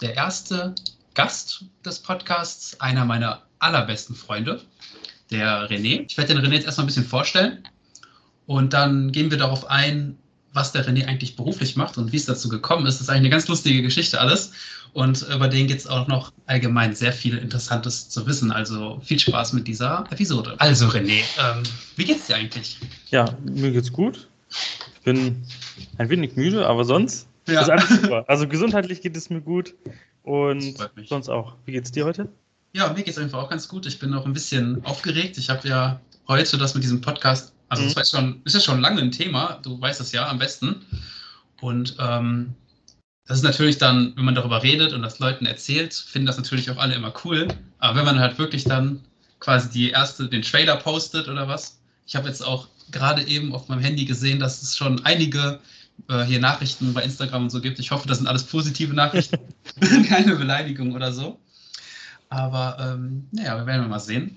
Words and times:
Der 0.00 0.14
erste 0.14 0.74
Gast 1.14 1.64
des 1.84 1.98
Podcasts, 1.98 2.80
einer 2.80 3.04
meiner 3.04 3.42
allerbesten 3.58 4.16
Freunde, 4.16 4.62
der 5.30 5.68
René. 5.68 6.06
Ich 6.08 6.16
werde 6.16 6.34
den 6.34 6.44
René 6.44 6.54
jetzt 6.54 6.64
erstmal 6.64 6.84
ein 6.84 6.86
bisschen 6.86 7.04
vorstellen 7.04 7.68
und 8.46 8.72
dann 8.72 9.12
gehen 9.12 9.30
wir 9.30 9.38
darauf 9.38 9.68
ein, 9.68 10.16
was 10.54 10.72
der 10.72 10.86
René 10.86 11.06
eigentlich 11.06 11.36
beruflich 11.36 11.76
macht 11.76 11.98
und 11.98 12.12
wie 12.12 12.16
es 12.16 12.24
dazu 12.24 12.48
gekommen 12.48 12.86
ist. 12.86 12.94
Das 12.94 13.02
ist 13.02 13.08
eigentlich 13.10 13.20
eine 13.20 13.30
ganz 13.30 13.46
lustige 13.48 13.82
Geschichte 13.82 14.20
alles. 14.20 14.52
Und 14.96 15.26
über 15.30 15.46
den 15.48 15.66
gibt 15.66 15.80
es 15.80 15.86
auch 15.86 16.06
noch 16.08 16.32
allgemein 16.46 16.94
sehr 16.94 17.12
viel 17.12 17.36
Interessantes 17.36 18.08
zu 18.08 18.26
wissen. 18.26 18.50
Also 18.50 18.98
viel 19.04 19.18
Spaß 19.18 19.52
mit 19.52 19.68
dieser 19.68 20.06
Episode. 20.10 20.54
Also 20.58 20.86
René, 20.86 21.20
ähm, 21.38 21.62
wie 21.96 22.04
geht's 22.06 22.26
dir 22.28 22.36
eigentlich? 22.36 22.78
Ja, 23.10 23.26
mir 23.44 23.72
geht's 23.72 23.92
gut. 23.92 24.26
Ich 24.94 25.00
bin 25.02 25.44
ein 25.98 26.08
wenig 26.08 26.34
müde, 26.36 26.66
aber 26.66 26.86
sonst 26.86 27.28
Ja. 27.46 27.60
ist 27.60 27.68
alles 27.68 27.88
super. 27.90 28.24
Also 28.26 28.48
gesundheitlich 28.48 29.02
geht 29.02 29.14
es 29.18 29.28
mir 29.28 29.42
gut 29.42 29.74
und 30.22 30.74
sonst 31.06 31.28
auch. 31.28 31.52
Wie 31.66 31.72
geht's 31.72 31.92
dir 31.92 32.06
heute? 32.06 32.28
Ja, 32.72 32.90
mir 32.90 33.02
geht's 33.02 33.18
einfach 33.18 33.40
auch 33.42 33.50
ganz 33.50 33.68
gut. 33.68 33.84
Ich 33.84 33.98
bin 33.98 34.08
noch 34.08 34.24
ein 34.24 34.32
bisschen 34.32 34.82
aufgeregt. 34.86 35.36
Ich 35.36 35.50
habe 35.50 35.68
ja 35.68 36.00
heute 36.26 36.56
das 36.56 36.72
mit 36.74 36.82
diesem 36.84 37.02
Podcast, 37.02 37.52
also 37.68 37.82
Mhm. 37.82 37.92
es 38.00 38.10
schon, 38.10 38.40
ist 38.46 38.54
ja 38.54 38.60
schon 38.60 38.80
lange 38.80 39.02
ein 39.02 39.10
Thema, 39.12 39.58
du 39.62 39.78
weißt 39.78 40.00
es 40.00 40.12
ja 40.12 40.26
am 40.26 40.38
besten. 40.38 40.76
Und 41.60 41.96
ähm, 42.00 42.54
das 43.26 43.38
ist 43.38 43.44
natürlich 43.44 43.78
dann, 43.78 44.12
wenn 44.16 44.24
man 44.24 44.34
darüber 44.34 44.62
redet 44.62 44.92
und 44.92 45.02
das 45.02 45.18
Leuten 45.18 45.46
erzählt, 45.46 45.92
finden 45.94 46.26
das 46.26 46.36
natürlich 46.36 46.70
auch 46.70 46.76
alle 46.78 46.94
immer 46.94 47.12
cool. 47.24 47.48
Aber 47.78 47.98
wenn 47.98 48.04
man 48.04 48.18
halt 48.20 48.38
wirklich 48.38 48.64
dann 48.64 49.00
quasi 49.40 49.68
die 49.70 49.90
erste, 49.90 50.28
den 50.28 50.42
Trailer 50.42 50.76
postet 50.76 51.28
oder 51.28 51.48
was, 51.48 51.78
ich 52.06 52.14
habe 52.14 52.28
jetzt 52.28 52.44
auch 52.44 52.68
gerade 52.92 53.22
eben 53.22 53.52
auf 53.52 53.68
meinem 53.68 53.80
Handy 53.82 54.04
gesehen, 54.04 54.38
dass 54.38 54.62
es 54.62 54.76
schon 54.76 55.04
einige 55.04 55.58
äh, 56.08 56.22
hier 56.24 56.38
Nachrichten 56.38 56.94
bei 56.94 57.02
Instagram 57.02 57.44
und 57.44 57.50
so 57.50 57.60
gibt. 57.60 57.78
Ich 57.80 57.90
hoffe, 57.90 58.06
das 58.06 58.18
sind 58.18 58.28
alles 58.28 58.44
positive 58.44 58.94
Nachrichten, 58.94 59.38
keine 60.08 60.36
Beleidigung 60.36 60.94
oder 60.94 61.12
so. 61.12 61.38
Aber 62.28 62.76
ähm, 62.80 63.26
naja, 63.32 63.56
wir 63.56 63.66
werden 63.66 63.88
mal 63.88 63.98
sehen. 64.00 64.36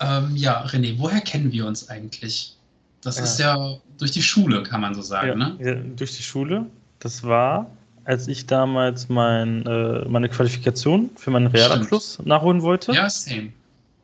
Ähm, 0.00 0.34
ja, 0.34 0.64
René, 0.66 0.98
woher 0.98 1.20
kennen 1.20 1.52
wir 1.52 1.66
uns 1.66 1.88
eigentlich? 1.88 2.56
Das 3.02 3.18
Ja. 3.18 3.24
ist 3.24 3.38
ja 3.38 3.76
durch 3.98 4.10
die 4.12 4.22
Schule, 4.22 4.62
kann 4.62 4.80
man 4.80 4.94
so 4.94 5.02
sagen, 5.02 5.28
ja, 5.28 5.34
ne? 5.34 5.56
ja, 5.60 5.74
durch 5.74 6.16
die 6.16 6.22
Schule. 6.22 6.66
Das 6.98 7.22
war, 7.22 7.70
als 8.04 8.28
ich 8.28 8.46
damals 8.46 9.08
mein, 9.08 9.66
äh, 9.66 10.04
meine 10.08 10.28
Qualifikation 10.28 11.10
für 11.16 11.30
meinen 11.30 11.46
Realabschluss 11.48 12.18
nachholen 12.24 12.62
wollte. 12.62 12.92
Ja, 12.92 13.08
same. 13.08 13.52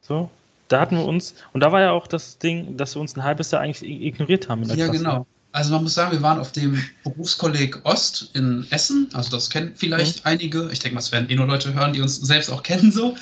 So. 0.00 0.30
Da 0.68 0.80
hatten 0.80 0.96
wir 0.96 1.04
uns, 1.04 1.34
und 1.52 1.60
da 1.60 1.72
war 1.72 1.80
ja 1.80 1.90
auch 1.90 2.06
das 2.06 2.38
Ding, 2.38 2.76
dass 2.76 2.94
wir 2.94 3.00
uns 3.00 3.16
ein 3.16 3.24
halbes 3.24 3.50
Jahr 3.50 3.60
eigentlich 3.60 3.90
ignoriert 3.90 4.48
haben 4.48 4.62
in 4.62 4.68
der 4.68 4.76
Ja, 4.76 4.84
Klasse. 4.86 4.98
genau. 4.98 5.26
Also 5.52 5.72
man 5.72 5.82
muss 5.82 5.94
sagen, 5.94 6.12
wir 6.12 6.22
waren 6.22 6.38
auf 6.38 6.52
dem 6.52 6.80
Berufskolleg 7.02 7.80
Ost 7.82 8.30
in 8.34 8.64
Essen. 8.70 9.08
Also 9.12 9.32
das 9.32 9.50
kennen 9.50 9.72
vielleicht 9.74 10.24
einige. 10.24 10.68
Ich 10.70 10.78
denke 10.78 10.94
mal, 10.94 11.00
es 11.00 11.10
werden 11.10 11.28
eh 11.28 11.34
nur 11.34 11.46
Leute 11.46 11.74
hören, 11.74 11.92
die 11.92 12.00
uns 12.00 12.20
selbst 12.20 12.50
auch 12.50 12.62
kennen 12.62 12.92
so. 12.92 13.16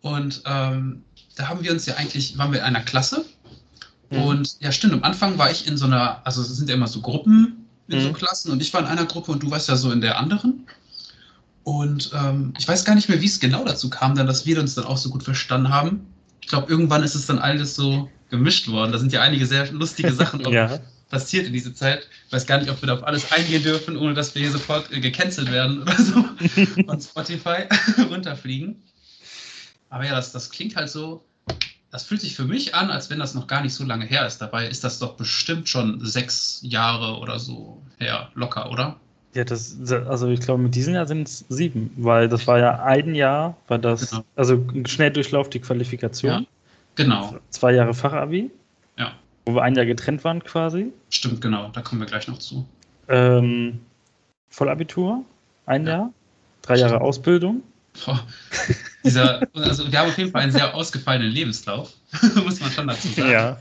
Und 0.00 0.40
ähm, 0.46 1.02
da 1.36 1.48
haben 1.48 1.62
wir 1.62 1.70
uns 1.72 1.84
ja 1.84 1.96
eigentlich, 1.96 2.38
waren 2.38 2.50
wir 2.52 2.60
in 2.60 2.64
einer 2.64 2.80
Klasse. 2.80 3.26
Mhm. 4.08 4.22
Und 4.22 4.56
ja, 4.60 4.72
stimmt, 4.72 4.94
am 4.94 5.02
Anfang 5.02 5.36
war 5.36 5.50
ich 5.50 5.66
in 5.66 5.76
so 5.76 5.84
einer, 5.84 6.22
also 6.24 6.40
es 6.40 6.48
sind 6.48 6.70
ja 6.70 6.76
immer 6.76 6.86
so 6.86 7.02
Gruppen 7.02 7.65
in 7.88 8.00
so 8.00 8.08
Mhm. 8.08 8.12
Klassen 8.14 8.50
und 8.52 8.60
ich 8.62 8.72
war 8.72 8.80
in 8.80 8.86
einer 8.86 9.04
Gruppe 9.06 9.32
und 9.32 9.42
du 9.42 9.50
warst 9.50 9.68
ja 9.68 9.76
so 9.76 9.90
in 9.92 10.00
der 10.00 10.18
anderen. 10.18 10.66
Und 11.62 12.10
ähm, 12.14 12.54
ich 12.58 12.66
weiß 12.68 12.84
gar 12.84 12.94
nicht 12.94 13.08
mehr, 13.08 13.20
wie 13.20 13.26
es 13.26 13.40
genau 13.40 13.64
dazu 13.64 13.90
kam, 13.90 14.14
dann, 14.14 14.26
dass 14.26 14.46
wir 14.46 14.58
uns 14.60 14.74
dann 14.74 14.84
auch 14.84 14.96
so 14.98 15.10
gut 15.10 15.22
verstanden 15.24 15.70
haben. 15.70 16.06
Ich 16.40 16.48
glaube, 16.48 16.70
irgendwann 16.70 17.02
ist 17.02 17.14
es 17.16 17.26
dann 17.26 17.38
alles 17.40 17.74
so 17.74 18.08
gemischt 18.30 18.68
worden. 18.68 18.92
Da 18.92 18.98
sind 18.98 19.12
ja 19.12 19.20
einige 19.22 19.46
sehr 19.46 19.70
lustige 19.72 20.12
Sachen 20.12 20.40
Ja. 20.52 20.78
passiert 21.10 21.46
in 21.46 21.52
dieser 21.52 21.74
Zeit. 21.74 22.08
Ich 22.26 22.32
weiß 22.32 22.46
gar 22.46 22.58
nicht, 22.58 22.70
ob 22.70 22.80
wir 22.82 22.86
da 22.86 22.94
auf 22.94 23.04
alles 23.04 23.32
eingehen 23.32 23.62
dürfen, 23.64 23.96
ohne 23.96 24.14
dass 24.14 24.34
wir 24.34 24.42
hier 24.42 24.52
sofort 24.52 24.92
äh, 24.92 25.00
gecancelt 25.00 25.50
werden 25.50 25.82
oder 25.82 25.96
so 25.96 26.24
von 26.86 27.00
Spotify 27.00 27.64
runterfliegen. 28.10 28.82
Aber 29.88 30.04
ja, 30.04 30.14
das, 30.14 30.30
das 30.32 30.50
klingt 30.50 30.76
halt 30.76 30.88
so, 30.90 31.24
das 31.90 32.04
fühlt 32.04 32.20
sich 32.20 32.34
für 32.36 32.44
mich 32.44 32.74
an, 32.74 32.90
als 32.90 33.08
wenn 33.10 33.18
das 33.18 33.34
noch 33.34 33.46
gar 33.46 33.62
nicht 33.62 33.74
so 33.74 33.84
lange 33.84 34.04
her 34.04 34.26
ist. 34.26 34.38
Dabei 34.38 34.66
ist 34.66 34.84
das 34.84 34.98
doch 34.98 35.14
bestimmt 35.14 35.68
schon 35.68 36.04
sechs 36.04 36.60
Jahre 36.62 37.18
oder 37.18 37.38
so 37.38 37.80
her, 37.98 38.28
locker, 38.34 38.70
oder? 38.70 38.96
Ja, 39.34 39.44
das, 39.44 39.76
also 39.90 40.28
ich 40.28 40.40
glaube, 40.40 40.62
mit 40.62 40.74
diesem 40.74 40.94
Jahr 40.94 41.06
sind 41.06 41.28
es 41.28 41.44
sieben, 41.50 41.90
weil 41.96 42.28
das 42.28 42.46
war 42.46 42.58
ja 42.58 42.82
ein 42.82 43.14
Jahr, 43.14 43.56
war 43.68 43.78
das, 43.78 44.10
Genau. 44.10 44.24
also 44.34 44.64
Schnelldurchlauf 44.86 45.50
die 45.50 45.60
Qualifikation, 45.60 46.32
Ja. 46.32 46.42
Genau, 46.94 47.36
zwei 47.50 47.72
Jahre 47.72 47.92
Fachabi, 47.92 48.50
Ja. 48.98 49.12
wo 49.44 49.54
wir 49.56 49.62
ein 49.62 49.74
Jahr 49.74 49.84
getrennt 49.84 50.24
waren 50.24 50.42
quasi, 50.42 50.90
stimmt, 51.10 51.42
genau. 51.42 51.68
Da 51.68 51.82
kommen 51.82 52.00
wir 52.00 52.06
gleich 52.06 52.26
noch 52.28 52.38
zu. 52.38 52.66
ähm, 53.08 53.80
Vollabitur, 54.48 55.22
ein 55.66 55.84
Ja. 55.86 55.90
Jahr, 55.92 56.12
drei 56.62 56.76
Jahre 56.76 56.94
Stimmt. 56.94 57.02
Ausbildung, 57.02 57.62
Boah, 58.04 58.26
dieser, 59.04 59.42
also 59.54 59.90
wir 59.90 59.98
haben 59.98 60.10
auf 60.10 60.18
jeden 60.18 60.30
Fall 60.30 60.42
einen 60.42 60.52
sehr 60.52 60.74
ausgefallenen 60.74 61.30
Lebenslauf, 61.30 61.92
muss 62.44 62.60
man 62.60 62.70
schon 62.70 62.86
dazu 62.88 63.08
sagen. 63.08 63.30
ja, 63.30 63.58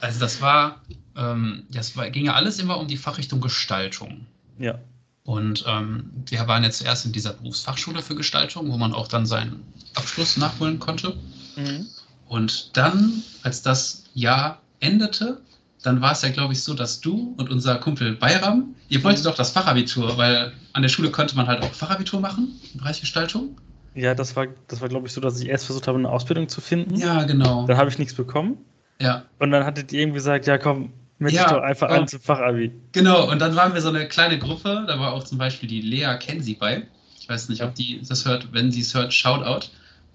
Also 0.00 0.20
das 0.20 0.40
war, 0.40 0.80
ähm, 1.16 1.64
das 1.70 1.96
war, 1.96 2.10
ging 2.10 2.26
ja 2.26 2.34
alles 2.34 2.58
immer 2.58 2.78
um 2.78 2.86
die 2.86 2.96
Fachrichtung 2.96 3.40
Gestaltung. 3.40 4.26
ja, 4.58 4.78
Und 5.24 5.64
ähm, 5.66 6.10
wir 6.26 6.46
waren 6.46 6.62
jetzt 6.64 6.78
zuerst 6.78 7.06
in 7.06 7.12
dieser 7.12 7.32
Berufsfachschule 7.32 8.02
für 8.02 8.14
Gestaltung, 8.14 8.70
wo 8.70 8.76
man 8.76 8.92
auch 8.92 9.08
dann 9.08 9.26
seinen 9.26 9.62
Abschluss 9.94 10.36
nachholen 10.36 10.78
konnte. 10.78 11.16
mhm. 11.56 11.86
Und 12.28 12.76
dann, 12.76 13.22
als 13.44 13.62
das 13.62 14.04
Jahr 14.14 14.60
endete, 14.80 15.40
dann 15.82 16.00
war 16.00 16.12
es 16.12 16.22
ja, 16.22 16.30
glaube 16.30 16.52
ich, 16.52 16.62
so, 16.62 16.74
dass 16.74 17.00
du 17.00 17.34
und 17.36 17.48
unser 17.50 17.76
Kumpel 17.76 18.16
Bayram, 18.16 18.74
ihr 18.88 19.04
wolltet 19.04 19.24
doch 19.24 19.36
das 19.36 19.52
Fachabitur, 19.52 20.18
weil 20.18 20.52
an 20.72 20.82
der 20.82 20.88
Schule 20.88 21.10
konnte 21.12 21.36
man 21.36 21.46
halt 21.46 21.62
auch 21.62 21.72
Fachabitur 21.72 22.20
machen 22.20 22.60
im 22.74 22.80
Bereich 22.80 23.00
Gestaltung. 23.00 23.56
Ja, 23.96 24.14
das 24.14 24.36
war, 24.36 24.46
das 24.68 24.80
war 24.80 24.88
glaube 24.88 25.06
ich 25.08 25.12
so, 25.12 25.20
dass 25.20 25.40
ich 25.40 25.48
erst 25.48 25.66
versucht 25.66 25.88
habe, 25.88 25.98
eine 25.98 26.08
Ausbildung 26.10 26.48
zu 26.48 26.60
finden, 26.60 26.94
Ja, 26.96 27.24
genau. 27.24 27.66
dann 27.66 27.76
habe 27.76 27.90
ich 27.90 27.98
nichts 27.98 28.14
bekommen 28.14 28.58
Ja, 29.00 29.24
und 29.38 29.50
dann 29.50 29.64
hattet 29.64 29.92
ihr 29.92 30.00
irgendwie 30.00 30.16
gesagt, 30.18 30.46
ja 30.46 30.58
komm, 30.58 30.92
melde 31.18 31.36
Ja, 31.36 31.44
dich 31.44 31.52
doch 31.52 31.62
einfach 31.62 31.88
an 31.88 32.06
zum 32.06 32.20
Fachabi. 32.20 32.72
Genau, 32.92 33.30
und 33.30 33.40
dann 33.40 33.56
waren 33.56 33.74
wir 33.74 33.80
so 33.80 33.88
eine 33.88 34.06
kleine 34.06 34.38
Gruppe, 34.38 34.84
da 34.86 34.98
war 35.00 35.12
auch 35.12 35.24
zum 35.24 35.38
Beispiel 35.38 35.68
die 35.68 35.80
Lea 35.80 36.16
Kensi 36.20 36.54
bei. 36.54 36.82
Ich 37.18 37.28
weiß 37.28 37.48
nicht, 37.48 37.58
Ja. 37.60 37.66
ob 37.66 37.74
die 37.74 38.00
das 38.06 38.24
hört, 38.24 38.52
wenn 38.52 38.70
sie 38.70 38.82
es 38.82 38.94
hört, 38.94 39.12
Shoutout. 39.12 39.66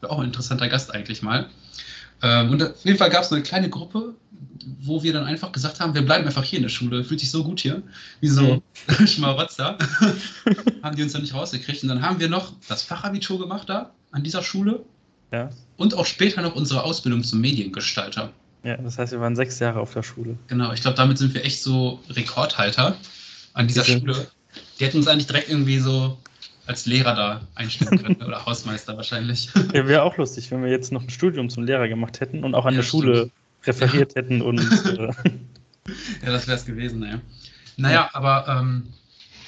Auch 0.07 0.19
ein 0.19 0.25
interessanter 0.25 0.67
Gast 0.69 0.93
eigentlich 0.95 1.21
mal. 1.21 1.47
Ähm, 2.23 2.51
und 2.51 2.63
auf 2.63 2.83
jeden 2.85 2.97
Fall 2.97 3.09
gab 3.09 3.23
es 3.23 3.31
eine 3.31 3.41
kleine 3.41 3.69
Gruppe, 3.69 4.13
wo 4.81 5.01
wir 5.03 5.13
dann 5.13 5.25
einfach 5.25 5.51
gesagt 5.51 5.79
haben, 5.79 5.93
wir 5.93 6.03
bleiben 6.03 6.25
einfach 6.25 6.43
hier 6.43 6.57
in 6.57 6.63
der 6.63 6.69
Schule, 6.69 7.03
fühlt 7.03 7.19
sich 7.19 7.31
so 7.31 7.43
gut 7.43 7.59
hier, 7.59 7.81
wie 8.19 8.27
so 8.27 8.61
Schmarotzer. 9.05 9.77
haben 10.83 10.95
die 10.95 11.03
uns 11.03 11.13
dann 11.13 11.21
nicht 11.21 11.33
rausgekriegt. 11.33 11.83
Und 11.83 11.89
dann 11.89 12.01
haben 12.01 12.19
wir 12.19 12.29
noch 12.29 12.53
das 12.67 12.83
Fachabitur 12.83 13.39
gemacht 13.39 13.69
da, 13.69 13.91
an 14.11 14.23
dieser 14.23 14.43
Schule. 14.43 14.83
Ja. 15.31 15.49
Und 15.77 15.93
auch 15.95 16.05
später 16.05 16.41
noch 16.41 16.55
unsere 16.55 16.83
Ausbildung 16.83 17.23
zum 17.23 17.41
Mediengestalter. 17.41 18.31
Ja, 18.63 18.77
das 18.77 18.97
heißt, 18.97 19.11
wir 19.11 19.19
waren 19.19 19.35
sechs 19.35 19.59
Jahre 19.59 19.79
auf 19.79 19.93
der 19.93 20.03
Schule. 20.03 20.37
Genau, 20.47 20.71
ich 20.73 20.81
glaube, 20.81 20.97
damit 20.97 21.17
sind 21.17 21.33
wir 21.33 21.43
echt 21.43 21.63
so 21.63 21.99
Rekordhalter 22.09 22.95
an 23.53 23.67
dieser 23.67 23.83
Schule. 23.83 24.27
Die 24.79 24.85
hätten 24.85 24.97
uns 24.97 25.07
eigentlich 25.07 25.27
direkt 25.27 25.49
irgendwie 25.49 25.79
so 25.79 26.17
als 26.67 26.85
Lehrer 26.85 27.15
da 27.15 27.41
einstellen 27.55 28.01
können 28.01 28.21
oder 28.21 28.45
Hausmeister 28.45 28.95
wahrscheinlich. 28.97 29.49
Ja, 29.73 29.87
wäre 29.87 30.03
auch 30.03 30.17
lustig, 30.17 30.51
wenn 30.51 30.63
wir 30.63 30.69
jetzt 30.69 30.91
noch 30.91 31.01
ein 31.03 31.09
Studium 31.09 31.49
zum 31.49 31.63
Lehrer 31.63 31.87
gemacht 31.87 32.19
hätten 32.21 32.43
und 32.43 32.55
auch 32.55 32.65
an 32.65 32.73
Ja, 32.73 32.81
der 32.81 32.87
Schule 32.87 33.15
stimmt. 33.15 33.33
referiert 33.67 34.15
hätten 34.15 34.41
und 34.41 34.59
äh, 34.97 35.07
ja, 36.23 36.31
das 36.31 36.47
wäre 36.47 36.57
es 36.57 36.65
gewesen, 36.65 36.99
naja. 36.99 37.19
Naja, 37.77 38.09
aber 38.13 38.45
ähm, 38.47 38.93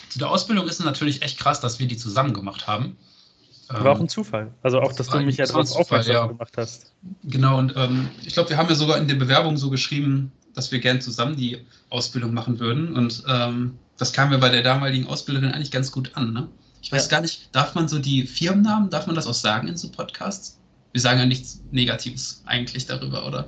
zu 0.10 0.20
der 0.20 0.30
Ausbildung 0.30 0.66
ist 0.68 0.80
es 0.80 0.86
natürlich 0.86 1.22
echt 1.22 1.40
krass, 1.40 1.60
dass 1.62 1.80
wir 1.80 1.88
die 1.88 1.98
zusammen 1.98 2.34
gemacht 2.34 2.68
haben. 2.68 2.98
war 3.70 3.92
auch 3.92 3.96
Ähm, 3.98 4.04
ein 4.06 4.10
Zufall. 4.10 4.52
Also 4.64 4.80
auch, 4.82 4.94
dass 4.94 5.08
du 5.10 5.20
mich 5.22 5.38
ja 5.38 5.46
darauf 5.46 5.72
aufmerksam 5.76 6.14
ja. 6.16 6.26
gemacht 6.28 6.54
hast. 6.58 6.92
Genau, 7.24 7.58
und 7.60 7.74
ähm, 7.76 8.10
ich 8.26 8.34
glaube, 8.34 8.50
wir 8.50 8.58
haben 8.58 8.70
ja 8.70 8.76
sogar 8.76 8.98
in 8.98 9.08
der 9.08 9.16
Bewerbung 9.16 9.58
so 9.58 9.70
geschrieben, 9.70 10.32
dass 10.56 10.72
wir 10.72 10.80
gern 10.80 11.02
zusammen 11.02 11.36
die 11.36 11.60
Ausbildung 11.90 12.34
machen 12.34 12.60
würden. 12.60 12.96
Und 12.96 13.24
ähm, 13.28 13.78
das 13.98 14.14
kam 14.14 14.30
mir 14.30 14.38
bei 14.40 14.50
der 14.50 14.64
damaligen 14.64 15.08
Ausbilderin 15.08 15.52
eigentlich 15.52 15.72
ganz 15.72 15.92
gut 15.92 16.12
an. 16.16 16.34
Ne? 16.34 16.48
Ich 16.84 16.92
weiß 16.92 17.06
Ja. 17.06 17.10
gar 17.12 17.22
nicht, 17.22 17.48
darf 17.54 17.74
man 17.76 17.88
so 17.88 17.98
die 17.98 18.28
Firmennamen, 18.28 18.90
darf 18.90 19.08
man 19.08 19.16
das 19.16 19.26
auch 19.26 19.34
sagen 19.34 19.68
in 19.70 19.78
so 19.78 19.90
Podcasts? 19.90 20.58
Wir 20.92 21.02
sagen 21.02 21.20
ja 21.20 21.26
nichts 21.26 21.60
Negatives 21.72 22.44
eigentlich 22.46 22.86
darüber, 22.86 23.26
oder? 23.26 23.48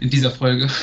In 0.00 0.08
dieser 0.10 0.30
Folge. 0.30 0.68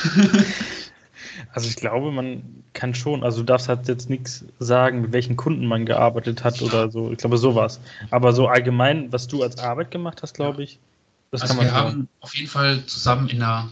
Also 1.52 1.68
ich 1.68 1.76
glaube, 1.76 2.12
man 2.12 2.42
kann 2.72 2.94
schon, 2.94 3.22
also 3.22 3.38
du 3.38 3.44
darfst 3.44 3.68
halt 3.68 3.88
jetzt 3.88 4.10
nichts 4.10 4.44
sagen, 4.58 5.00
mit 5.02 5.12
welchen 5.12 5.36
Kunden 5.36 5.66
man 5.66 5.86
gearbeitet 5.86 6.44
hat 6.44 6.60
oder 6.62 6.90
so. 6.90 7.10
Ich 7.12 7.18
glaube, 7.18 7.38
sowas. 7.38 7.80
Aber 8.10 8.32
so 8.32 8.46
allgemein, 8.48 9.12
was 9.12 9.26
du 9.26 9.42
als 9.42 9.58
Arbeit 9.58 9.90
gemacht 9.90 10.22
hast, 10.22 10.34
glaube 10.34 10.62
ich, 10.62 10.78
das 11.30 11.42
also 11.42 11.54
kann 11.54 11.64
man 11.64 11.66
wir 11.66 11.74
haben 11.74 12.08
auf 12.20 12.34
jeden 12.34 12.48
Fall 12.48 12.84
zusammen 12.86 13.28
in 13.28 13.42
einer 13.42 13.70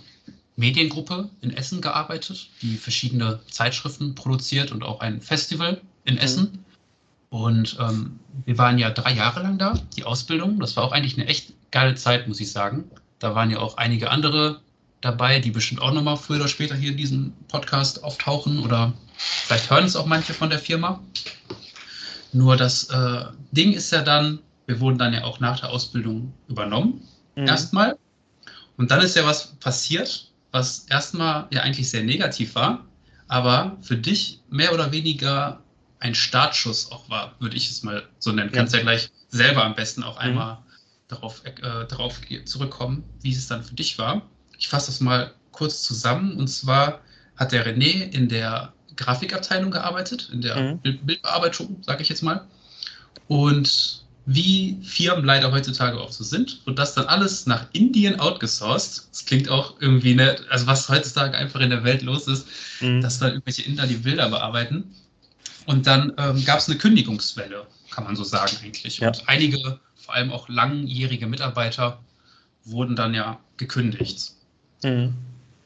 Mediengruppe 0.57 1.31
in 1.41 1.57
Essen 1.57 1.81
gearbeitet, 1.81 2.49
die 2.63 2.77
verschiedene 2.77 3.41
Zeitschriften 3.51 4.15
produziert 4.15 4.73
und 4.73 4.83
auch 4.83 5.01
ein 5.01 5.21
Festival 5.21 5.81
in 6.05 6.15
Mhm. 6.15 6.21
Essen. 6.21 6.64
Und 7.35 7.77
ähm, 7.81 8.21
wir 8.45 8.59
waren 8.59 8.79
ja 8.79 8.91
drei 8.91 9.13
Jahre 9.13 9.43
lang 9.43 9.59
da, 9.59 9.75
die 9.97 10.05
Ausbildung. 10.05 10.61
Das 10.61 10.77
war 10.77 10.85
auch 10.85 10.93
eigentlich 10.93 11.19
eine 11.19 11.27
echt 11.27 11.53
geile 11.73 11.97
Zeit, 11.97 12.29
muss 12.29 12.39
ich 12.39 12.53
sagen. 12.53 12.85
Da 13.19 13.35
waren 13.35 13.51
ja 13.51 13.59
auch 13.59 13.77
einige 13.77 14.13
andere 14.13 14.61
dabei, 15.01 15.41
die 15.41 15.51
bestimmt 15.51 15.83
auch 15.83 15.93
nochmal 15.93 16.17
früher 16.17 16.37
oder 16.37 16.47
später 16.47 16.77
hier 16.77 16.93
in 16.93 16.97
diesem 16.97 17.33
Podcast 17.49 18.05
auftauchen 18.05 18.61
oder 18.61 18.93
vielleicht 19.17 19.69
hören 19.69 19.85
es 19.85 19.97
auch 19.97 20.07
manche 20.07 20.33
von 20.33 20.49
der 20.49 20.61
Firma. 20.61 21.01
Nur 22.33 22.57
das 22.57 22.85
äh, 22.91 23.25
Ding 23.51 23.73
ist 23.73 23.91
ja 23.91 24.03
dann, 24.03 24.39
wir 24.67 24.79
wurden 24.79 24.99
dann 24.99 25.13
ja 25.13 25.25
auch 25.25 25.41
nach 25.41 25.59
der 25.59 25.71
Ausbildung 25.71 26.33
übernommen, 26.47 27.03
mhm. 27.35 27.49
erstmal. 27.49 27.99
Und 28.77 28.93
dann 28.93 29.01
ist 29.01 29.17
ja 29.17 29.27
was 29.27 29.57
passiert, 29.57 30.31
was 30.53 30.87
erstmal 30.89 31.49
ja 31.51 31.63
eigentlich 31.63 31.91
sehr 31.91 32.05
negativ 32.05 32.55
war, 32.55 32.85
aber 33.27 33.77
für 33.83 33.97
dich 33.97 34.39
mehr 34.51 34.73
oder 34.73 34.93
weniger 34.93 35.64
ein 36.05 36.15
Startschuss 36.15 36.93
auch 36.93 37.09
war, 37.09 37.35
würde 37.41 37.57
ich 37.57 37.71
es 37.71 37.83
mal 37.83 38.07
so 38.19 38.31
nennen. 38.31 38.51
Ja. 38.51 38.59
Kannst 38.59 38.75
ja 38.75 38.83
gleich 38.83 39.09
selber 39.31 39.65
am 39.65 39.75
besten 39.75 40.03
auch 40.03 40.17
mhm. 40.17 40.21
einmal 40.21 40.55
mhm. 40.55 40.59
darauf, 41.09 41.43
äh, 41.47 41.53
darauf 41.89 42.21
zurückkommen, 42.45 43.03
wie 43.23 43.33
es 43.33 43.49
dann 43.49 43.65
für 43.65 43.75
dich 43.75 43.99
war. 43.99 44.21
Ich 44.59 44.69
fasse 44.69 44.87
das 44.89 45.01
mal 45.01 45.33
kurz 45.51 45.83
zusammen. 45.83 46.37
Und 46.37 46.49
zwar 46.49 47.01
hat 47.37 47.53
der 47.53 47.67
René 47.67 48.13
in 48.13 48.29
der 48.29 48.75
Grafikabteilung 48.97 49.71
gearbeitet, 49.71 50.29
in 50.31 50.43
der 50.43 50.57
mhm. 50.57 50.81
Bildbearbeitung, 50.83 51.83
sage 51.83 52.03
ich 52.03 52.11
jetzt 52.11 52.23
mal. 52.23 52.47
Und 53.27 54.05
wie 54.27 54.79
Firmen 54.83 55.25
leider 55.25 55.53
heutzutage 55.53 55.99
auch 55.99 56.13
so 56.13 56.23
sind, 56.23 56.61
und 56.67 56.79
das 56.79 56.95
dann 56.95 57.07
alles 57.07 57.47
nach 57.47 57.67
Indien 57.73 58.21
outgesourced. 58.21 59.09
Das 59.11 59.25
klingt 59.25 59.49
auch 59.49 59.81
irgendwie 59.81 60.15
nett, 60.15 60.45
also 60.51 60.67
was 60.67 60.89
heutzutage 60.91 61.37
einfach 61.37 61.61
in 61.61 61.71
der 61.71 61.83
Welt 61.83 62.03
los 62.03 62.29
ist, 62.29 62.47
mhm. 62.81 63.01
dass 63.01 63.19
da 63.19 63.29
irgendwelche 63.29 63.63
Inder 63.63 63.87
die 63.87 63.97
Bilder 63.97 64.29
bearbeiten. 64.29 64.95
Und 65.67 65.87
dann 65.87 66.13
ähm, 66.19 66.45
gab 66.45 66.59
es 66.59 66.69
eine 66.69 66.79
Kündigungswelle, 66.79 67.67
kann 67.91 68.05
man 68.05 68.17
so 68.17 68.25
sagen 68.25 68.57
eigentlich. 68.63 68.99
Ja. 68.99 69.09
Und 69.09 69.23
einige, 69.27 69.81
vor 69.97 70.15
allem 70.15 70.31
auch 70.33 70.49
langjährige 70.49 71.27
Mitarbeiter, 71.27 71.99
wurden 72.65 72.97
dann 72.97 73.15
ja 73.15 73.39
gekündigt. 73.57 74.33
Mhm. 74.83 75.15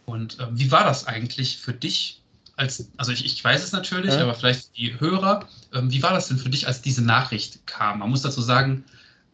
Und 0.06 0.38
äh, 0.38 0.46
wie 0.52 0.70
war 0.70 0.84
das 0.84 1.06
eigentlich 1.06 1.58
für 1.58 1.72
dich? 1.72 2.22
Als, 2.56 2.90
also 2.96 3.12
ich, 3.12 3.24
ich 3.24 3.42
weiß 3.42 3.62
es 3.62 3.72
natürlich, 3.72 4.14
ja. 4.14 4.22
aber 4.22 4.34
vielleicht 4.34 4.76
die 4.76 4.98
Hörer, 4.98 5.46
äh, 5.72 5.80
wie 5.84 6.02
war 6.02 6.12
das 6.12 6.28
denn 6.28 6.38
für 6.38 6.48
dich, 6.48 6.66
als 6.66 6.82
diese 6.82 7.04
Nachricht 7.04 7.66
kam? 7.66 8.00
Man 8.00 8.10
muss 8.10 8.22
dazu 8.22 8.40
sagen, 8.40 8.84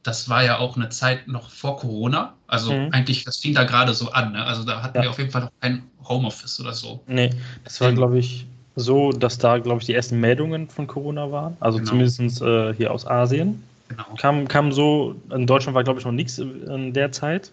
das 0.02 0.28
war 0.28 0.44
ja 0.44 0.58
auch 0.58 0.76
eine 0.76 0.90
Zeit 0.90 1.26
noch 1.26 1.48
vor 1.48 1.78
Corona. 1.78 2.34
Also 2.46 2.72
mhm. 2.72 2.90
eigentlich, 2.92 3.24
das 3.24 3.38
fing 3.38 3.54
da 3.54 3.64
gerade 3.64 3.94
so 3.94 4.10
an. 4.12 4.32
Ne? 4.32 4.44
Also 4.44 4.62
da 4.62 4.82
hatten 4.82 4.98
ja. 4.98 5.04
wir 5.04 5.10
auf 5.10 5.18
jeden 5.18 5.30
Fall 5.30 5.42
noch 5.42 5.52
kein 5.60 5.82
Homeoffice 6.06 6.60
oder 6.60 6.74
so. 6.74 7.02
Nee, 7.06 7.30
das 7.64 7.80
war, 7.80 7.92
glaube 7.92 8.18
ich, 8.18 8.46
so, 8.76 9.12
dass 9.12 9.38
da, 9.38 9.58
glaube 9.58 9.80
ich, 9.80 9.86
die 9.86 9.94
ersten 9.94 10.20
Meldungen 10.20 10.68
von 10.68 10.86
Corona 10.86 11.30
waren. 11.30 11.56
Also 11.60 11.78
genau. 11.78 11.90
zumindest 11.90 12.42
äh, 12.42 12.74
hier 12.74 12.92
aus 12.92 13.06
Asien. 13.06 13.62
Genau. 13.88 14.04
Kam, 14.18 14.48
kam 14.48 14.72
so, 14.72 15.14
in 15.32 15.46
Deutschland 15.46 15.74
war, 15.74 15.84
glaube 15.84 16.00
ich, 16.00 16.04
noch 16.04 16.12
nichts 16.12 16.38
in 16.38 16.92
der 16.92 17.12
Zeit. 17.12 17.52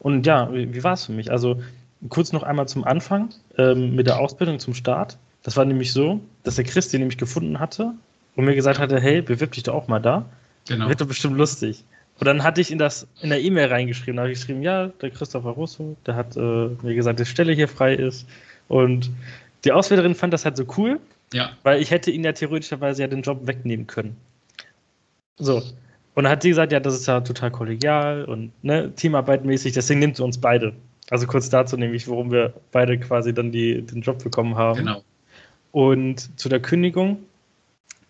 Und 0.00 0.26
ja, 0.26 0.52
wie, 0.52 0.74
wie 0.74 0.82
war 0.82 0.94
es 0.94 1.06
für 1.06 1.12
mich? 1.12 1.30
Also 1.30 1.62
kurz 2.08 2.32
noch 2.32 2.42
einmal 2.42 2.66
zum 2.66 2.84
Anfang 2.84 3.30
ähm, 3.58 3.94
mit 3.94 4.06
der 4.06 4.18
Ausbildung 4.18 4.58
zum 4.58 4.74
Start. 4.74 5.18
Das 5.42 5.56
war 5.56 5.64
nämlich 5.64 5.92
so, 5.92 6.20
dass 6.42 6.56
der 6.56 6.64
Chris 6.64 6.88
den 6.88 7.00
nämlich 7.00 7.18
gefunden 7.18 7.60
hatte 7.60 7.92
und 8.34 8.44
mir 8.44 8.54
gesagt 8.54 8.78
hatte, 8.78 9.00
hey, 9.00 9.22
bewirb 9.22 9.52
dich 9.52 9.64
doch 9.64 9.74
auch 9.74 9.88
mal 9.88 10.00
da. 10.00 10.24
Genau. 10.68 10.88
Wird 10.88 11.00
doch 11.00 11.06
bestimmt 11.06 11.36
lustig. 11.36 11.84
Und 12.18 12.26
dann 12.26 12.42
hatte 12.42 12.60
ich 12.60 12.70
in 12.70 12.78
das 12.78 13.06
in 13.20 13.30
der 13.30 13.40
E-Mail 13.40 13.68
reingeschrieben, 13.68 14.16
da 14.16 14.22
habe 14.22 14.32
ich 14.32 14.38
geschrieben, 14.38 14.62
ja, 14.62 14.88
der 14.88 15.10
Christopher 15.10 15.50
Russo, 15.50 15.96
der 16.06 16.14
hat 16.14 16.36
äh, 16.36 16.40
mir 16.82 16.94
gesagt, 16.94 17.18
dass 17.18 17.28
Stelle 17.28 17.52
hier 17.52 17.68
frei 17.68 17.94
ist. 17.94 18.26
Und 18.68 19.10
die 19.64 19.72
Auswählerin 19.72 20.14
fand 20.14 20.32
das 20.32 20.44
halt 20.44 20.56
so 20.56 20.64
cool, 20.76 21.00
ja. 21.32 21.50
weil 21.62 21.80
ich 21.80 21.90
hätte 21.90 22.10
ihn 22.10 22.24
ja 22.24 22.32
theoretischerweise 22.32 23.02
ja 23.02 23.08
den 23.08 23.22
Job 23.22 23.46
wegnehmen 23.46 23.86
können. 23.86 24.16
So. 25.38 25.62
Und 26.14 26.24
dann 26.24 26.28
hat 26.28 26.42
sie 26.42 26.50
gesagt, 26.50 26.72
ja, 26.72 26.80
das 26.80 26.94
ist 26.94 27.06
ja 27.06 27.20
total 27.20 27.50
kollegial 27.50 28.24
und 28.24 28.52
ne, 28.62 28.94
Teamarbeitmäßig, 28.94 29.72
deswegen 29.72 30.00
nimmt 30.00 30.16
sie 30.16 30.24
uns 30.24 30.38
beide. 30.38 30.74
Also 31.10 31.26
kurz 31.26 31.48
dazu 31.48 31.76
nämlich, 31.76 32.08
warum 32.08 32.30
wir 32.30 32.52
beide 32.70 32.98
quasi 32.98 33.32
dann 33.32 33.50
die, 33.50 33.82
den 33.82 34.02
Job 34.02 34.22
bekommen 34.22 34.56
haben. 34.56 34.78
Genau. 34.78 35.02
Und 35.72 36.38
zu 36.38 36.48
der 36.48 36.60
Kündigung, 36.60 37.18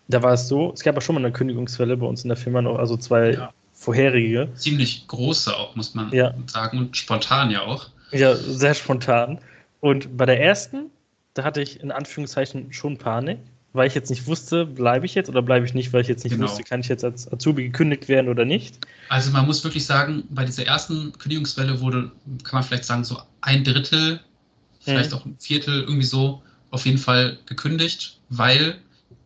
da 0.09 0.21
war 0.21 0.33
es 0.33 0.47
so, 0.47 0.73
es 0.73 0.81
gab 0.81 0.95
ja 0.95 1.01
schon 1.01 1.15
mal 1.15 1.21
eine 1.23 1.31
Kündigungswelle 1.31 1.95
bei 1.97 2.05
uns 2.05 2.23
in 2.23 2.27
der 2.27 2.37
Firma 2.37 2.61
noch, 2.61 2.77
also 2.77 2.97
zwei 2.97 3.31
ja. 3.31 3.53
vorherige. 3.73 4.49
Ziemlich 4.55 5.07
große 5.07 5.55
auch, 5.55 5.75
muss 5.75 5.95
man 5.95 6.11
ja. 6.11 6.33
sagen, 6.47 6.77
und 6.77 6.97
spontan 6.97 7.51
ja 7.51 7.61
auch. 7.61 7.89
Ja, 8.11 8.35
sehr 8.35 8.73
spontan. 8.73 9.39
Und 9.79 10.15
bei 10.17 10.25
der 10.25 10.41
ersten, 10.41 10.91
da 11.33 11.43
hatte 11.43 11.61
ich 11.61 11.79
in 11.81 11.91
Anführungszeichen 11.91 12.71
schon 12.71 12.97
Panik, 12.97 13.39
weil 13.73 13.87
ich 13.87 13.95
jetzt 13.95 14.09
nicht 14.09 14.27
wusste, 14.27 14.65
bleibe 14.65 15.05
ich 15.05 15.15
jetzt 15.15 15.29
oder 15.29 15.41
bleibe 15.41 15.65
ich 15.65 15.73
nicht, 15.73 15.93
weil 15.93 16.01
ich 16.01 16.07
jetzt 16.07 16.23
nicht 16.23 16.33
genau. 16.33 16.47
wusste, 16.47 16.63
kann 16.63 16.81
ich 16.81 16.87
jetzt 16.87 17.03
als 17.03 17.31
Azubi 17.31 17.63
gekündigt 17.63 18.07
werden 18.07 18.29
oder 18.29 18.45
nicht. 18.45 18.79
Also 19.09 19.31
man 19.31 19.45
muss 19.45 19.63
wirklich 19.63 19.85
sagen, 19.85 20.23
bei 20.29 20.45
dieser 20.45 20.65
ersten 20.65 21.11
Kündigungswelle 21.13 21.81
wurde, 21.81 22.11
kann 22.43 22.57
man 22.57 22.63
vielleicht 22.63 22.85
sagen, 22.85 23.03
so 23.03 23.17
ein 23.41 23.63
Drittel, 23.63 24.19
vielleicht 24.79 25.11
mhm. 25.11 25.17
auch 25.17 25.25
ein 25.25 25.35
Viertel 25.39 25.81
irgendwie 25.81 26.05
so 26.05 26.41
auf 26.69 26.85
jeden 26.85 26.99
Fall 26.99 27.37
gekündigt, 27.45 28.19
weil 28.29 28.75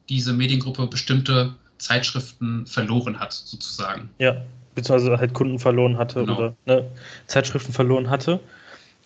diese 0.09 0.31
Mediengruppe 0.31 0.87
bestimmte 0.87 1.53
Zeitschriften 1.77 2.65
verloren 2.65 3.19
hat, 3.19 3.33
sozusagen. 3.33 4.09
Ja, 4.19 4.41
beziehungsweise 4.75 5.17
halt 5.17 5.33
Kunden 5.33 5.59
verloren 5.59 5.97
hatte 5.97 6.21
genau. 6.21 6.37
oder 6.37 6.55
ne, 6.65 6.89
Zeitschriften 7.27 7.73
verloren 7.73 8.09
hatte. 8.09 8.39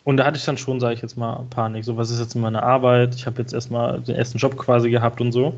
Und 0.03 0.17
da 0.17 0.25
hatte 0.25 0.37
ich 0.37 0.45
dann 0.45 0.57
schon, 0.57 0.79
sage 0.79 0.95
ich 0.95 1.01
jetzt 1.01 1.17
mal, 1.17 1.45
Panik. 1.49 1.85
So, 1.85 1.95
was 1.97 2.09
ist 2.09 2.19
jetzt 2.19 2.35
in 2.35 2.41
meiner 2.41 2.63
Arbeit? 2.63 3.15
Ich 3.15 3.25
habe 3.27 3.39
jetzt 3.41 3.53
erstmal 3.53 4.01
den 4.01 4.15
ersten 4.15 4.39
Job 4.39 4.57
quasi 4.57 4.89
gehabt 4.89 5.21
und 5.21 5.31
so. 5.31 5.53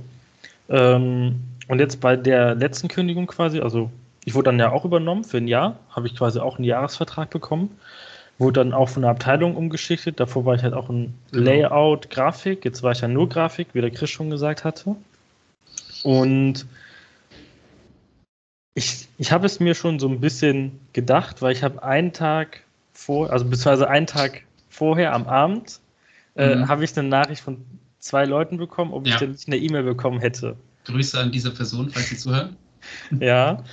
Ähm, 0.70 1.42
und 1.68 1.80
jetzt 1.80 2.02
bei 2.02 2.16
der 2.18 2.56
letzten 2.56 2.90
Kündigung 2.90 3.28
quasi, 3.28 3.62
also 3.62 3.90
ich 4.26 4.36
wurde 4.36 4.46
dann 4.46 4.60
ja 4.60 4.72
auch 4.72 4.86
übernommen 4.86 5.24
für 5.24 5.38
ein 5.38 5.48
Jahr, 5.48 5.78
habe 5.90 6.08
ich 6.08 6.16
quasi 6.16 6.40
auch 6.40 6.58
einen 6.58 6.66
Jahresvertrag 6.66 7.30
bekommen. 7.30 7.78
Wurde 8.40 8.62
dann 8.62 8.74
auch 8.74 8.90
von 8.90 9.04
der 9.04 9.12
Abteilung 9.12 9.56
umgeschichtet. 9.56 10.20
Davor 10.20 10.46
war 10.46 10.56
ich 10.56 10.64
halt 10.64 10.74
auch 10.74 10.90
ein 10.90 11.14
genau. 11.32 11.46
Layout, 11.46 12.10
Grafik. 12.10 12.66
Jetzt 12.66 12.82
war 12.82 12.92
ich 12.92 13.02
ja 13.02 13.08
nur 13.08 13.30
Grafik, 13.30 13.68
wie 13.74 13.82
der 13.82 13.92
Chris 13.92 14.10
schon 14.10 14.30
gesagt 14.30 14.64
hatte. 14.64 14.96
Und 16.04 16.66
ich, 18.74 19.08
ich 19.20 19.32
habe 19.32 19.46
es 19.46 19.60
mir 19.60 19.76
schon 19.76 20.00
so 20.00 20.08
ein 20.08 20.20
bisschen 20.20 20.80
gedacht, 20.94 21.42
weil 21.42 21.54
ich 21.54 21.64
habe 21.64 21.84
einen 21.84 22.12
Tag 22.12 22.63
vor, 22.94 23.32
also 23.32 23.46
beziehungsweise 23.46 23.90
einen 23.90 24.08
Tag 24.08 24.44
vorher 24.70 25.14
am 25.14 25.28
Abend, 25.28 25.80
äh, 26.36 26.56
mhm. 26.56 26.68
habe 26.68 26.84
ich 26.84 26.98
eine 26.98 27.08
Nachricht 27.08 27.42
von 27.42 27.64
zwei 28.00 28.26
Leuten 28.26 28.58
bekommen, 28.58 28.92
ob 28.94 29.08
ja. 29.08 29.14
ich 29.14 29.20
denn 29.20 29.32
nicht 29.32 29.48
eine 29.48 29.58
E-Mail 29.58 29.84
bekommen 29.84 30.20
hätte. 30.20 30.56
Grüße 30.86 31.20
an 31.20 31.32
diese 31.32 31.52
Person, 31.52 31.90
falls 31.90 32.10
Sie 32.10 32.18
zuhören. 32.18 32.56
ja, 33.20 33.64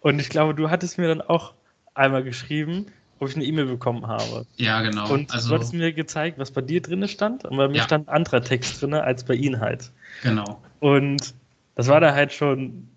und 0.00 0.20
ich 0.20 0.28
glaube, 0.28 0.54
du 0.54 0.70
hattest 0.70 0.98
mir 0.98 1.08
dann 1.08 1.22
auch 1.22 1.54
einmal 1.94 2.22
geschrieben, 2.22 2.86
ob 3.18 3.28
ich 3.28 3.36
eine 3.36 3.44
E-Mail 3.44 3.66
bekommen 3.66 4.06
habe. 4.06 4.46
Ja, 4.56 4.82
genau. 4.82 5.10
Und 5.10 5.32
also, 5.32 5.48
du 5.48 5.54
hattest 5.56 5.72
mir 5.72 5.92
gezeigt, 5.92 6.38
was 6.38 6.50
bei 6.50 6.60
dir 6.60 6.80
drin 6.80 7.06
stand, 7.08 7.44
und 7.44 7.56
bei 7.56 7.68
mir 7.68 7.78
ja. 7.78 7.84
stand 7.84 8.08
ein 8.08 8.14
anderer 8.14 8.42
Text 8.42 8.80
drin 8.80 8.94
als 8.94 9.24
bei 9.24 9.34
Ihnen 9.34 9.60
halt. 9.60 9.90
Genau. 10.22 10.62
Und 10.80 11.34
das 11.74 11.88
war 11.88 12.00
da 12.00 12.14
halt 12.14 12.32
schon, 12.32 12.88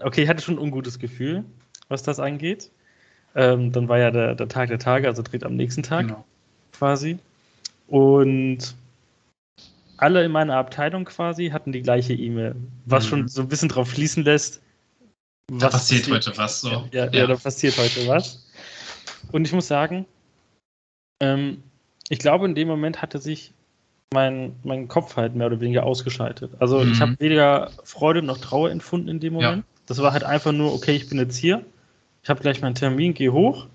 okay, 0.00 0.22
ich 0.22 0.28
hatte 0.28 0.42
schon 0.42 0.54
ein 0.54 0.60
ungutes 0.60 0.98
Gefühl, 0.98 1.44
was 1.88 2.02
das 2.02 2.20
angeht. 2.20 2.70
Ähm, 3.34 3.72
dann 3.72 3.88
war 3.88 3.98
ja 3.98 4.10
der, 4.10 4.34
der, 4.34 4.48
Tag 4.48 4.68
der 4.68 4.78
Tage, 4.78 5.06
also 5.06 5.22
dreht 5.22 5.44
am 5.44 5.56
nächsten 5.56 5.82
Tag 5.82 6.08
genau. 6.08 6.24
quasi. 6.72 7.18
Und 7.86 8.74
alle 9.96 10.24
in 10.24 10.32
meiner 10.32 10.56
Abteilung 10.56 11.04
quasi 11.04 11.50
hatten 11.50 11.72
die 11.72 11.82
gleiche 11.82 12.14
E-Mail, 12.14 12.56
was 12.86 13.04
mhm. 13.04 13.08
schon 13.08 13.28
so 13.28 13.42
ein 13.42 13.48
bisschen 13.48 13.68
drauf 13.68 13.90
schließen 13.90 14.24
lässt, 14.24 14.60
was 15.50 15.60
da 15.60 15.68
passiert, 15.68 16.02
passiert 16.02 16.26
heute 16.26 16.38
was. 16.38 16.60
So. 16.60 16.70
Ja, 16.70 17.06
ja, 17.06 17.12
ja, 17.12 17.26
da 17.26 17.36
passiert 17.36 17.76
heute 17.76 18.08
was. 18.08 18.46
Und 19.30 19.46
ich 19.46 19.52
muss 19.52 19.68
sagen, 19.68 20.06
ähm, 21.20 21.62
ich 22.08 22.18
glaube, 22.18 22.46
in 22.46 22.54
dem 22.54 22.66
Moment 22.66 23.02
hatte 23.02 23.18
sich 23.18 23.52
mein, 24.12 24.56
mein 24.64 24.88
Kopf 24.88 25.16
halt 25.16 25.36
mehr 25.36 25.46
oder 25.46 25.60
weniger 25.60 25.84
ausgeschaltet. 25.84 26.50
Also 26.58 26.80
mhm. 26.80 26.92
ich 26.92 27.00
habe 27.00 27.16
weder 27.18 27.70
Freude 27.84 28.22
noch 28.22 28.38
Trauer 28.38 28.70
empfunden 28.70 29.08
in 29.08 29.20
dem 29.20 29.34
Moment. 29.34 29.58
Ja. 29.58 29.82
Das 29.86 29.98
war 29.98 30.12
halt 30.12 30.24
einfach 30.24 30.52
nur, 30.52 30.72
okay, 30.72 30.92
ich 30.92 31.08
bin 31.08 31.18
jetzt 31.18 31.36
hier 31.36 31.64
ich 32.22 32.28
habe 32.30 32.40
gleich 32.40 32.60
meinen 32.60 32.74
Termin, 32.74 33.14
gehe 33.14 33.32
hoch 33.32 33.66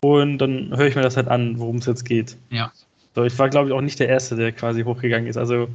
und 0.00 0.38
dann 0.38 0.76
höre 0.76 0.86
ich 0.86 0.94
mir 0.94 1.02
das 1.02 1.16
halt 1.16 1.28
an, 1.28 1.58
worum 1.58 1.76
es 1.76 1.86
jetzt 1.86 2.04
geht. 2.04 2.36
Ja. 2.50 2.72
So, 3.14 3.24
ich 3.24 3.38
war, 3.38 3.48
glaube 3.48 3.68
ich, 3.68 3.74
auch 3.74 3.80
nicht 3.80 3.98
der 3.98 4.08
Erste, 4.08 4.36
der 4.36 4.52
quasi 4.52 4.82
hochgegangen 4.82 5.26
ist. 5.26 5.36
Also. 5.36 5.68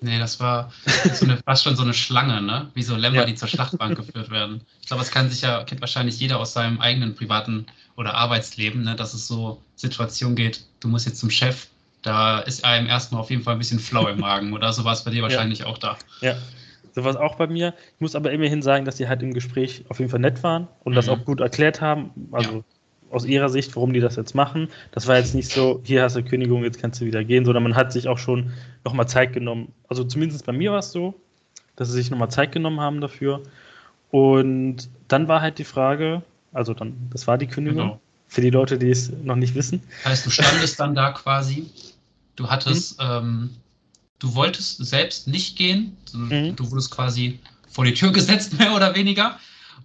Nee, 0.00 0.18
das 0.18 0.40
war 0.40 0.72
so 1.12 1.24
eine, 1.24 1.38
fast 1.38 1.64
schon 1.64 1.76
so 1.76 1.82
eine 1.82 1.94
Schlange, 1.94 2.42
ne? 2.42 2.70
Wie 2.74 2.82
so 2.82 2.96
Lämmer, 2.96 3.18
ja. 3.18 3.24
die 3.24 3.36
zur 3.36 3.48
Schlachtbank 3.48 3.96
geführt 3.96 4.30
werden. 4.30 4.60
Ich 4.80 4.88
glaube, 4.88 5.02
das 5.02 5.10
kann 5.10 5.30
sich 5.30 5.42
ja, 5.42 5.62
kennt 5.64 5.80
wahrscheinlich 5.80 6.18
jeder 6.18 6.38
aus 6.40 6.52
seinem 6.52 6.80
eigenen 6.80 7.14
privaten 7.14 7.66
oder 7.96 8.14
Arbeitsleben, 8.14 8.82
ne? 8.82 8.96
dass 8.96 9.14
es 9.14 9.26
so 9.26 9.62
Situationen 9.76 10.36
geht, 10.36 10.64
du 10.80 10.88
musst 10.88 11.06
jetzt 11.06 11.20
zum 11.20 11.30
Chef, 11.30 11.68
da 12.02 12.40
ist 12.40 12.64
einem 12.64 12.86
erstmal 12.86 13.20
auf 13.20 13.30
jeden 13.30 13.42
Fall 13.42 13.54
ein 13.54 13.58
bisschen 13.58 13.78
flau 13.78 14.08
im 14.08 14.20
Magen 14.20 14.52
oder 14.52 14.72
so 14.72 14.84
war 14.84 14.92
es 14.92 15.04
bei 15.04 15.10
dir 15.10 15.22
wahrscheinlich 15.22 15.60
ja. 15.60 15.66
auch 15.66 15.78
da. 15.78 15.96
Ja, 16.20 16.36
so 16.94 17.02
war 17.02 17.10
es 17.10 17.16
auch 17.16 17.34
bei 17.34 17.46
mir. 17.48 17.74
Ich 17.94 18.00
muss 18.00 18.14
aber 18.14 18.30
immerhin 18.30 18.62
sagen, 18.62 18.84
dass 18.84 18.96
die 18.96 19.08
halt 19.08 19.22
im 19.22 19.34
Gespräch 19.34 19.84
auf 19.88 19.98
jeden 19.98 20.10
Fall 20.10 20.20
nett 20.20 20.42
waren 20.42 20.68
und 20.84 20.92
mhm. 20.92 20.96
das 20.96 21.08
auch 21.08 21.24
gut 21.24 21.40
erklärt 21.40 21.80
haben. 21.80 22.10
Also 22.30 22.52
ja. 22.52 22.64
aus 23.10 23.24
ihrer 23.24 23.48
Sicht, 23.48 23.74
warum 23.74 23.92
die 23.92 24.00
das 24.00 24.14
jetzt 24.16 24.34
machen. 24.34 24.68
Das 24.92 25.08
war 25.08 25.16
jetzt 25.16 25.34
nicht 25.34 25.50
so, 25.50 25.80
hier 25.82 26.04
hast 26.04 26.14
du 26.14 26.22
Kündigung, 26.22 26.62
jetzt 26.62 26.80
kannst 26.80 27.00
du 27.00 27.04
wieder 27.04 27.24
gehen, 27.24 27.44
sondern 27.44 27.64
man 27.64 27.74
hat 27.74 27.92
sich 27.92 28.06
auch 28.06 28.18
schon 28.18 28.52
nochmal 28.84 29.08
Zeit 29.08 29.32
genommen. 29.32 29.72
Also 29.88 30.04
zumindest 30.04 30.46
bei 30.46 30.52
mir 30.52 30.70
war 30.70 30.78
es 30.78 30.92
so, 30.92 31.14
dass 31.74 31.88
sie 31.88 31.94
sich 31.94 32.10
nochmal 32.10 32.30
Zeit 32.30 32.52
genommen 32.52 32.80
haben 32.80 33.00
dafür. 33.00 33.42
Und 34.12 34.88
dann 35.08 35.26
war 35.26 35.40
halt 35.40 35.58
die 35.58 35.64
Frage, 35.64 36.22
also 36.52 36.72
dann, 36.74 36.94
das 37.10 37.26
war 37.26 37.36
die 37.36 37.48
Kündigung. 37.48 37.82
Genau. 37.82 38.00
Für 38.28 38.40
die 38.40 38.50
Leute, 38.50 38.78
die 38.78 38.90
es 38.90 39.12
noch 39.22 39.36
nicht 39.36 39.54
wissen. 39.54 39.82
Heißt, 40.04 40.26
du 40.26 40.30
standest 40.30 40.80
dann 40.80 40.94
da 40.94 41.12
quasi, 41.12 41.66
du 42.36 42.48
hattest, 42.48 43.00
mhm. 43.00 43.06
ähm, 43.08 43.50
du 44.24 44.34
wolltest 44.34 44.84
selbst 44.84 45.28
nicht 45.28 45.56
gehen, 45.56 45.96
mhm. 46.14 46.56
du 46.56 46.70
wurdest 46.70 46.90
quasi 46.90 47.38
vor 47.68 47.84
die 47.84 47.92
Tür 47.92 48.10
gesetzt, 48.18 48.58
mehr 48.58 48.74
oder 48.74 48.94
weniger. 48.94 49.38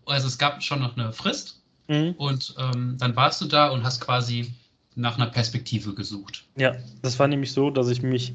Also 0.06 0.28
es 0.28 0.38
gab 0.38 0.64
schon 0.64 0.80
noch 0.80 0.98
eine 0.98 1.12
Frist 1.12 1.62
mhm. 1.88 2.16
und 2.18 2.56
ähm, 2.58 2.96
dann 2.98 3.16
warst 3.16 3.42
du 3.42 3.46
da 3.46 3.70
und 3.70 3.84
hast 3.84 4.00
quasi 4.00 4.52
nach 4.96 5.18
einer 5.18 5.28
Perspektive 5.28 5.94
gesucht. 5.94 6.46
Ja, 6.56 6.76
das 7.02 7.20
war 7.20 7.28
nämlich 7.28 7.52
so, 7.52 7.70
dass 7.70 7.90
ich 7.90 8.02
mich 8.02 8.34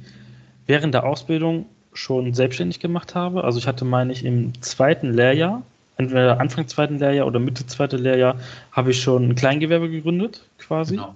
während 0.67 0.95
der 0.95 1.05
Ausbildung 1.05 1.67
schon 1.95 2.35
selbstständig 2.35 2.81
gemacht 2.81 3.15
habe. 3.15 3.45
Also 3.45 3.59
ich 3.59 3.67
hatte, 3.67 3.85
meine 3.85 4.13
ich, 4.13 4.25
im 4.25 4.61
zweiten 4.63 5.13
Lehrjahr, 5.13 5.63
entweder 5.97 6.41
Anfang 6.41 6.69
zweiten 6.69 6.99
Lehrjahr 6.99 7.27
oder 7.27 7.39
Mitte 7.39 7.67
zweiten 7.67 7.99
Lehrjahr, 7.99 8.37
habe 8.73 8.91
ich 8.91 9.01
schon 9.01 9.31
ein 9.31 9.35
Kleingewerbe 9.35 9.91
gegründet, 9.91 10.43
quasi. 10.59 10.97
Genau. 10.97 11.15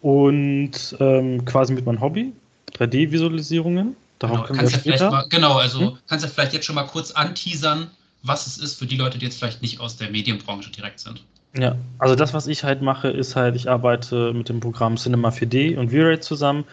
Und 0.00 0.96
ähm, 1.00 1.44
quasi 1.44 1.72
mit 1.72 1.84
meinem 1.84 2.00
Hobby, 2.00 2.32
3D-Visualisierungen. 2.78 3.96
Darauf 4.18 4.46
genau, 4.46 4.58
kannst 4.58 4.72
ja 4.72 4.78
vielleicht 4.78 5.02
mal, 5.02 5.26
genau, 5.28 5.56
also 5.58 5.80
hm? 5.80 5.98
kannst 6.08 6.24
du 6.24 6.28
vielleicht 6.28 6.52
jetzt 6.52 6.66
schon 6.66 6.74
mal 6.74 6.84
kurz 6.84 7.12
anteasern, 7.12 7.88
was 8.22 8.46
es 8.46 8.58
ist 8.58 8.78
für 8.78 8.86
die 8.86 8.96
Leute, 8.96 9.18
die 9.18 9.24
jetzt 9.24 9.38
vielleicht 9.38 9.62
nicht 9.62 9.80
aus 9.80 9.96
der 9.96 10.10
Medienbranche 10.10 10.70
direkt 10.70 11.00
sind. 11.00 11.22
Ja, 11.56 11.76
also 11.98 12.14
das, 12.14 12.34
was 12.34 12.46
ich 12.46 12.64
halt 12.64 12.82
mache, 12.82 13.08
ist 13.08 13.36
halt, 13.36 13.56
ich 13.56 13.70
arbeite 13.70 14.32
mit 14.32 14.48
dem 14.48 14.60
Programm 14.60 14.96
Cinema 14.96 15.30
4D 15.30 15.78
und 15.78 15.90
V-Ray 15.90 16.20
zusammen 16.20 16.64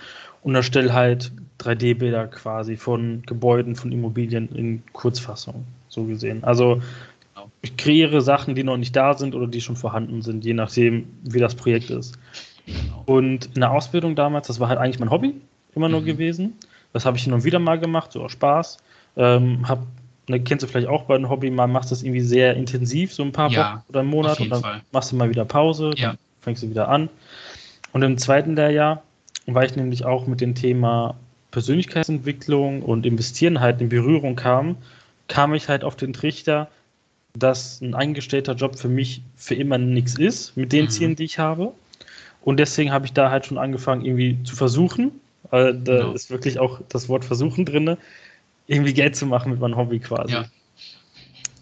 und 0.41 0.55
erstelle 0.55 0.93
halt 0.93 1.31
3D-Bilder 1.59 2.27
quasi 2.27 2.77
von 2.77 3.24
Gebäuden, 3.25 3.75
von 3.75 3.91
Immobilien 3.91 4.50
in 4.53 4.83
Kurzfassung, 4.91 5.65
so 5.88 6.03
gesehen. 6.03 6.43
Also 6.43 6.81
genau. 7.33 7.50
ich 7.62 7.77
kreiere 7.77 8.21
Sachen, 8.21 8.55
die 8.55 8.63
noch 8.63 8.77
nicht 8.77 8.95
da 8.95 9.13
sind 9.13 9.33
oder 9.33 9.47
die 9.47 9.62
schon 9.62 9.75
vorhanden 9.75 10.21
sind, 10.21 10.43
je 10.43 10.53
nachdem, 10.53 11.07
wie 11.24 11.39
das 11.39 11.55
Projekt 11.55 11.89
ist. 11.89 12.17
Genau. 12.65 13.03
Und 13.05 13.45
in 13.55 13.62
der 13.62 13.71
Ausbildung 13.71 14.15
damals, 14.15 14.47
das 14.47 14.59
war 14.59 14.67
halt 14.67 14.79
eigentlich 14.79 15.00
mein 15.00 15.12
Hobby 15.12 15.35
immer 15.75 15.89
nur 15.89 16.01
mhm. 16.01 16.05
gewesen. 16.05 16.53
Das 16.94 17.05
habe 17.05 17.17
ich 17.17 17.24
hin 17.24 17.34
und 17.34 17.44
wieder 17.44 17.60
mal 17.60 17.79
gemacht, 17.79 18.12
so 18.12 18.24
aus 18.24 18.32
Spaß. 18.32 18.77
Ähm, 19.17 19.67
hab, 19.67 19.86
ne, 20.27 20.39
kennst 20.39 20.63
du 20.63 20.67
vielleicht 20.67 20.88
auch 20.88 21.03
bei 21.03 21.15
einem 21.15 21.29
Hobby, 21.29 21.50
man 21.50 21.72
macht 21.72 21.91
das 21.91 22.03
irgendwie 22.03 22.22
sehr 22.22 22.55
intensiv, 22.55 23.13
so 23.13 23.24
ein 23.24 23.32
paar 23.32 23.50
ja, 23.50 23.60
Wochen 23.60 23.84
oder 23.89 24.00
einen 24.00 24.10
Monat 24.10 24.39
und 24.39 24.50
dann 24.50 24.62
Fall. 24.62 24.82
machst 24.91 25.12
du 25.12 25.15
mal 25.15 25.29
wieder 25.29 25.46
Pause, 25.46 25.91
ja. 25.96 26.10
dann 26.10 26.17
fängst 26.41 26.63
du 26.63 26.70
wieder 26.70 26.88
an. 26.88 27.10
Und 27.91 28.01
im 28.01 28.17
zweiten 28.17 28.55
Lehrjahr 28.55 29.01
weil 29.48 29.67
ich 29.67 29.75
nämlich 29.75 30.05
auch 30.05 30.27
mit 30.27 30.41
dem 30.41 30.55
Thema 30.55 31.15
Persönlichkeitsentwicklung 31.51 32.82
und 32.82 33.05
Investieren 33.05 33.60
halt 33.60 33.82
in 33.82 33.89
Berührung 33.89 34.36
kam, 34.36 34.77
kam 35.27 35.53
ich 35.53 35.70
halt 35.70 35.84
auf 35.84 35.96
den 35.96 36.13
Trichter, 36.13 36.67
dass 37.34 37.82
ein 37.82 37.94
eingestellter 37.96 38.53
Job 38.53 38.77
für 38.77 38.89
mich 38.89 39.22
für 39.36 39.55
immer 39.55 39.77
nichts 39.77 40.17
ist, 40.17 40.58
mit 40.58 40.72
den 40.72 40.86
mhm. 40.86 40.89
Zielen, 40.89 41.15
die 41.15 41.25
ich 41.25 41.39
habe. 41.39 41.74
Und 42.41 42.58
deswegen 42.58 42.91
habe 42.91 43.05
ich 43.05 43.13
da 43.13 43.32
halt 43.32 43.46
schon 43.46 43.58
angefangen, 43.58 44.05
irgendwie 44.05 44.41
zu 44.44 44.55
versuchen, 44.55 45.12
äh, 45.55 45.74
da 45.77 45.97
ja. 46.00 46.12
ist 46.13 46.29
wirklich 46.29 46.59
auch 46.59 46.81
das 46.89 47.09
Wort 47.09 47.25
versuchen 47.25 47.65
drin, 47.65 47.97
irgendwie 48.67 48.93
Geld 48.93 49.15
zu 49.15 49.25
machen 49.25 49.51
mit 49.51 49.59
meinem 49.59 49.75
Hobby 49.75 50.00
quasi. 50.00 50.33
Ja. 50.33 50.45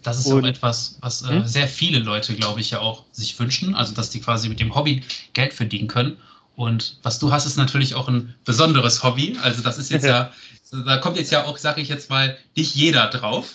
Das 0.02 0.18
ist 0.18 0.26
und, 0.26 0.44
auch 0.44 0.48
etwas, 0.48 0.98
was 1.00 1.22
äh, 1.22 1.28
hm? 1.28 1.46
sehr 1.46 1.66
viele 1.66 1.98
Leute, 1.98 2.34
glaube 2.34 2.60
ich, 2.60 2.70
ja 2.70 2.80
auch 2.80 3.04
sich 3.12 3.38
wünschen, 3.38 3.74
also 3.74 3.94
dass 3.94 4.10
die 4.10 4.20
quasi 4.20 4.48
mit 4.48 4.60
dem 4.60 4.74
Hobby 4.74 5.02
Geld 5.32 5.54
verdienen 5.54 5.88
können. 5.88 6.18
Und 6.56 6.98
was 7.02 7.18
du 7.18 7.32
hast, 7.32 7.46
ist 7.46 7.56
natürlich 7.56 7.94
auch 7.94 8.06
ein 8.06 8.34
besonderes 8.44 9.02
Hobby. 9.02 9.36
Also 9.42 9.62
das 9.62 9.78
ist 9.78 9.90
jetzt 9.90 10.04
ja, 10.06 10.30
da 10.70 10.98
kommt 10.98 11.16
jetzt 11.16 11.32
ja 11.32 11.44
auch, 11.44 11.56
sage 11.58 11.80
ich 11.80 11.88
jetzt 11.88 12.10
mal, 12.10 12.36
nicht 12.54 12.74
jeder 12.74 13.08
drauf. 13.08 13.54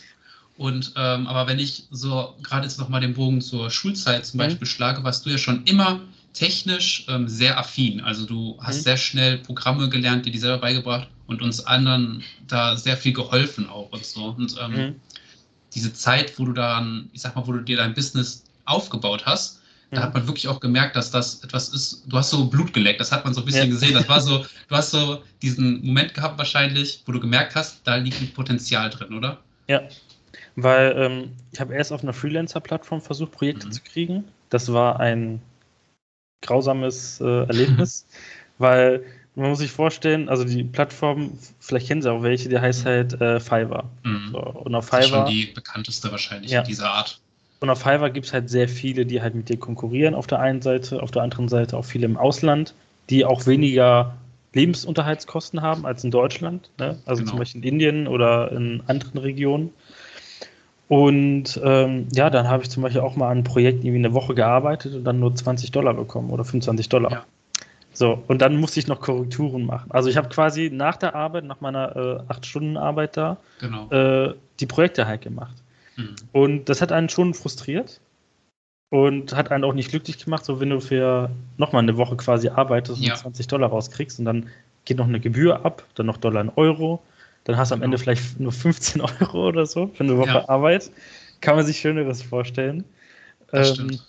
Und 0.58 0.93
ähm, 0.98 1.27
aber 1.27 1.48
wenn 1.48 1.60
ich 1.60 1.86
so 1.91 2.36
gerade 2.43 2.65
jetzt 2.65 2.79
nochmal 2.79 3.00
den 3.00 3.13
Bogen 3.13 3.39
zur 3.39 3.72
Schulzeit 3.72 4.25
zum 4.25 4.39
mhm. 4.39 4.43
Beispiel 4.43 4.67
mhm. 4.67 4.72
schlage, 4.72 5.03
warst 5.03 5.25
du 5.25 5.29
ja 5.29 5.38
schon 5.38 5.63
immer 5.63 6.01
technisch 6.33 7.05
ähm, 7.07 7.27
sehr 7.27 7.57
affin. 7.57 8.01
Also 8.01 8.25
du 8.25 8.57
hast 8.62 8.77
mhm. 8.77 8.81
sehr 8.81 8.98
schnell 8.98 9.38
Programme 9.39 9.89
gelernt, 9.89 10.25
die 10.25 10.31
dir 10.31 10.39
selber 10.39 10.59
beigebracht 10.59 11.07
und 11.27 11.41
uns 11.41 11.65
anderen 11.65 12.24
da 12.48 12.75
sehr 12.75 12.98
viel 12.98 13.13
geholfen 13.13 13.67
auch 13.69 13.91
und 13.91 14.05
so. 14.05 14.25
Und 14.25 14.55
ähm, 14.62 14.71
mhm. 14.71 14.95
diese 15.74 15.93
Zeit, 15.93 16.38
wo 16.38 16.45
du 16.45 16.53
daran, 16.53 17.09
ich 17.13 17.21
sag 17.21 17.36
mal, 17.36 17.45
wo 17.45 17.51
du 17.51 17.62
dir 17.62 17.77
dein 17.77 17.93
Business 17.93 18.43
aufgebaut 18.65 19.25
hast, 19.25 19.59
da 19.91 20.03
hat 20.03 20.13
man 20.13 20.27
wirklich 20.27 20.48
auch 20.48 20.59
gemerkt, 20.59 20.95
dass 20.95 21.09
das 21.09 21.43
etwas 21.43 21.69
ist. 21.69 22.03
Du 22.05 22.15
hast 22.15 22.29
so 22.29 22.45
Blut 22.45 22.74
geleckt, 22.74 23.00
das 23.00 23.12
hat 23.12 23.25
man 23.25 23.33
so 23.33 23.41
ein 23.41 23.45
bisschen 23.45 23.65
ja. 23.65 23.69
gesehen. 23.69 23.93
Das 23.93 24.07
war 24.07 24.21
so, 24.21 24.45
du 24.67 24.75
hast 24.75 24.91
so 24.91 25.24
diesen 25.41 25.83
Moment 25.83 26.13
gehabt 26.13 26.38
wahrscheinlich, 26.38 27.01
wo 27.05 27.12
du 27.12 27.19
gemerkt 27.19 27.55
hast, 27.55 27.81
da 27.86 27.95
liegt 27.95 28.21
ein 28.21 28.31
Potenzial 28.31 28.91
drin, 28.91 29.15
oder? 29.15 29.39
Ja, 29.67 29.81
weil 30.55 30.93
ähm, 30.95 31.31
ich 31.51 31.59
habe 31.59 31.74
erst 31.74 31.91
auf 31.91 32.03
einer 32.03 32.13
Freelancer-Plattform 32.13 33.01
versucht, 33.01 33.31
Projekte 33.31 33.67
mhm. 33.67 33.71
zu 33.71 33.81
kriegen. 33.81 34.24
Das 34.50 34.71
war 34.71 35.00
ein 35.00 35.41
grausames 36.41 37.22
äh, 37.22 37.46
Erlebnis, 37.46 38.05
weil 38.58 39.03
man 39.36 39.50
muss 39.50 39.60
sich 39.60 39.72
vorstellen, 39.72 40.27
also 40.27 40.43
die 40.43 40.63
Plattform, 40.63 41.38
vielleicht 41.60 41.88
kennen 41.88 42.01
Sie 42.01 42.12
auch 42.12 42.24
welche, 42.24 42.50
die 42.50 42.60
heißt 42.60 42.86
halt 42.86 43.13
äh, 43.22 43.39
Fiverr. 43.39 43.86
Mhm. 44.03 44.29
So, 44.31 44.39
und 44.39 44.75
auf 44.75 44.86
Fiverr, 44.86 45.00
das 45.00 45.05
ist 45.05 45.15
schon 45.15 45.25
die 45.27 45.46
bekannteste 45.48 46.12
wahrscheinlich 46.12 46.51
ja. 46.51 46.62
dieser 46.62 46.89
Art. 46.89 47.19
Und 47.62 47.69
auf 47.69 47.79
Fiverr 47.79 48.10
gibt 48.10 48.25
es 48.27 48.34
halt 48.34 48.50
sehr 48.50 48.67
viele, 48.69 49.05
die 49.05 49.22
halt 49.22 49.36
mit 49.36 49.50
dir 49.50 49.58
konkurrieren 49.58 50.13
auf 50.15 50.27
der 50.27 50.39
einen 50.39 50.62
Seite, 50.62 51.01
auf 51.01 51.12
der 51.12 51.24
anderen 51.24 51.50
Seite 51.50 51.77
auch 51.77 51.86
viele 51.86 52.05
im 52.05 52.17
Ausland, 52.17 52.74
die 53.10 53.25
auch 53.25 53.46
weniger 53.46 54.15
Lebensunterhaltskosten 54.53 55.62
haben 55.62 55.86
als 55.86 56.03
in 56.03 56.12
Deutschland. 56.12 56.69
Ne? 56.77 56.98
Also 57.05 57.22
genau. 57.22 57.31
zum 57.31 57.39
Beispiel 57.39 57.62
in 57.63 57.74
Indien 57.74 58.08
oder 58.08 58.51
in 58.51 58.81
anderen 58.88 59.19
Regionen. 59.19 59.72
Und 60.89 61.62
ähm, 61.63 62.08
ja, 62.12 62.31
dann 62.31 62.50
habe 62.50 62.63
ich 62.63 62.72
zum 62.72 62.81
Beispiel 62.81 63.01
auch 63.01 63.15
mal 63.15 63.27
an 63.27 63.38
einem 63.38 63.43
Projekt 63.43 63.84
irgendwie 63.84 64.00
eine 64.00 64.15
Woche 64.15 64.34
gearbeitet 64.34 64.96
und 64.96 65.03
dann 65.03 65.19
nur 65.19 65.36
20 65.36 65.69
Dollar 65.69 65.93
bekommen 65.93 66.31
oder 66.31 66.43
25 66.43 66.89
Dollar. 66.89 67.12
Ja. 67.12 67.25
So, 67.93 68.24
und 68.27 68.41
dann 68.41 68.58
musste 68.58 68.79
ich 68.79 68.88
noch 68.88 69.00
Korrekturen 69.00 69.67
machen. 69.67 69.91
Also 69.91 70.10
ich 70.10 70.17
habe 70.17 70.29
quasi 70.29 70.72
nach 70.74 70.98
der 70.98 71.13
Arbeit, 71.13 71.43
nach 71.43 71.62
meiner 71.62 71.96
äh, 71.96 72.34
8-Stunden-Arbeit 72.34 73.17
da, 73.17 73.38
genau. 73.60 73.88
äh, 73.91 74.34
die 74.60 74.65
Projekte 74.65 75.05
halt 75.05 75.22
gemacht. 75.22 75.55
Mhm. 75.96 76.15
Und 76.31 76.69
das 76.69 76.81
hat 76.81 76.91
einen 76.91 77.10
schon 77.10 77.36
frustriert 77.36 78.01
und 78.89 79.36
hat 79.36 79.51
einen 79.51 79.65
auch 79.65 79.74
nicht 79.74 79.91
glücklich 79.91 80.17
gemacht, 80.24 80.43
so 80.43 80.60
wenn 80.60 80.72
du 80.72 80.79
für 80.79 81.29
nochmal 81.58 81.84
eine 81.84 81.98
Woche 81.98 82.17
quasi 82.17 82.50
arbeitest 82.50 83.00
ja. 83.00 83.13
und 83.13 83.19
20 83.19 83.48
Dollar 83.48 83.69
rauskriegst 83.69 84.17
und 84.17 84.25
dann 84.25 84.48
geht 84.86 84.98
noch 84.98 85.08
eine 85.08 85.19
Gebühr 85.19 85.63
ab, 85.63 85.84
dann 85.93 86.08
noch 86.08 86.17
Dollar 86.17 86.41
in 86.41 86.50
Euro, 86.55 87.00
dann 87.50 87.58
hast 87.58 87.72
du 87.72 87.75
am 87.75 87.82
Ende 87.82 87.98
genau. 87.98 88.03
vielleicht 88.03 88.39
nur 88.39 88.51
15 88.51 89.01
Euro 89.22 89.48
oder 89.48 89.65
so 89.65 89.88
für 89.94 90.03
eine 90.03 90.18
Woche 90.18 90.29
ja. 90.29 90.50
Arbeit. 90.50 90.91
Kann 91.41 91.56
man 91.56 91.65
sich 91.65 91.79
Schöneres 91.79 92.22
vorstellen. 92.22 92.84
Ähm, 93.53 94.00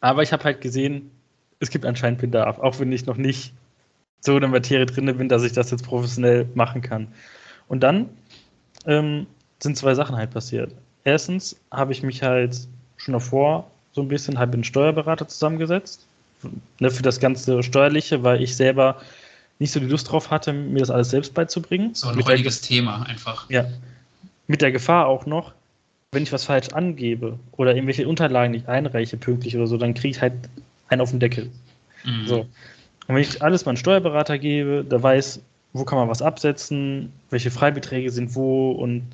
aber 0.00 0.22
ich 0.22 0.32
habe 0.32 0.44
halt 0.44 0.60
gesehen, 0.60 1.10
es 1.60 1.70
gibt 1.70 1.86
anscheinend 1.86 2.20
Bedarf, 2.20 2.58
auch 2.58 2.80
wenn 2.80 2.90
ich 2.90 3.06
noch 3.06 3.16
nicht 3.16 3.52
so 4.20 4.34
in 4.34 4.40
der 4.40 4.50
Materie 4.50 4.86
drin 4.86 5.06
bin, 5.16 5.28
dass 5.28 5.44
ich 5.44 5.52
das 5.52 5.70
jetzt 5.70 5.84
professionell 5.84 6.48
machen 6.54 6.82
kann. 6.82 7.08
Und 7.68 7.82
dann 7.82 8.08
ähm, 8.86 9.26
sind 9.62 9.76
zwei 9.76 9.94
Sachen 9.94 10.16
halt 10.16 10.30
passiert 10.30 10.72
erstens 11.04 11.56
habe 11.70 11.92
ich 11.92 12.02
mich 12.02 12.22
halt 12.22 12.56
schon 12.96 13.12
davor 13.12 13.70
so 13.92 14.00
ein 14.00 14.08
bisschen 14.08 14.38
halt 14.38 14.50
mit 14.50 14.54
einem 14.54 14.64
Steuerberater 14.64 15.28
zusammengesetzt. 15.28 16.06
Ne, 16.80 16.90
für 16.90 17.02
das 17.02 17.20
ganze 17.20 17.62
Steuerliche, 17.62 18.24
weil 18.24 18.42
ich 18.42 18.56
selber 18.56 19.00
nicht 19.62 19.70
so 19.70 19.78
die 19.78 19.86
Lust 19.86 20.10
drauf 20.10 20.30
hatte, 20.30 20.52
mir 20.52 20.80
das 20.80 20.90
alles 20.90 21.10
selbst 21.10 21.34
beizubringen. 21.34 21.94
So 21.94 22.08
ein 22.08 22.18
räudiges 22.18 22.60
Thema 22.60 23.04
einfach. 23.04 23.48
Ja. 23.48 23.64
Mit 24.48 24.60
der 24.60 24.72
Gefahr 24.72 25.06
auch 25.06 25.24
noch, 25.24 25.52
wenn 26.10 26.24
ich 26.24 26.32
was 26.32 26.44
falsch 26.44 26.70
angebe 26.70 27.38
oder 27.52 27.72
irgendwelche 27.74 28.08
Unterlagen 28.08 28.50
nicht 28.50 28.68
einreiche, 28.68 29.16
pünktlich 29.16 29.56
oder 29.56 29.68
so, 29.68 29.76
dann 29.76 29.94
kriege 29.94 30.10
ich 30.16 30.20
halt 30.20 30.34
einen 30.88 31.00
auf 31.00 31.10
den 31.10 31.20
Deckel. 31.20 31.48
Mhm. 32.04 32.26
So. 32.26 32.40
Und 32.40 33.14
wenn 33.14 33.22
ich 33.22 33.40
alles 33.40 33.64
meinem 33.64 33.76
Steuerberater 33.76 34.36
gebe, 34.36 34.84
der 34.84 35.00
weiß, 35.00 35.40
wo 35.72 35.84
kann 35.84 35.96
man 35.96 36.08
was 36.08 36.22
absetzen, 36.22 37.12
welche 37.30 37.52
Freibeträge 37.52 38.10
sind 38.10 38.34
wo 38.34 38.72
und 38.72 39.04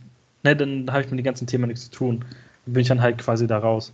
ne, 0.44 0.56
dann 0.56 0.90
habe 0.90 1.02
ich 1.02 1.10
mit 1.10 1.20
dem 1.20 1.24
ganzen 1.24 1.46
Thema 1.46 1.66
nichts 1.66 1.84
zu 1.84 1.90
tun. 1.90 2.24
Dann 2.64 2.72
bin 2.72 2.80
ich 2.80 2.88
dann 2.88 3.02
halt 3.02 3.18
quasi 3.18 3.46
da 3.46 3.58
raus. 3.58 3.92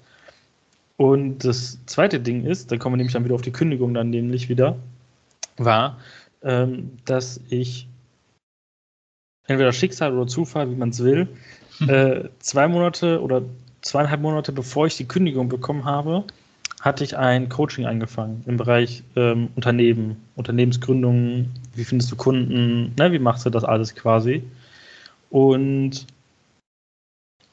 Und 0.96 1.44
das 1.44 1.78
zweite 1.86 2.20
Ding 2.20 2.46
ist, 2.46 2.70
da 2.70 2.76
kommen 2.76 2.94
wir 2.94 2.98
nämlich 2.98 3.12
dann 3.12 3.24
wieder 3.24 3.34
auf 3.34 3.42
die 3.42 3.50
Kündigung 3.50 3.92
dann 3.92 4.10
nämlich 4.10 4.48
wieder, 4.48 4.76
war, 5.56 5.98
ähm, 6.44 6.98
dass 7.04 7.40
ich 7.48 7.88
entweder 9.46 9.72
Schicksal 9.72 10.12
oder 10.16 10.26
Zufall, 10.26 10.70
wie 10.70 10.76
man 10.76 10.90
es 10.90 11.02
will, 11.02 11.28
hm. 11.78 11.88
äh, 11.88 12.28
zwei 12.38 12.68
Monate 12.68 13.20
oder 13.20 13.42
zweieinhalb 13.82 14.20
Monate 14.20 14.52
bevor 14.52 14.86
ich 14.86 14.96
die 14.96 15.06
Kündigung 15.06 15.48
bekommen 15.48 15.84
habe, 15.84 16.24
hatte 16.80 17.04
ich 17.04 17.16
ein 17.16 17.48
Coaching 17.48 17.86
angefangen 17.86 18.42
im 18.46 18.56
Bereich 18.56 19.02
ähm, 19.16 19.48
Unternehmen, 19.56 20.16
Unternehmensgründung, 20.36 21.50
wie 21.74 21.84
findest 21.84 22.12
du 22.12 22.16
Kunden, 22.16 22.94
ne, 22.98 23.12
wie 23.12 23.18
machst 23.18 23.46
du 23.46 23.50
das 23.50 23.64
alles 23.64 23.94
quasi. 23.94 24.42
Und 25.30 26.06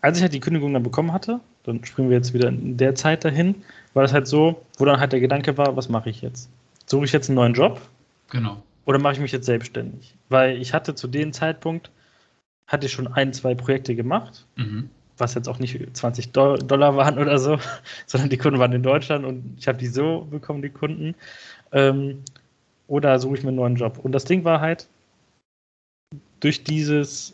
als 0.02 0.18
ich 0.18 0.24
halt 0.24 0.34
die 0.34 0.40
Kündigung 0.40 0.74
dann 0.74 0.84
bekommen 0.84 1.14
hatte, 1.14 1.40
dann 1.64 1.84
springen 1.86 2.10
wir 2.10 2.18
jetzt 2.18 2.34
wieder 2.34 2.50
in 2.50 2.76
der 2.78 2.96
Zeit 2.96 3.24
dahin, 3.24 3.56
war 3.94 4.04
das 4.04 4.14
halt 4.14 4.28
so, 4.28 4.62
wo 4.78 4.86
dann 4.86 5.00
halt 5.00 5.14
der 5.14 5.20
Gedanke 5.20 5.58
war, 5.58 5.76
was 5.76 5.90
mache 5.90 6.10
ich 6.10 6.22
jetzt? 6.22 6.50
Suche 6.86 7.06
ich 7.06 7.12
jetzt 7.12 7.30
einen 7.30 7.36
neuen 7.36 7.54
Job? 7.54 7.80
Genau. 8.30 8.62
Oder 8.86 9.00
mache 9.00 9.14
ich 9.14 9.20
mich 9.20 9.32
jetzt 9.32 9.46
selbstständig? 9.46 10.16
Weil 10.30 10.58
ich 10.62 10.74
hatte 10.74 10.96
zu 10.96 11.08
dem 11.08 11.34
Zeitpunkt, 11.34 11.92
hatte 12.68 12.88
ich 12.88 12.92
schon 12.92 13.08
ein, 13.08 13.34
zwei 13.34 13.54
Projekte 13.54 13.96
gemacht, 13.96 14.46
mhm. 14.56 14.90
was 15.18 15.36
jetzt 15.36 15.48
auch 15.48 15.60
nicht 15.60 15.78
20 15.94 16.32
Dollar 16.32 16.96
waren 16.96 17.20
oder 17.20 17.38
so, 17.38 17.60
sondern 18.06 18.30
die 18.30 18.38
Kunden 18.38 18.60
waren 18.60 18.74
in 18.74 18.84
Deutschland 18.84 19.26
und 19.26 19.56
ich 19.58 19.68
habe 19.68 19.78
die 19.78 19.88
so 19.88 20.28
bekommen, 20.30 20.62
die 20.62 20.70
Kunden. 20.70 21.16
Ähm, 21.72 22.24
oder 22.88 23.20
suche 23.20 23.36
ich 23.36 23.44
mir 23.44 23.50
einen 23.50 23.58
neuen 23.58 23.76
Job. 23.76 24.00
Und 24.00 24.12
das 24.12 24.26
Ding 24.26 24.44
war 24.44 24.60
halt, 24.60 24.88
durch 26.42 26.64
dieses 26.64 27.34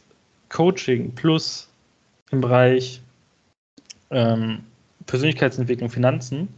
Coaching 0.50 1.16
plus 1.16 1.70
im 2.30 2.42
Bereich 2.42 3.02
ähm, 4.12 4.64
Persönlichkeitsentwicklung, 5.08 5.90
Finanzen, 5.90 6.50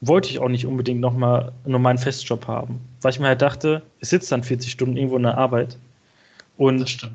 wollte 0.00 0.30
ich 0.30 0.38
auch 0.38 0.48
nicht 0.48 0.66
unbedingt 0.66 1.00
nochmal 1.00 1.52
einen 1.64 1.72
normalen 1.72 1.98
Festjob 1.98 2.46
haben. 2.46 2.80
Weil 3.00 3.12
ich 3.12 3.20
mir 3.20 3.28
halt 3.28 3.42
dachte, 3.42 3.82
es 4.00 4.10
sitzt 4.10 4.30
dann 4.32 4.42
40 4.42 4.70
Stunden 4.70 4.96
irgendwo 4.96 5.16
in 5.16 5.22
der 5.22 5.38
Arbeit. 5.38 5.78
Und 6.56 7.08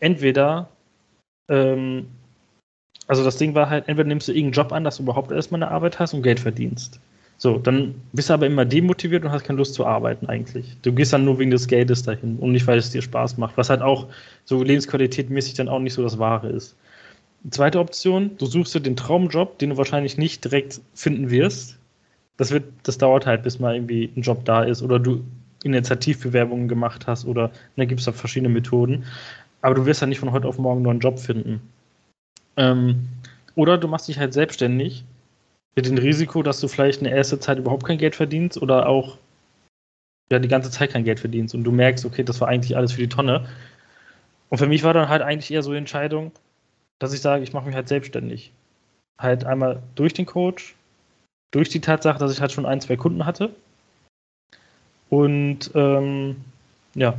entweder, 0.00 0.68
ähm, 1.48 2.06
also 3.06 3.24
das 3.24 3.36
Ding 3.36 3.54
war 3.54 3.68
halt, 3.68 3.88
entweder 3.88 4.08
nimmst 4.08 4.28
du 4.28 4.32
irgendeinen 4.32 4.64
Job 4.64 4.72
an, 4.72 4.84
dass 4.84 4.96
du 4.96 5.02
überhaupt 5.02 5.30
erstmal 5.30 5.62
eine 5.62 5.70
Arbeit 5.70 5.98
hast 5.98 6.14
und 6.14 6.22
Geld 6.22 6.40
verdienst. 6.40 7.00
So, 7.42 7.58
dann 7.58 7.96
bist 8.12 8.30
du 8.30 8.34
aber 8.34 8.46
immer 8.46 8.64
demotiviert 8.64 9.24
und 9.24 9.32
hast 9.32 9.42
keine 9.44 9.56
Lust 9.56 9.74
zu 9.74 9.84
arbeiten 9.84 10.26
eigentlich. 10.26 10.76
Du 10.82 10.92
gehst 10.92 11.12
dann 11.12 11.24
nur 11.24 11.40
wegen 11.40 11.50
des 11.50 11.66
Geldes 11.66 12.04
dahin 12.04 12.38
und 12.38 12.52
nicht, 12.52 12.68
weil 12.68 12.78
es 12.78 12.90
dir 12.90 13.02
Spaß 13.02 13.36
macht, 13.36 13.56
was 13.56 13.68
halt 13.68 13.82
auch 13.82 14.06
so 14.44 14.62
lebensqualitätmäßig 14.62 15.54
dann 15.54 15.68
auch 15.68 15.80
nicht 15.80 15.94
so 15.94 16.04
das 16.04 16.20
Wahre 16.20 16.50
ist. 16.50 16.76
Zweite 17.50 17.80
Option, 17.80 18.36
du 18.38 18.46
suchst 18.46 18.76
dir 18.76 18.80
den 18.80 18.94
Traumjob, 18.94 19.58
den 19.58 19.70
du 19.70 19.76
wahrscheinlich 19.76 20.16
nicht 20.16 20.44
direkt 20.44 20.80
finden 20.94 21.30
wirst. 21.30 21.78
Das, 22.36 22.50
wird, 22.50 22.64
das 22.82 22.98
dauert 22.98 23.26
halt, 23.26 23.42
bis 23.42 23.58
mal 23.58 23.74
irgendwie 23.74 24.10
ein 24.16 24.22
Job 24.22 24.44
da 24.44 24.62
ist 24.62 24.82
oder 24.82 24.98
du 24.98 25.24
Initiativbewerbungen 25.64 26.68
gemacht 26.68 27.06
hast 27.06 27.24
oder 27.24 27.52
da 27.76 27.84
gibt 27.84 28.00
es 28.00 28.06
da 28.06 28.12
verschiedene 28.12 28.52
Methoden. 28.52 29.04
Aber 29.60 29.74
du 29.74 29.86
wirst 29.86 30.00
ja 30.00 30.06
nicht 30.06 30.18
von 30.18 30.32
heute 30.32 30.48
auf 30.48 30.58
morgen 30.58 30.78
einen 30.78 30.84
neuen 30.84 31.00
Job 31.00 31.18
finden. 31.18 31.60
Ähm, 32.56 33.08
oder 33.54 33.78
du 33.78 33.86
machst 33.86 34.08
dich 34.08 34.18
halt 34.18 34.32
selbstständig 34.32 35.04
mit 35.76 35.86
dem 35.86 35.98
Risiko, 35.98 36.42
dass 36.42 36.60
du 36.60 36.68
vielleicht 36.68 37.00
eine 37.00 37.10
erste 37.10 37.38
Zeit 37.38 37.58
überhaupt 37.58 37.84
kein 37.84 37.98
Geld 37.98 38.16
verdienst 38.16 38.60
oder 38.60 38.88
auch 38.88 39.18
ja, 40.30 40.38
die 40.38 40.48
ganze 40.48 40.70
Zeit 40.70 40.90
kein 40.90 41.04
Geld 41.04 41.20
verdienst 41.20 41.54
und 41.54 41.64
du 41.64 41.72
merkst, 41.72 42.04
okay, 42.04 42.24
das 42.24 42.40
war 42.40 42.48
eigentlich 42.48 42.76
alles 42.76 42.92
für 42.92 43.02
die 43.02 43.08
Tonne. 43.08 43.46
Und 44.48 44.58
für 44.58 44.66
mich 44.66 44.82
war 44.82 44.94
dann 44.94 45.08
halt 45.08 45.22
eigentlich 45.22 45.50
eher 45.50 45.62
so 45.62 45.72
die 45.72 45.78
Entscheidung, 45.78 46.32
dass 46.98 47.12
ich 47.12 47.20
sage, 47.20 47.42
ich 47.42 47.52
mache 47.52 47.66
mich 47.66 47.74
halt 47.74 47.88
selbstständig. 47.88 48.52
Halt 49.18 49.44
einmal 49.44 49.82
durch 49.94 50.14
den 50.14 50.26
Coach, 50.26 50.74
durch 51.52 51.68
die 51.68 51.80
Tatsache, 51.80 52.18
dass 52.18 52.32
ich 52.32 52.40
halt 52.40 52.50
schon 52.50 52.66
ein, 52.66 52.80
zwei 52.80 52.96
Kunden 52.96 53.24
hatte. 53.24 53.54
Und 55.08 55.70
ähm, 55.74 56.36
ja, 56.94 57.14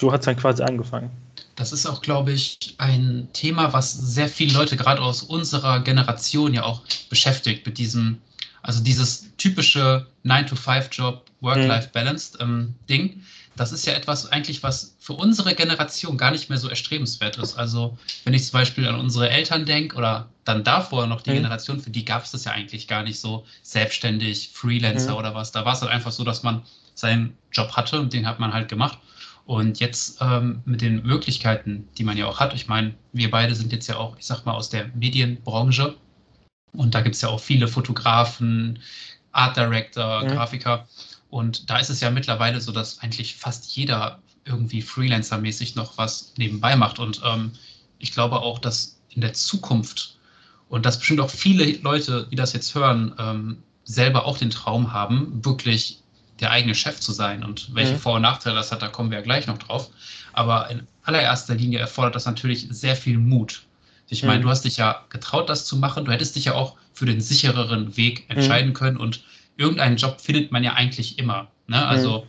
so 0.00 0.12
hat 0.12 0.20
es 0.20 0.26
dann 0.26 0.36
quasi 0.36 0.62
angefangen. 0.62 1.10
Das 1.56 1.72
ist 1.72 1.86
auch, 1.86 2.00
glaube 2.00 2.32
ich, 2.32 2.74
ein 2.78 3.28
Thema, 3.32 3.72
was 3.72 3.92
sehr 3.92 4.28
viele 4.28 4.54
Leute 4.54 4.76
gerade 4.76 5.02
aus 5.02 5.22
unserer 5.22 5.80
Generation 5.80 6.54
ja 6.54 6.64
auch 6.64 6.82
beschäftigt 7.10 7.66
mit 7.66 7.78
diesem, 7.78 8.18
also 8.62 8.82
dieses 8.82 9.36
typische 9.36 10.06
9-to-5-Job, 10.24 11.24
Work-Life-Balance 11.40 12.38
ähm, 12.40 12.74
Ding. 12.88 13.22
Das 13.56 13.72
ist 13.72 13.86
ja 13.86 13.92
etwas 13.92 14.30
eigentlich, 14.30 14.62
was 14.62 14.96
für 14.98 15.12
unsere 15.12 15.54
Generation 15.54 16.16
gar 16.16 16.30
nicht 16.30 16.48
mehr 16.48 16.58
so 16.58 16.68
erstrebenswert 16.68 17.38
ist. 17.38 17.56
Also 17.56 17.96
wenn 18.24 18.34
ich 18.34 18.44
zum 18.44 18.58
Beispiel 18.58 18.86
an 18.88 18.98
unsere 18.98 19.30
Eltern 19.30 19.64
denke 19.64 19.96
oder 19.96 20.28
dann 20.44 20.64
davor 20.64 21.06
noch 21.06 21.22
die 21.22 21.30
mhm. 21.30 21.36
Generation, 21.36 21.80
für 21.80 21.90
die 21.90 22.04
gab 22.04 22.24
es 22.24 22.32
das 22.32 22.44
ja 22.44 22.52
eigentlich 22.52 22.88
gar 22.88 23.02
nicht 23.02 23.20
so 23.20 23.46
selbstständig, 23.62 24.50
Freelancer 24.52 25.12
mhm. 25.12 25.18
oder 25.18 25.34
was. 25.34 25.52
Da 25.52 25.64
war 25.64 25.74
es 25.74 25.82
halt 25.82 25.92
einfach 25.92 26.12
so, 26.12 26.24
dass 26.24 26.42
man 26.42 26.62
seinen 26.94 27.36
Job 27.52 27.72
hatte 27.72 28.00
und 28.00 28.12
den 28.12 28.26
hat 28.26 28.40
man 28.40 28.52
halt 28.52 28.68
gemacht. 28.68 28.98
Und 29.46 29.78
jetzt 29.78 30.18
ähm, 30.20 30.62
mit 30.64 30.80
den 30.80 31.02
Möglichkeiten, 31.02 31.86
die 31.98 32.04
man 32.04 32.16
ja 32.16 32.26
auch 32.26 32.40
hat, 32.40 32.54
ich 32.54 32.66
meine, 32.66 32.94
wir 33.12 33.30
beide 33.30 33.54
sind 33.54 33.72
jetzt 33.72 33.86
ja 33.88 33.96
auch, 33.96 34.16
ich 34.18 34.24
sag 34.24 34.44
mal, 34.46 34.54
aus 34.54 34.70
der 34.70 34.88
Medienbranche. 34.94 35.94
Und 36.72 36.94
da 36.94 37.02
gibt 37.02 37.14
es 37.14 37.20
ja 37.20 37.28
auch 37.28 37.40
viele 37.40 37.68
Fotografen, 37.68 38.78
Art 39.32 39.56
Director, 39.56 40.22
ja. 40.22 40.34
Grafiker. 40.34 40.88
Und 41.34 41.68
da 41.68 41.78
ist 41.78 41.90
es 41.90 41.98
ja 41.98 42.12
mittlerweile 42.12 42.60
so, 42.60 42.70
dass 42.70 43.00
eigentlich 43.00 43.34
fast 43.34 43.74
jeder 43.74 44.20
irgendwie 44.44 44.80
Freelancer-mäßig 44.80 45.74
noch 45.74 45.98
was 45.98 46.32
nebenbei 46.36 46.76
macht. 46.76 47.00
Und 47.00 47.22
ähm, 47.24 47.50
ich 47.98 48.12
glaube 48.12 48.36
auch, 48.38 48.60
dass 48.60 49.00
in 49.10 49.20
der 49.20 49.32
Zukunft 49.32 50.16
und 50.68 50.86
dass 50.86 50.96
bestimmt 50.96 51.18
auch 51.18 51.30
viele 51.30 51.64
Leute, 51.78 52.28
die 52.30 52.36
das 52.36 52.52
jetzt 52.52 52.72
hören, 52.76 53.16
ähm, 53.18 53.58
selber 53.82 54.26
auch 54.26 54.38
den 54.38 54.50
Traum 54.50 54.92
haben, 54.92 55.44
wirklich 55.44 55.98
der 56.38 56.52
eigene 56.52 56.76
Chef 56.76 57.00
zu 57.00 57.10
sein 57.10 57.42
und 57.42 57.74
welche 57.74 57.94
mhm. 57.94 57.98
Vor- 57.98 58.14
und 58.14 58.22
Nachteile 58.22 58.54
das 58.54 58.70
hat, 58.70 58.82
da 58.82 58.86
kommen 58.86 59.10
wir 59.10 59.18
ja 59.18 59.24
gleich 59.24 59.48
noch 59.48 59.58
drauf. 59.58 59.90
Aber 60.34 60.70
in 60.70 60.86
allererster 61.02 61.56
Linie 61.56 61.80
erfordert 61.80 62.14
das 62.14 62.26
natürlich 62.26 62.68
sehr 62.70 62.94
viel 62.94 63.18
Mut. 63.18 63.64
Ich 64.08 64.22
meine, 64.22 64.38
mhm. 64.38 64.44
du 64.44 64.50
hast 64.50 64.64
dich 64.64 64.76
ja 64.76 65.04
getraut, 65.08 65.48
das 65.48 65.66
zu 65.66 65.76
machen. 65.78 66.04
Du 66.04 66.12
hättest 66.12 66.36
dich 66.36 66.44
ja 66.44 66.54
auch 66.54 66.76
für 66.92 67.06
den 67.06 67.20
sichereren 67.20 67.96
Weg 67.96 68.30
entscheiden 68.30 68.70
mhm. 68.70 68.74
können 68.74 68.96
und 68.98 69.24
irgendeinen 69.56 69.96
Job 69.96 70.20
findet 70.20 70.52
man 70.52 70.64
ja 70.64 70.74
eigentlich 70.74 71.18
immer. 71.18 71.48
Ne? 71.66 71.84
Also 71.84 72.26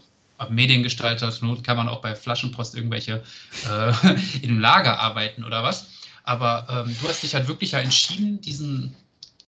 mhm. 0.49 0.55
Mediengestalter, 0.55 1.31
zur 1.31 1.47
Not 1.47 1.63
kann 1.63 1.77
man 1.77 1.89
auch 1.89 2.01
bei 2.01 2.15
Flaschenpost 2.15 2.75
irgendwelche 2.75 3.23
äh, 3.69 3.93
in 4.41 4.49
einem 4.49 4.59
Lager 4.59 4.99
arbeiten 4.99 5.43
oder 5.43 5.63
was. 5.63 5.87
Aber 6.23 6.67
ähm, 6.69 6.95
du 7.01 7.07
hast 7.07 7.23
dich 7.23 7.35
halt 7.35 7.47
wirklich 7.47 7.71
ja 7.71 7.79
entschieden, 7.79 8.41
diesen 8.41 8.95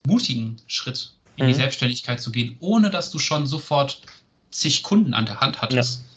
mutigen 0.06 0.58
Schritt 0.68 1.12
in 1.36 1.48
die 1.48 1.54
mhm. 1.54 1.58
Selbstständigkeit 1.58 2.22
zu 2.22 2.32
gehen, 2.32 2.56
ohne 2.60 2.90
dass 2.90 3.12
du 3.12 3.20
schon 3.20 3.48
sofort 3.48 4.02
zig 4.52 4.84
Kunden 4.84 5.14
an 5.14 5.26
der 5.26 5.40
Hand 5.40 5.62
hattest. 5.62 6.00
Ja. 6.00 6.08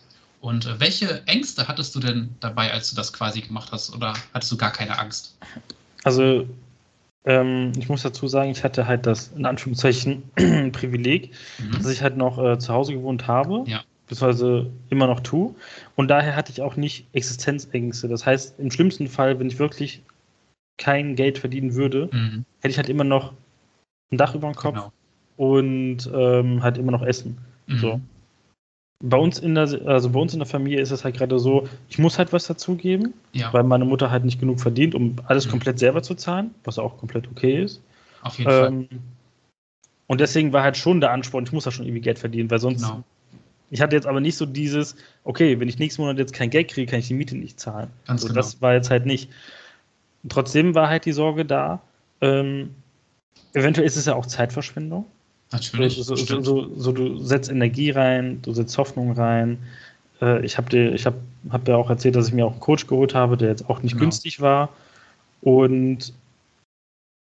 Und 0.40 0.66
äh, 0.66 0.80
welche 0.80 1.26
Ängste 1.26 1.68
hattest 1.68 1.94
du 1.94 2.00
denn 2.00 2.34
dabei, 2.40 2.72
als 2.72 2.90
du 2.90 2.96
das 2.96 3.12
quasi 3.12 3.42
gemacht 3.42 3.70
hast? 3.72 3.94
Oder 3.94 4.14
hattest 4.32 4.50
du 4.52 4.56
gar 4.56 4.72
keine 4.72 4.98
Angst? 4.98 5.36
Also, 6.04 6.48
ähm, 7.24 7.72
ich 7.78 7.88
muss 7.88 8.02
dazu 8.02 8.26
sagen, 8.28 8.50
ich 8.50 8.64
hatte 8.64 8.86
halt 8.86 9.06
das, 9.06 9.32
in 9.36 9.46
Anführungszeichen, 9.46 10.22
Privileg, 10.72 11.32
mhm. 11.58 11.72
dass 11.72 11.90
ich 11.90 12.02
halt 12.02 12.16
noch 12.16 12.38
äh, 12.38 12.58
zu 12.58 12.72
Hause 12.72 12.94
gewohnt 12.94 13.26
habe. 13.26 13.64
Ja. 13.66 13.82
Beziehungsweise 14.06 14.70
immer 14.88 15.06
noch 15.06 15.20
tue. 15.20 15.54
Und 15.94 16.08
daher 16.08 16.34
hatte 16.34 16.50
ich 16.50 16.62
auch 16.62 16.76
nicht 16.76 17.06
Existenzängste. 17.12 18.08
Das 18.08 18.26
heißt, 18.26 18.58
im 18.58 18.70
schlimmsten 18.70 19.06
Fall, 19.06 19.38
wenn 19.38 19.46
ich 19.46 19.60
wirklich 19.60 20.02
kein 20.78 21.14
Geld 21.14 21.38
verdienen 21.38 21.74
würde, 21.74 22.08
mhm. 22.12 22.44
hätte 22.60 22.72
ich 22.72 22.78
halt 22.78 22.88
immer 22.88 23.04
noch 23.04 23.34
ein 24.10 24.18
Dach 24.18 24.34
über 24.34 24.48
dem 24.48 24.56
Kopf 24.56 24.74
genau. 24.74 24.92
und 25.36 26.10
ähm, 26.12 26.62
halt 26.62 26.78
immer 26.78 26.90
noch 26.90 27.02
Essen. 27.02 27.38
Mhm. 27.66 27.78
So 27.78 28.00
bei 29.02 29.16
uns 29.16 29.38
in 29.38 29.54
der, 29.54 29.68
also 29.86 30.10
bei 30.10 30.20
uns 30.20 30.34
in 30.34 30.40
der 30.40 30.46
Familie 30.46 30.80
ist 30.80 30.90
es 30.90 31.04
halt 31.04 31.16
gerade 31.16 31.38
so, 31.38 31.66
ich 31.88 31.98
muss 31.98 32.18
halt 32.18 32.32
was 32.32 32.46
dazugeben, 32.46 33.14
ja. 33.32 33.52
weil 33.52 33.62
meine 33.62 33.84
Mutter 33.86 34.10
halt 34.10 34.24
nicht 34.24 34.38
genug 34.38 34.60
verdient, 34.60 34.94
um 34.94 35.16
alles 35.24 35.46
mhm. 35.46 35.52
komplett 35.52 35.78
selber 35.78 36.02
zu 36.02 36.14
zahlen, 36.14 36.54
was 36.64 36.78
auch 36.78 36.98
komplett 36.98 37.26
okay 37.28 37.62
ist. 37.62 37.80
Auf 38.22 38.38
jeden 38.38 38.50
ähm, 38.50 38.88
Fall. 38.88 38.98
Und 40.06 40.20
deswegen 40.20 40.52
war 40.52 40.62
halt 40.62 40.76
schon 40.76 41.00
der 41.00 41.12
Ansporn, 41.12 41.44
ich 41.44 41.52
muss 41.52 41.64
da 41.64 41.70
schon 41.70 41.86
irgendwie 41.86 42.02
Geld 42.02 42.18
verdienen, 42.18 42.50
weil 42.50 42.58
sonst. 42.58 42.82
Genau. 42.82 43.02
Ich 43.72 43.80
hatte 43.80 43.94
jetzt 43.94 44.06
aber 44.06 44.20
nicht 44.20 44.36
so 44.36 44.46
dieses, 44.46 44.96
okay, 45.22 45.60
wenn 45.60 45.68
ich 45.68 45.78
nächsten 45.78 46.02
Monat 46.02 46.18
jetzt 46.18 46.32
kein 46.32 46.50
Geld 46.50 46.68
kriege, 46.72 46.90
kann 46.90 46.98
ich 46.98 47.06
die 47.06 47.14
Miete 47.14 47.36
nicht 47.36 47.60
zahlen. 47.60 47.88
Ganz 48.04 48.22
also 48.22 48.26
genau. 48.26 48.40
Das 48.40 48.60
war 48.60 48.74
jetzt 48.74 48.90
halt 48.90 49.06
nicht. 49.06 49.30
Trotzdem 50.28 50.74
war 50.74 50.88
halt 50.88 51.04
die 51.04 51.12
Sorge 51.12 51.44
da. 51.44 51.80
Ähm, 52.20 52.74
eventuell 53.54 53.86
ist 53.86 53.94
es 53.94 54.06
ja 54.06 54.16
auch 54.16 54.26
Zeitverschwendung. 54.26 55.06
Natürlich. 55.52 55.96
So, 55.96 56.14
so, 56.14 56.42
so, 56.42 56.74
so, 56.76 56.92
du 56.92 57.18
setzt 57.18 57.50
Energie 57.50 57.90
rein, 57.90 58.40
du 58.42 58.52
setzt 58.52 58.78
Hoffnung 58.78 59.12
rein. 59.12 59.58
Äh, 60.20 60.44
ich 60.44 60.56
habe 60.56 60.70
dir, 60.70 60.94
ich 60.94 61.06
habe 61.06 61.16
hab 61.50 61.66
ja 61.66 61.76
auch 61.76 61.90
erzählt, 61.90 62.14
dass 62.14 62.28
ich 62.28 62.34
mir 62.34 62.46
auch 62.46 62.52
einen 62.52 62.60
Coach 62.60 62.86
geholt 62.86 63.14
habe, 63.14 63.36
der 63.36 63.48
jetzt 63.48 63.68
auch 63.68 63.82
nicht 63.82 63.92
genau. 63.92 64.04
günstig 64.04 64.40
war. 64.40 64.68
Und 65.40 66.12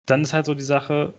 dann 0.05 0.21
ist 0.21 0.33
halt 0.33 0.45
so 0.45 0.53
die 0.53 0.63
Sache, 0.63 1.13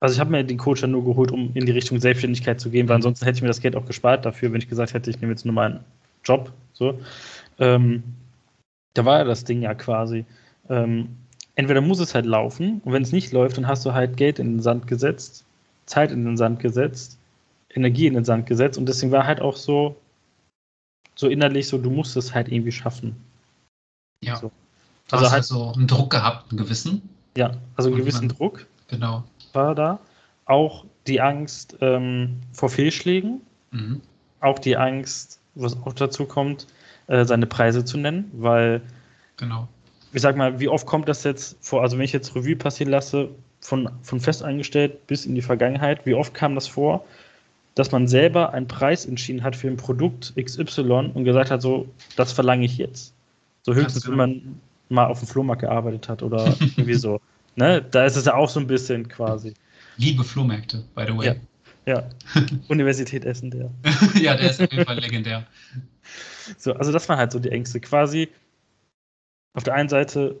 also 0.00 0.14
ich 0.14 0.20
habe 0.20 0.30
mir 0.30 0.44
den 0.44 0.58
Coach 0.58 0.80
dann 0.80 0.90
nur 0.90 1.04
geholt, 1.04 1.32
um 1.32 1.50
in 1.54 1.66
die 1.66 1.72
Richtung 1.72 1.98
Selbstständigkeit 2.00 2.60
zu 2.60 2.70
gehen, 2.70 2.88
weil 2.88 2.96
ansonsten 2.96 3.24
hätte 3.24 3.36
ich 3.36 3.42
mir 3.42 3.48
das 3.48 3.60
Geld 3.60 3.76
auch 3.76 3.86
gespart 3.86 4.24
dafür, 4.24 4.52
wenn 4.52 4.60
ich 4.60 4.68
gesagt 4.68 4.94
hätte, 4.94 5.10
ich 5.10 5.20
nehme 5.20 5.32
jetzt 5.32 5.44
nur 5.44 5.54
meinen 5.54 5.80
Job. 6.24 6.52
So. 6.72 6.98
Ähm, 7.58 8.02
da 8.94 9.04
war 9.04 9.18
ja 9.18 9.24
das 9.24 9.44
Ding 9.44 9.62
ja 9.62 9.74
quasi. 9.74 10.24
Ähm, 10.68 11.08
entweder 11.54 11.80
muss 11.80 12.00
es 12.00 12.14
halt 12.14 12.26
laufen 12.26 12.80
und 12.84 12.92
wenn 12.92 13.02
es 13.02 13.12
nicht 13.12 13.32
läuft, 13.32 13.56
dann 13.56 13.66
hast 13.66 13.84
du 13.84 13.94
halt 13.94 14.16
Geld 14.16 14.38
in 14.38 14.54
den 14.54 14.62
Sand 14.62 14.86
gesetzt 14.86 15.45
Zeit 15.86 16.10
in 16.10 16.24
den 16.24 16.36
Sand 16.36 16.60
gesetzt, 16.60 17.18
Energie 17.70 18.06
in 18.06 18.14
den 18.14 18.24
Sand 18.24 18.46
gesetzt 18.46 18.78
und 18.78 18.86
deswegen 18.86 19.12
war 19.12 19.26
halt 19.26 19.40
auch 19.40 19.56
so, 19.56 19.96
so 21.14 21.28
innerlich 21.28 21.68
so, 21.68 21.78
du 21.78 21.90
musst 21.90 22.16
es 22.16 22.34
halt 22.34 22.48
irgendwie 22.48 22.72
schaffen. 22.72 23.16
Ja. 24.20 24.36
So. 24.36 24.50
Du 25.08 25.16
also 25.16 25.26
hast 25.26 25.32
halt 25.32 25.44
so 25.44 25.72
einen 25.72 25.86
Druck 25.86 26.10
gehabt, 26.10 26.50
einen 26.50 26.58
gewissen. 26.58 27.02
Ja, 27.36 27.52
also 27.76 27.90
einen 27.90 27.98
gewissen 27.98 28.26
man, 28.26 28.36
Druck. 28.36 28.66
Genau. 28.88 29.24
War 29.52 29.74
da. 29.74 30.00
Auch 30.46 30.84
die 31.06 31.20
Angst 31.20 31.76
ähm, 31.80 32.40
vor 32.52 32.68
Fehlschlägen. 32.68 33.40
Mhm. 33.70 34.00
Auch 34.40 34.58
die 34.58 34.76
Angst, 34.76 35.40
was 35.54 35.76
auch 35.84 35.92
dazu 35.92 36.24
kommt, 36.26 36.66
äh, 37.06 37.24
seine 37.24 37.46
Preise 37.46 37.84
zu 37.84 37.98
nennen, 37.98 38.30
weil. 38.34 38.82
Genau. 39.36 39.68
Ich 40.12 40.22
sag 40.22 40.36
mal, 40.36 40.58
wie 40.60 40.68
oft 40.68 40.86
kommt 40.86 41.08
das 41.08 41.24
jetzt 41.24 41.56
vor? 41.60 41.82
Also, 41.82 41.98
wenn 41.98 42.04
ich 42.04 42.12
jetzt 42.12 42.34
Revue 42.34 42.56
passieren 42.56 42.90
lasse, 42.90 43.28
von, 43.60 43.88
von 44.02 44.20
festangestellt 44.20 45.06
bis 45.06 45.26
in 45.26 45.34
die 45.34 45.42
Vergangenheit, 45.42 46.06
wie 46.06 46.14
oft 46.14 46.34
kam 46.34 46.54
das 46.54 46.66
vor, 46.68 47.04
dass 47.74 47.92
man 47.92 48.08
selber 48.08 48.52
einen 48.52 48.68
Preis 48.68 49.04
entschieden 49.04 49.42
hat 49.42 49.56
für 49.56 49.68
ein 49.68 49.76
Produkt 49.76 50.34
XY 50.40 51.12
und 51.14 51.24
gesagt 51.24 51.50
hat, 51.50 51.62
so, 51.62 51.88
das 52.16 52.32
verlange 52.32 52.64
ich 52.64 52.78
jetzt. 52.78 53.12
So 53.62 53.74
höchstens, 53.74 54.08
wenn 54.08 54.16
man 54.16 54.60
mal 54.88 55.06
auf 55.06 55.18
dem 55.18 55.28
Flohmarkt 55.28 55.62
gearbeitet 55.62 56.08
hat 56.08 56.22
oder 56.22 56.54
irgendwie 56.60 56.94
so. 56.94 57.20
Ne? 57.56 57.84
Da 57.90 58.04
ist 58.04 58.16
es 58.16 58.24
ja 58.24 58.34
auch 58.34 58.48
so 58.48 58.60
ein 58.60 58.66
bisschen 58.66 59.08
quasi. 59.08 59.54
Liebe 59.96 60.24
Flohmärkte, 60.24 60.84
by 60.94 61.04
the 61.06 61.16
way. 61.16 61.26
Ja. 61.26 61.34
Ja, 61.86 62.02
Universität 62.68 63.24
Essen, 63.24 63.50
der. 63.50 63.70
ja, 64.20 64.36
der 64.36 64.50
ist 64.50 64.60
auf 64.60 64.72
jeden 64.72 64.84
Fall 64.84 64.98
legendär. 64.98 65.46
So, 66.58 66.72
also 66.72 66.90
das 66.90 67.08
waren 67.08 67.18
halt 67.18 67.30
so 67.30 67.38
die 67.38 67.50
Ängste. 67.50 67.78
Quasi 67.78 68.28
auf 69.54 69.62
der 69.62 69.74
einen 69.74 69.88
Seite, 69.88 70.36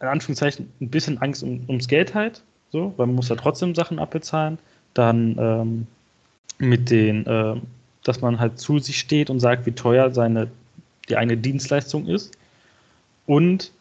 in 0.00 0.06
Anführungszeichen, 0.06 0.70
ein 0.80 0.88
bisschen 0.88 1.18
Angst 1.18 1.42
um, 1.42 1.62
ums 1.68 1.88
Geld 1.88 2.14
halt, 2.14 2.42
so, 2.72 2.94
weil 2.96 3.06
man 3.06 3.16
muss 3.16 3.28
ja 3.28 3.36
trotzdem 3.36 3.74
Sachen 3.74 3.98
abbezahlen. 3.98 4.58
Dann 4.94 5.36
ähm, 5.38 5.86
mit 6.58 6.90
den, 6.90 7.26
äh, 7.26 7.56
dass 8.02 8.20
man 8.20 8.40
halt 8.40 8.58
zu 8.58 8.78
sich 8.78 8.98
steht 8.98 9.30
und 9.30 9.40
sagt, 9.40 9.66
wie 9.66 9.72
teuer 9.72 10.10
seine, 10.10 10.50
die 11.08 11.16
eigene 11.16 11.36
Dienstleistung 11.36 12.06
ist. 12.06 12.32
Und 13.26 13.72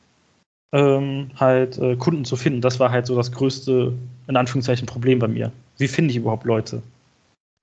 ähm, 0.71 1.31
halt 1.35 1.77
äh, 1.79 1.95
Kunden 1.95 2.25
zu 2.25 2.35
finden. 2.35 2.61
Das 2.61 2.79
war 2.79 2.91
halt 2.91 3.07
so 3.07 3.15
das 3.15 3.31
größte, 3.31 3.93
in 4.27 4.35
Anführungszeichen, 4.35 4.85
Problem 4.85 5.19
bei 5.19 5.27
mir. 5.27 5.51
Wie 5.77 5.87
finde 5.87 6.11
ich 6.11 6.17
überhaupt 6.17 6.45
Leute? 6.45 6.83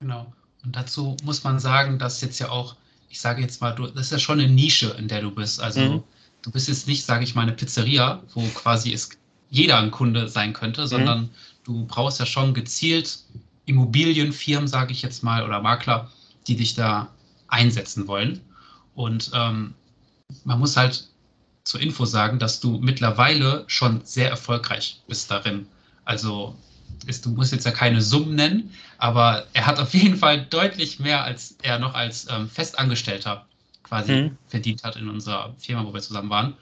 Genau. 0.01 0.25
Und 0.65 0.75
dazu 0.75 1.15
muss 1.23 1.43
man 1.43 1.59
sagen, 1.59 1.99
dass 1.99 2.21
jetzt 2.21 2.39
ja 2.39 2.49
auch, 2.49 2.75
ich 3.09 3.21
sage 3.21 3.41
jetzt 3.41 3.61
mal, 3.61 3.71
du, 3.71 3.87
das 3.87 4.07
ist 4.07 4.11
ja 4.11 4.19
schon 4.19 4.39
eine 4.39 4.51
Nische, 4.51 4.93
in 4.97 5.07
der 5.07 5.21
du 5.21 5.31
bist. 5.31 5.61
Also 5.61 5.79
mhm. 5.79 6.03
Du 6.47 6.53
bist 6.53 6.69
jetzt 6.69 6.87
nicht, 6.87 7.03
sage 7.03 7.25
ich 7.25 7.35
mal, 7.35 7.41
eine 7.41 7.51
Pizzeria, 7.51 8.23
wo 8.33 8.41
quasi 8.47 8.93
es 8.93 9.09
jeder 9.49 9.79
ein 9.79 9.91
Kunde 9.91 10.29
sein 10.29 10.53
könnte, 10.53 10.83
mhm. 10.83 10.87
sondern 10.87 11.21
mhm. 11.23 11.29
du 11.65 11.85
brauchst 11.85 12.21
ja 12.21 12.25
schon 12.25 12.53
gezielt 12.53 13.19
Immobilienfirmen, 13.65 14.69
sage 14.69 14.93
ich 14.93 15.01
jetzt 15.01 15.23
mal, 15.23 15.43
oder 15.43 15.61
Makler, 15.61 16.09
die 16.47 16.55
dich 16.55 16.73
da 16.73 17.09
einsetzen 17.49 18.07
wollen. 18.07 18.39
Und 18.95 19.29
ähm, 19.33 19.73
man 20.45 20.59
muss 20.59 20.77
halt 20.77 21.09
zur 21.65 21.81
Info 21.81 22.05
sagen, 22.05 22.39
dass 22.39 22.61
du 22.61 22.79
mittlerweile 22.79 23.65
schon 23.67 23.99
sehr 24.05 24.29
erfolgreich 24.29 25.01
bist 25.05 25.29
darin. 25.29 25.67
Also 26.05 26.55
ist, 27.07 27.25
du 27.25 27.31
musst 27.31 27.51
jetzt 27.51 27.65
ja 27.65 27.71
keine 27.71 28.01
Summen 28.01 28.35
nennen, 28.35 28.71
aber 28.99 29.47
er 29.51 29.65
hat 29.65 29.79
auf 29.79 29.93
jeden 29.93 30.15
Fall 30.15 30.45
deutlich 30.45 30.97
mehr, 30.97 31.25
als 31.25 31.57
er 31.61 31.77
noch 31.77 31.93
als 31.93 32.25
ähm, 32.29 32.49
Festangestellter 32.49 33.46
quasi 33.87 34.13
mhm. 34.13 34.37
verdient 34.47 34.83
hat 34.83 34.95
in 34.95 35.09
unserer 35.09 35.53
Firma, 35.57 35.85
wo 35.85 35.93
wir 35.93 36.01
zusammen 36.01 36.29
waren. 36.29 36.53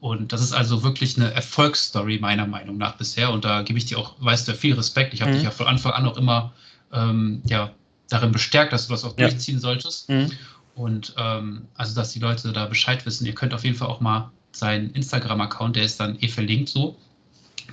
Und 0.00 0.32
das 0.32 0.40
ist 0.40 0.52
also 0.52 0.82
wirklich 0.82 1.16
eine 1.16 1.32
Erfolgsstory 1.32 2.18
meiner 2.18 2.46
Meinung 2.46 2.78
nach 2.78 2.96
bisher. 2.96 3.30
Und 3.30 3.44
da 3.44 3.62
gebe 3.62 3.78
ich 3.78 3.84
dir 3.84 3.98
auch, 3.98 4.14
weißt 4.18 4.48
du, 4.48 4.54
viel 4.54 4.74
Respekt. 4.74 5.12
Ich 5.12 5.20
habe 5.20 5.32
mhm. 5.32 5.34
dich 5.36 5.44
ja 5.44 5.50
von 5.50 5.66
Anfang 5.66 5.92
an 5.92 6.06
auch 6.06 6.16
immer 6.16 6.52
ähm, 6.92 7.42
ja, 7.46 7.70
darin 8.08 8.32
bestärkt, 8.32 8.72
dass 8.72 8.86
du 8.86 8.94
das 8.94 9.04
auch 9.04 9.16
ja. 9.18 9.28
durchziehen 9.28 9.58
solltest. 9.58 10.08
Mhm. 10.08 10.32
Und 10.74 11.14
ähm, 11.18 11.66
also, 11.74 11.94
dass 11.94 12.12
die 12.12 12.18
Leute 12.18 12.52
da 12.52 12.66
Bescheid 12.66 13.04
wissen. 13.04 13.26
Ihr 13.26 13.34
könnt 13.34 13.52
auf 13.52 13.64
jeden 13.64 13.76
Fall 13.76 13.88
auch 13.88 14.00
mal 14.00 14.30
seinen 14.52 14.90
Instagram-Account, 14.92 15.76
der 15.76 15.84
ist 15.84 16.00
dann 16.00 16.16
eh 16.20 16.28
verlinkt 16.28 16.70
so, 16.70 16.96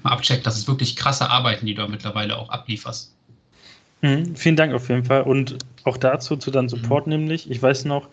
mal 0.03 0.11
abchecken. 0.11 0.43
Das 0.43 0.57
ist 0.57 0.67
wirklich 0.67 0.95
krasse 0.95 1.29
Arbeiten, 1.29 1.65
die 1.65 1.73
du 1.73 1.87
mittlerweile 1.87 2.37
auch 2.37 2.49
ablieferst. 2.49 3.15
Mhm, 4.01 4.35
vielen 4.35 4.55
Dank 4.55 4.73
auf 4.73 4.89
jeden 4.89 5.05
Fall. 5.05 5.23
Und 5.23 5.57
auch 5.83 5.97
dazu, 5.97 6.35
zu 6.35 6.51
deinem 6.51 6.69
Support 6.69 7.07
mhm. 7.07 7.13
nämlich, 7.13 7.49
ich 7.49 7.61
weiß 7.61 7.85
noch, 7.85 8.09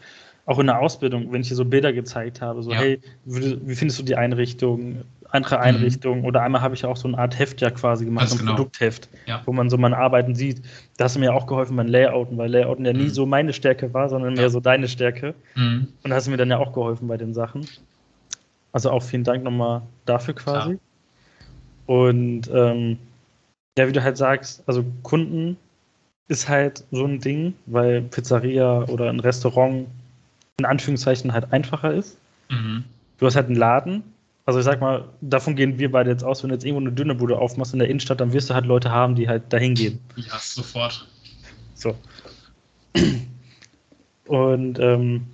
auch 0.47 0.59
in 0.59 0.67
der 0.67 0.81
Ausbildung, 0.81 1.33
wenn 1.33 1.41
ich 1.41 1.49
dir 1.49 1.55
so 1.55 1.65
Bilder 1.65 1.93
gezeigt 1.93 2.41
habe, 2.41 2.63
so, 2.63 2.71
ja. 2.71 2.79
hey, 2.79 3.01
wie 3.25 3.75
findest 3.75 3.99
du 3.99 4.03
die 4.03 4.17
Einrichtung, 4.17 5.05
andere 5.31 5.59
Einrichtungen 5.59 6.21
mhm. 6.21 6.27
oder 6.27 6.43
einmal 6.43 6.61
habe 6.61 6.75
ich 6.75 6.85
auch 6.85 6.97
so 6.97 7.09
eine 7.09 7.19
Art 7.19 7.39
Heft 7.39 7.61
ja 7.61 7.71
quasi 7.71 8.05
gemacht, 8.05 8.29
so 8.29 8.37
ein 8.37 8.39
genau. 8.41 8.55
Produktheft, 8.55 9.09
ja. 9.27 9.43
wo 9.47 9.53
man 9.53 9.69
so 9.69 9.77
meine 9.77 9.97
Arbeiten 9.97 10.35
sieht. 10.35 10.63
Da 10.97 11.05
hast 11.05 11.17
du 11.17 11.21
mir 11.21 11.35
auch 11.35 11.47
geholfen 11.47 11.77
beim 11.77 11.89
Layouten, 11.89 12.39
weil 12.39 12.51
Layouten 12.51 12.85
ja 12.85 12.93
nie 12.93 13.05
mhm. 13.05 13.11
so 13.11 13.27
meine 13.27 13.53
Stärke 13.53 13.93
war, 13.93 14.09
sondern 14.09 14.35
mehr 14.35 14.51
so 14.51 14.61
deine 14.61 14.87
Stärke. 14.87 15.35
Mhm. 15.57 15.89
Und 16.05 16.11
da 16.11 16.15
hast 16.15 16.27
du 16.27 16.31
mir 16.31 16.37
dann 16.37 16.51
ja 16.51 16.59
auch 16.59 16.73
geholfen 16.73 17.09
bei 17.09 17.17
den 17.17 17.35
Sachen. 17.35 17.67
Also 18.73 18.91
auch 18.91 19.03
vielen 19.03 19.25
Dank 19.25 19.43
nochmal 19.43 19.83
dafür 20.05 20.35
quasi. 20.35 20.79
Klar. 21.87 21.99
Und 21.99 22.51
ähm, 22.53 22.99
ja, 23.77 23.89
wie 23.89 23.93
du 23.93 24.03
halt 24.03 24.17
sagst, 24.17 24.63
also 24.67 24.85
Kunden 25.03 25.57
ist 26.29 26.49
halt 26.49 26.85
so 26.91 27.05
ein 27.05 27.19
Ding, 27.19 27.55
weil 27.67 28.03
Pizzeria 28.03 28.85
oder 28.85 29.11
ein 29.11 29.21
Restaurant 29.21 29.89
in 30.59 30.65
Anführungszeichen 30.65 31.33
halt 31.33 31.53
einfacher 31.53 31.93
ist. 31.93 32.19
Mhm. 32.49 32.85
Du 33.19 33.27
hast 33.27 33.37
halt 33.37 33.47
einen 33.47 33.57
Laden. 33.57 34.03
Also 34.47 34.59
ich 34.59 34.65
sag 34.65 34.81
mal, 34.81 35.09
davon 35.21 35.57
gehen 35.57 35.79
wir 35.79 35.91
beide 35.91 36.11
jetzt 36.11 36.23
aus, 36.23 36.43
wenn 36.43 36.51
du 36.51 36.55
jetzt 36.55 36.65
irgendwo 36.65 36.87
eine 36.87 36.93
dünne 36.93 37.15
Bude 37.15 37.39
aufmachst 37.39 37.73
in 37.73 37.79
der 37.79 37.89
Innenstadt, 37.89 38.21
dann 38.21 38.33
wirst 38.33 38.51
du 38.51 38.55
halt 38.55 38.67
Leute 38.67 38.91
haben, 38.91 39.15
die 39.15 39.29
halt 39.29 39.51
dahin 39.53 39.75
gehen. 39.75 40.01
Ja, 40.17 40.39
sofort. 40.39 41.07
So. 41.75 41.97
Und 44.27 44.79
ähm, 44.79 45.27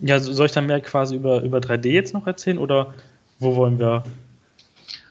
ja, 0.00 0.20
soll 0.20 0.46
ich 0.46 0.52
dann 0.52 0.66
mehr 0.66 0.80
quasi 0.80 1.16
über, 1.16 1.42
über 1.42 1.58
3D 1.58 1.88
jetzt 1.88 2.14
noch 2.14 2.26
erzählen 2.26 2.58
oder 2.58 2.94
wo 3.38 3.56
wollen 3.56 3.78
wir? 3.78 4.04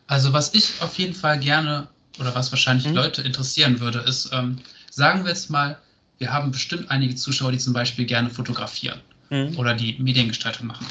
Also, 0.08 0.34
was 0.34 0.54
ich 0.54 0.82
auf 0.82 0.98
jeden 0.98 1.14
Fall 1.14 1.40
gerne 1.40 1.88
oder 2.20 2.34
was 2.34 2.52
wahrscheinlich 2.52 2.88
mhm. 2.88 2.96
Leute 2.96 3.22
interessieren 3.22 3.80
würde, 3.80 4.00
ist, 4.00 4.32
ähm, 4.34 4.58
sagen 4.90 5.24
wir 5.24 5.30
jetzt 5.30 5.50
mal, 5.50 5.78
wir 6.20 6.32
haben 6.32 6.52
bestimmt 6.52 6.92
einige 6.92 7.16
Zuschauer, 7.16 7.52
die 7.52 7.58
zum 7.58 7.74
Beispiel 7.74 8.06
gerne 8.06 8.30
fotografieren 8.30 9.00
mhm. 9.30 9.58
oder 9.58 9.74
die 9.74 9.98
Mediengestaltung 10.00 10.68
machen 10.68 10.86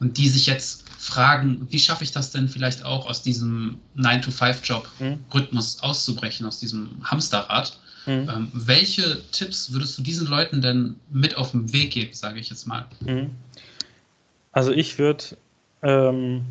und 0.00 0.18
die 0.18 0.28
sich 0.28 0.46
jetzt 0.46 0.84
fragen, 0.98 1.66
wie 1.70 1.78
schaffe 1.78 2.04
ich 2.04 2.12
das 2.12 2.30
denn 2.30 2.48
vielleicht 2.48 2.84
auch 2.84 3.08
aus 3.08 3.22
diesem 3.22 3.78
9-to-5-Job-Rhythmus 3.96 5.78
mhm. 5.78 5.82
auszubrechen, 5.82 6.46
aus 6.46 6.58
diesem 6.58 6.90
Hamsterrad? 7.04 7.78
Mhm. 8.06 8.28
Ähm, 8.28 8.48
welche 8.52 9.22
Tipps 9.30 9.72
würdest 9.72 9.96
du 9.98 10.02
diesen 10.02 10.26
Leuten 10.26 10.60
denn 10.60 10.96
mit 11.10 11.36
auf 11.36 11.52
den 11.52 11.72
Weg 11.72 11.92
geben, 11.92 12.12
sage 12.12 12.40
ich 12.40 12.50
jetzt 12.50 12.66
mal? 12.66 12.86
Mhm. 13.00 13.30
Also 14.52 14.72
ich 14.72 14.98
würde, 14.98 15.24
ähm, 15.82 16.44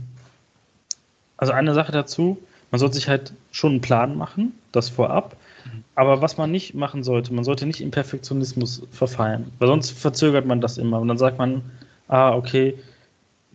also 1.37 1.53
eine 1.53 1.73
Sache 1.73 1.91
dazu, 1.91 2.37
man 2.71 2.79
sollte 2.79 2.95
sich 2.95 3.07
halt 3.07 3.33
schon 3.51 3.73
einen 3.73 3.81
Plan 3.81 4.17
machen, 4.17 4.53
das 4.71 4.89
vorab. 4.89 5.35
Aber 5.95 6.21
was 6.21 6.37
man 6.37 6.51
nicht 6.51 6.73
machen 6.73 7.03
sollte, 7.03 7.33
man 7.33 7.43
sollte 7.43 7.65
nicht 7.65 7.81
im 7.81 7.91
Perfektionismus 7.91 8.83
verfallen, 8.91 9.51
weil 9.59 9.67
sonst 9.67 9.91
verzögert 9.91 10.45
man 10.45 10.61
das 10.61 10.77
immer 10.77 10.99
und 10.99 11.07
dann 11.07 11.17
sagt 11.17 11.37
man, 11.37 11.61
ah, 12.07 12.35
okay, 12.35 12.75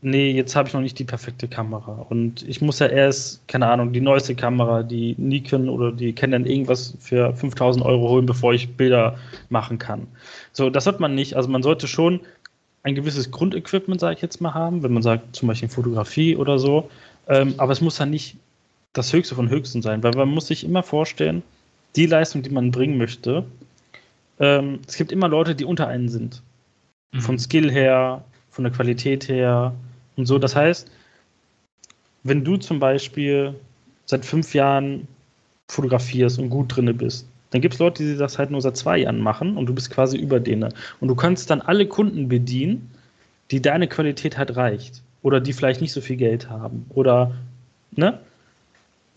nee, 0.02 0.30
jetzt 0.30 0.54
habe 0.54 0.68
ich 0.68 0.74
noch 0.74 0.80
nicht 0.80 0.98
die 0.98 1.04
perfekte 1.04 1.48
Kamera. 1.48 2.06
Und 2.08 2.46
ich 2.48 2.60
muss 2.60 2.78
ja 2.78 2.86
erst, 2.86 3.46
keine 3.48 3.66
Ahnung, 3.68 3.92
die 3.92 4.00
neueste 4.00 4.34
Kamera, 4.34 4.82
die 4.82 5.14
Nikon 5.18 5.68
oder 5.68 5.92
die 5.92 6.12
Canon 6.12 6.46
irgendwas 6.46 6.94
für 7.00 7.34
5000 7.34 7.84
Euro 7.84 8.08
holen, 8.10 8.26
bevor 8.26 8.54
ich 8.54 8.76
Bilder 8.76 9.18
machen 9.48 9.78
kann. 9.78 10.06
So, 10.52 10.70
das 10.70 10.86
hat 10.86 11.00
man 11.00 11.14
nicht. 11.14 11.34
Also 11.34 11.48
man 11.48 11.62
sollte 11.62 11.88
schon 11.88 12.20
ein 12.82 12.94
gewisses 12.94 13.30
Grundequipment, 13.30 14.00
sage 14.00 14.14
ich 14.14 14.22
jetzt 14.22 14.40
mal, 14.40 14.54
haben, 14.54 14.82
wenn 14.82 14.92
man 14.92 15.02
sagt, 15.02 15.34
zum 15.34 15.48
Beispiel 15.48 15.68
Fotografie 15.68 16.36
oder 16.36 16.58
so. 16.58 16.88
Ähm, 17.28 17.54
aber 17.56 17.72
es 17.72 17.80
muss 17.80 17.96
dann 17.96 18.10
nicht 18.10 18.36
das 18.92 19.12
Höchste 19.12 19.34
von 19.34 19.50
Höchsten 19.50 19.82
sein, 19.82 20.02
weil 20.02 20.12
man 20.12 20.28
muss 20.28 20.46
sich 20.46 20.64
immer 20.64 20.82
vorstellen, 20.82 21.42
die 21.94 22.06
Leistung, 22.06 22.42
die 22.42 22.50
man 22.50 22.70
bringen 22.70 22.98
möchte, 22.98 23.44
ähm, 24.38 24.80
es 24.86 24.96
gibt 24.96 25.12
immer 25.12 25.28
Leute, 25.28 25.54
die 25.54 25.64
unter 25.64 25.88
einen 25.88 26.08
sind. 26.08 26.42
Mhm. 27.12 27.20
Von 27.20 27.38
Skill 27.38 27.70
her, 27.70 28.24
von 28.50 28.64
der 28.64 28.72
Qualität 28.72 29.28
her, 29.28 29.74
und 30.16 30.26
so. 30.26 30.38
Das 30.38 30.56
heißt, 30.56 30.90
wenn 32.24 32.44
du 32.44 32.56
zum 32.56 32.80
Beispiel 32.80 33.54
seit 34.06 34.24
fünf 34.24 34.54
Jahren 34.54 35.06
fotografierst 35.68 36.38
und 36.38 36.50
gut 36.50 36.74
drinne 36.74 36.94
bist, 36.94 37.26
dann 37.50 37.60
gibt 37.60 37.74
es 37.74 37.80
Leute, 37.80 38.02
die 38.02 38.16
das 38.16 38.38
halt 38.38 38.50
nur 38.50 38.60
seit 38.60 38.76
zwei 38.76 38.98
Jahren 38.98 39.20
machen 39.20 39.56
und 39.56 39.66
du 39.66 39.74
bist 39.74 39.90
quasi 39.90 40.16
über 40.16 40.40
denen. 40.40 40.74
Und 41.00 41.08
du 41.08 41.14
kannst 41.14 41.50
dann 41.50 41.60
alle 41.60 41.86
Kunden 41.86 42.28
bedienen, 42.28 42.90
die 43.50 43.62
deine 43.62 43.88
Qualität 43.88 44.36
halt 44.36 44.56
reicht. 44.56 45.02
Oder 45.22 45.40
die 45.40 45.52
vielleicht 45.52 45.80
nicht 45.80 45.92
so 45.92 46.00
viel 46.00 46.16
Geld 46.16 46.50
haben. 46.50 46.86
Oder, 46.90 47.32
ne? 47.92 48.20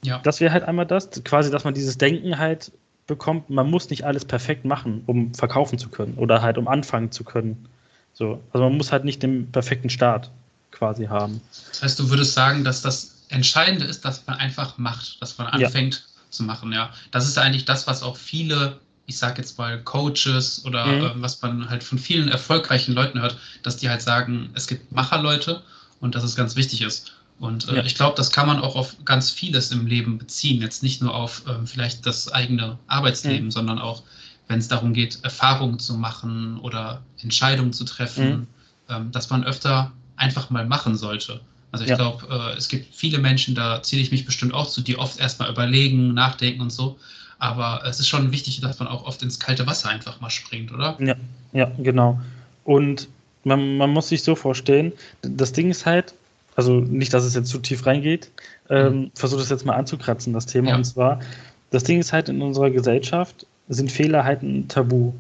Ja. 0.04 0.20
Das 0.20 0.40
wäre 0.40 0.54
halt 0.54 0.64
einmal 0.64 0.86
das, 0.86 1.10
quasi, 1.24 1.52
dass 1.52 1.64
man 1.64 1.74
dieses 1.74 1.98
Denken 1.98 2.38
halt 2.38 2.72
bekommt, 3.08 3.50
man 3.50 3.70
muss 3.70 3.90
nicht 3.90 4.06
alles 4.06 4.24
perfekt 4.24 4.66
machen, 4.66 5.04
um 5.08 5.34
verkaufen 5.34 5.78
zu 5.78 5.90
können. 5.90 6.14
Oder 6.16 6.42
halt 6.42 6.58
um 6.58 6.68
anfangen 6.68 7.12
zu 7.12 7.24
können. 7.24 7.68
So. 8.14 8.42
Also 8.54 8.68
man 8.68 8.78
muss 8.78 8.92
halt 8.92 9.04
nicht 9.04 9.24
den 9.24 9.52
perfekten 9.52 9.90
Start 9.90 10.30
quasi 10.72 11.06
haben. 11.08 11.42
Das 11.70 11.82
heißt, 11.82 12.00
du 12.00 12.10
würdest 12.10 12.34
sagen, 12.34 12.64
dass 12.64 12.82
das 12.82 13.24
Entscheidende 13.30 13.86
ist, 13.86 14.06
dass 14.06 14.26
man 14.28 14.38
einfach 14.38 14.78
macht, 14.78 15.22
dass 15.22 15.38
man 15.38 15.48
anfängt 15.48 15.96
ja. 15.96 16.32
zu 16.32 16.44
machen, 16.44 16.72
ja. 16.72 16.92
Das 17.12 17.28
ist 17.28 17.38
eigentlich 17.38 17.66
das, 17.66 17.88
was 17.88 18.04
auch 18.04 18.18
viele, 18.18 18.80
ich 19.06 19.18
sage 19.18 19.42
jetzt 19.42 19.58
mal 19.58 19.82
Coaches 19.84 20.64
oder 20.66 20.86
mhm. 20.86 21.06
äh, 21.06 21.22
was 21.22 21.42
man 21.42 21.70
halt 21.70 21.84
von 21.84 21.98
vielen 21.98 22.28
erfolgreichen 22.28 22.94
Leuten 22.94 23.22
hört, 23.22 23.38
dass 23.64 23.78
die 23.78 23.90
halt 23.90 24.02
sagen, 24.02 24.50
es 24.54 24.68
gibt 24.68 24.92
Macherleute 24.92 25.62
und 26.00 26.16
dass 26.16 26.24
es 26.24 26.36
ganz 26.36 26.56
wichtig 26.56 26.82
ist. 26.82 27.14
Und 27.40 27.70
äh, 27.70 27.78
ja. 27.78 27.84
ich 27.84 27.96
glaube, 27.96 28.16
das 28.18 28.32
kann 28.32 28.48
man 28.48 28.60
auch 28.60 28.76
auf 28.76 28.96
ganz 29.06 29.32
vieles 29.32 29.72
im 29.72 29.88
Leben 29.88 30.18
beziehen. 30.18 30.62
Jetzt 30.62 30.84
nicht 30.84 31.02
nur 31.02 31.16
auf 31.16 31.44
ähm, 31.48 31.66
vielleicht 31.66 32.06
das 32.06 32.32
eigene 32.32 32.78
Arbeitsleben, 32.88 33.46
mhm. 33.46 33.52
sondern 33.52 33.80
auch, 33.80 34.04
wenn 34.48 34.60
es 34.60 34.68
darum 34.68 34.94
geht, 34.94 35.20
Erfahrungen 35.24 35.80
zu 35.80 35.94
machen 35.94 36.60
oder 36.60 37.02
Entscheidungen 37.22 37.72
zu 37.72 37.86
treffen, 37.86 38.30
mhm. 38.30 38.48
ähm, 38.90 39.12
dass 39.12 39.30
man 39.30 39.44
öfter 39.44 39.92
einfach 40.18 40.50
mal 40.50 40.66
machen 40.66 40.98
sollte. 40.98 41.40
Also 41.72 41.86
ich 41.86 41.92
ja. 41.92 41.96
glaube, 41.96 42.28
äh, 42.30 42.58
es 42.58 42.68
gibt 42.68 42.94
viele 42.94 43.20
Menschen, 43.20 43.56
da 43.56 43.82
zähle 43.82 44.02
ich 44.02 44.12
mich 44.12 44.26
bestimmt 44.26 44.54
auch 44.54 44.68
zu, 44.68 44.82
die 44.82 44.98
oft 44.98 45.20
erstmal 45.20 45.50
überlegen, 45.50 46.14
nachdenken 46.14 46.62
und 46.62 46.72
so. 46.72 46.98
Aber 47.38 47.84
es 47.86 48.02
ist 48.02 48.10
schon 48.10 48.32
wichtig, 48.34 48.60
dass 48.60 48.80
man 48.80 48.88
auch 48.90 49.06
oft 49.06 49.22
ins 49.24 49.40
kalte 49.40 49.66
Wasser 49.66 49.90
einfach 49.90 50.20
mal 50.20 50.30
springt, 50.30 50.74
oder? 50.74 50.98
Ja, 51.00 51.16
ja, 51.54 51.72
genau. 51.78 52.20
Und 52.66 53.08
man, 53.46 53.78
man 53.78 53.92
muss 53.92 54.10
sich 54.10 54.24
so 54.24 54.36
vorstellen, 54.36 54.92
das 55.22 55.54
Ding 55.54 55.70
ist 55.70 55.86
halt, 55.86 56.14
also 56.60 56.82
nicht, 56.82 57.14
dass 57.14 57.24
es 57.24 57.36
jetzt 57.36 57.48
zu 57.48 57.60
tief 57.60 57.86
reingeht, 57.86 58.32
ähm, 58.70 58.94
mhm. 58.94 59.12
versuche 59.16 59.40
das 59.40 59.50
jetzt 59.50 59.66
mal 59.66 59.76
anzukratzen, 59.76 60.34
das 60.34 60.46
Thema. 60.46 60.72
Ja. 60.72 60.76
Und 60.76 60.84
zwar, 60.84 61.22
das 61.72 61.86
Ding 61.86 62.00
ist 62.02 62.12
halt 62.12 62.28
in 62.28 62.42
unserer 62.42 62.70
Gesellschaft, 62.70 63.48
sind 63.70 63.90
Fehler 63.90 64.26
halt 64.26 64.44
ein 64.44 64.68
Tabu. 64.68 65.14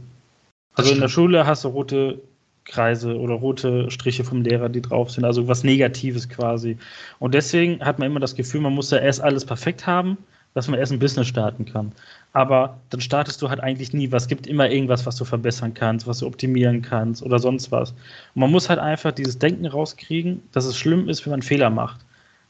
Also 0.73 0.91
in 0.91 0.99
der 0.99 1.08
Schule 1.08 1.47
hast 1.47 1.63
du 1.63 1.69
rote 1.69 2.19
Kreise 2.65 3.17
oder 3.17 3.36
rote 3.36 3.89
Striche 3.89 4.25
vom 4.25 4.41
Lehrer, 4.41 4.67
die 4.67 4.82
drauf 4.82 5.12
sind, 5.12 5.23
also 5.23 5.47
was 5.47 5.63
Negatives 5.63 6.28
quasi. 6.28 6.78
Und 7.19 7.34
deswegen 7.34 7.80
hat 7.86 7.99
man 7.99 8.12
immer 8.12 8.19
das 8.19 8.36
Gefühl, 8.36 8.60
man 8.60 8.73
muss 8.73 8.91
ja 8.91 8.97
erst 8.97 9.21
alles 9.21 9.45
perfekt 9.45 9.88
haben, 9.88 10.17
dass 10.54 10.67
man 10.67 10.78
erst 10.78 10.91
ein 10.91 10.99
Business 10.99 11.28
starten 11.28 11.63
kann. 11.63 11.93
Aber 12.34 12.78
dann 12.92 13.02
startest 13.02 13.42
du 13.42 13.50
halt 13.50 13.60
eigentlich 13.60 13.92
nie, 13.92 14.12
was 14.12 14.28
gibt 14.28 14.46
immer 14.46 14.70
irgendwas, 14.70 15.06
was 15.06 15.15
du 15.15 15.26
verbessern 15.26 15.74
kannst, 15.74 16.06
was 16.06 16.20
du 16.20 16.28
optimieren 16.28 16.82
kannst 16.82 17.24
oder 17.24 17.39
sonst 17.39 17.72
was. 17.72 17.92
Und 17.92 18.42
man 18.42 18.52
muss 18.52 18.70
halt 18.70 18.80
einfach 18.80 19.12
dieses 19.12 19.39
Denken 19.39 19.65
rauskriegen, 19.65 20.44
dass 20.52 20.65
es 20.65 20.78
schlimm 20.78 21.10
ist, 21.10 21.26
wenn 21.26 21.32
man 21.32 21.42
Fehler 21.42 21.70
macht. 21.70 22.00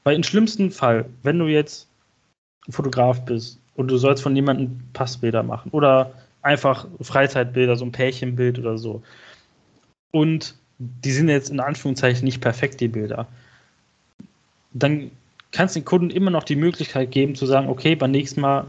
Weil 0.03 0.15
im 0.15 0.23
schlimmsten 0.23 0.71
Fall, 0.71 1.05
wenn 1.23 1.39
du 1.39 1.47
jetzt 1.47 1.87
Fotograf 2.69 3.23
bist 3.25 3.59
und 3.75 3.87
du 3.89 3.97
sollst 3.97 4.21
von 4.21 4.35
jemandem 4.35 4.81
Passbilder 4.93 5.43
machen 5.43 5.71
oder 5.71 6.11
einfach 6.41 6.87
Freizeitbilder, 7.01 7.75
so 7.75 7.85
ein 7.85 7.91
Pärchenbild 7.91 8.59
oder 8.59 8.77
so. 8.77 9.01
Und 10.11 10.55
die 10.77 11.11
sind 11.11 11.29
jetzt 11.29 11.49
in 11.49 11.59
Anführungszeichen 11.59 12.25
nicht 12.25 12.41
perfekt, 12.41 12.79
die 12.81 12.87
Bilder. 12.87 13.27
Dann 14.73 15.11
kannst 15.51 15.75
du 15.75 15.79
den 15.79 15.85
Kunden 15.85 16.09
immer 16.09 16.31
noch 16.31 16.43
die 16.43 16.55
Möglichkeit 16.55 17.11
geben 17.11 17.35
zu 17.35 17.45
sagen, 17.45 17.69
okay, 17.69 17.95
beim 17.95 18.11
nächsten 18.11 18.41
Mal 18.41 18.67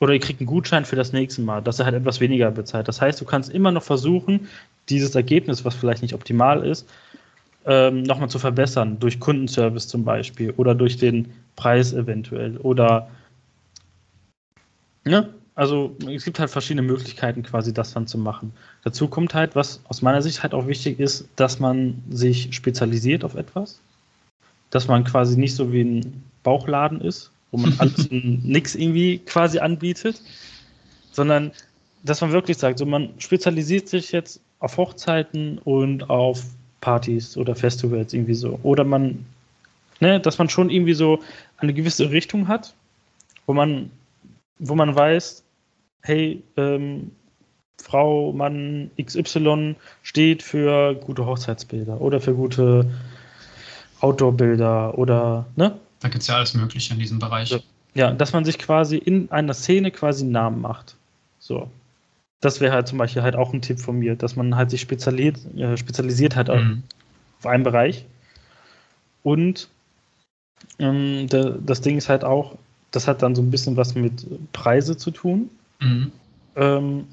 oder 0.00 0.12
ihr 0.12 0.20
kriegt 0.20 0.40
einen 0.40 0.46
Gutschein 0.46 0.84
für 0.84 0.96
das 0.96 1.12
nächste 1.12 1.42
Mal, 1.42 1.60
dass 1.62 1.78
er 1.78 1.86
halt 1.86 1.94
etwas 1.94 2.20
weniger 2.20 2.50
bezahlt. 2.50 2.88
Das 2.88 3.00
heißt, 3.00 3.20
du 3.20 3.24
kannst 3.24 3.50
immer 3.50 3.72
noch 3.72 3.82
versuchen, 3.82 4.48
dieses 4.88 5.14
Ergebnis, 5.14 5.64
was 5.64 5.74
vielleicht 5.74 6.02
nicht 6.02 6.14
optimal 6.14 6.64
ist, 6.64 6.88
ähm, 7.66 8.02
nochmal 8.04 8.30
zu 8.30 8.38
verbessern, 8.38 8.98
durch 9.00 9.20
Kundenservice 9.20 9.88
zum 9.88 10.04
Beispiel 10.04 10.52
oder 10.52 10.74
durch 10.74 10.96
den 10.96 11.32
Preis 11.56 11.92
eventuell 11.92 12.56
oder 12.58 13.08
ne? 15.04 15.34
Also 15.54 15.96
es 16.08 16.24
gibt 16.24 16.38
halt 16.38 16.50
verschiedene 16.50 16.86
Möglichkeiten, 16.86 17.42
quasi 17.42 17.74
das 17.74 17.92
dann 17.92 18.06
zu 18.06 18.16
machen. 18.16 18.52
Dazu 18.84 19.08
kommt 19.08 19.34
halt, 19.34 19.56
was 19.56 19.80
aus 19.88 20.02
meiner 20.02 20.22
Sicht 20.22 20.44
halt 20.44 20.54
auch 20.54 20.68
wichtig 20.68 21.00
ist, 21.00 21.28
dass 21.34 21.58
man 21.58 22.00
sich 22.10 22.54
spezialisiert 22.54 23.24
auf 23.24 23.34
etwas. 23.34 23.80
Dass 24.70 24.86
man 24.86 25.02
quasi 25.02 25.36
nicht 25.36 25.56
so 25.56 25.72
wie 25.72 25.82
ein 25.82 26.22
Bauchladen 26.44 27.00
ist, 27.00 27.32
wo 27.50 27.58
man 27.58 27.74
alles 27.78 28.08
nix 28.10 28.74
irgendwie 28.74 29.18
quasi 29.18 29.58
anbietet, 29.58 30.20
sondern 31.12 31.52
dass 32.04 32.20
man 32.20 32.32
wirklich 32.32 32.58
sagt, 32.58 32.78
so 32.78 32.86
man 32.86 33.10
spezialisiert 33.18 33.88
sich 33.88 34.12
jetzt 34.12 34.40
auf 34.60 34.76
Hochzeiten 34.76 35.58
und 35.58 36.08
auf 36.10 36.44
Partys 36.80 37.36
oder 37.36 37.54
Festivals 37.54 38.12
irgendwie 38.12 38.34
so. 38.34 38.58
Oder 38.62 38.84
man, 38.84 39.24
ne, 40.00 40.20
dass 40.20 40.38
man 40.38 40.48
schon 40.48 40.70
irgendwie 40.70 40.94
so 40.94 41.20
eine 41.56 41.74
gewisse 41.74 42.10
Richtung 42.10 42.48
hat, 42.48 42.74
wo 43.46 43.54
man, 43.54 43.90
wo 44.58 44.74
man 44.74 44.94
weiß, 44.94 45.44
hey, 46.02 46.42
ähm, 46.56 47.10
Frau, 47.80 48.32
Mann 48.32 48.90
XY 49.00 49.76
steht 50.02 50.42
für 50.42 50.94
gute 50.94 51.26
Hochzeitsbilder 51.26 52.00
oder 52.00 52.20
für 52.20 52.34
gute 52.34 52.90
Outdoor-Bilder 54.00 54.98
oder, 54.98 55.46
ne? 55.56 55.78
Da 56.00 56.08
gibt 56.08 56.22
es 56.22 56.28
ja 56.28 56.36
alles 56.36 56.54
Mögliche 56.54 56.92
in 56.94 57.00
diesem 57.00 57.18
Bereich. 57.18 57.58
Ja, 57.94 58.12
dass 58.12 58.32
man 58.32 58.44
sich 58.44 58.58
quasi 58.58 58.96
in 58.96 59.30
einer 59.30 59.54
Szene 59.54 59.90
quasi 59.90 60.24
einen 60.24 60.32
Namen 60.32 60.60
macht. 60.60 60.96
So. 61.38 61.70
Das 62.40 62.60
wäre 62.60 62.72
halt 62.72 62.86
zum 62.86 62.98
Beispiel 62.98 63.22
halt 63.22 63.34
auch 63.34 63.52
ein 63.52 63.62
Tipp 63.62 63.80
von 63.80 63.98
mir, 63.98 64.14
dass 64.14 64.36
man 64.36 64.54
halt 64.54 64.70
sich 64.70 64.80
spezialisiert, 64.80 65.38
äh, 65.56 65.76
spezialisiert 65.76 66.36
hat 66.36 66.48
mhm. 66.48 66.84
auf 67.40 67.46
einen 67.46 67.64
Bereich. 67.64 68.04
Und 69.24 69.68
ähm, 70.78 71.26
de, 71.28 71.54
das 71.64 71.80
Ding 71.80 71.98
ist 71.98 72.08
halt 72.08 72.24
auch, 72.24 72.56
das 72.92 73.08
hat 73.08 73.22
dann 73.22 73.34
so 73.34 73.42
ein 73.42 73.50
bisschen 73.50 73.76
was 73.76 73.94
mit 73.94 74.26
Preise 74.52 74.96
zu 74.96 75.10
tun. 75.10 75.50
Mhm. 75.80 76.12
Ähm, 76.54 77.08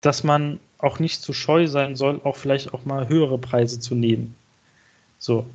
dass 0.00 0.22
man 0.22 0.60
auch 0.78 0.98
nicht 0.98 1.22
zu 1.22 1.32
scheu 1.32 1.66
sein 1.66 1.96
soll, 1.96 2.20
auch 2.22 2.36
vielleicht 2.36 2.72
auch 2.74 2.84
mal 2.84 3.08
höhere 3.08 3.38
Preise 3.38 3.80
zu 3.80 3.94
nehmen. 3.94 4.36
So, 5.18 5.46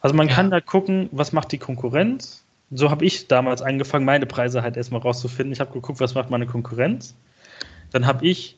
also 0.00 0.14
man 0.14 0.28
ja. 0.28 0.34
kann 0.34 0.50
da 0.50 0.60
gucken, 0.60 1.08
was 1.12 1.32
macht 1.32 1.52
die 1.52 1.58
Konkurrenz. 1.58 2.44
So 2.70 2.90
habe 2.90 3.04
ich 3.04 3.28
damals 3.28 3.62
angefangen, 3.62 4.04
meine 4.04 4.26
Preise 4.26 4.62
halt 4.62 4.76
erstmal 4.76 5.00
rauszufinden. 5.00 5.52
Ich 5.52 5.60
habe 5.60 5.72
geguckt, 5.72 6.00
was 6.00 6.14
macht 6.14 6.30
meine 6.30 6.46
Konkurrenz. 6.46 7.14
Dann 7.92 8.06
habe 8.06 8.26
ich 8.26 8.56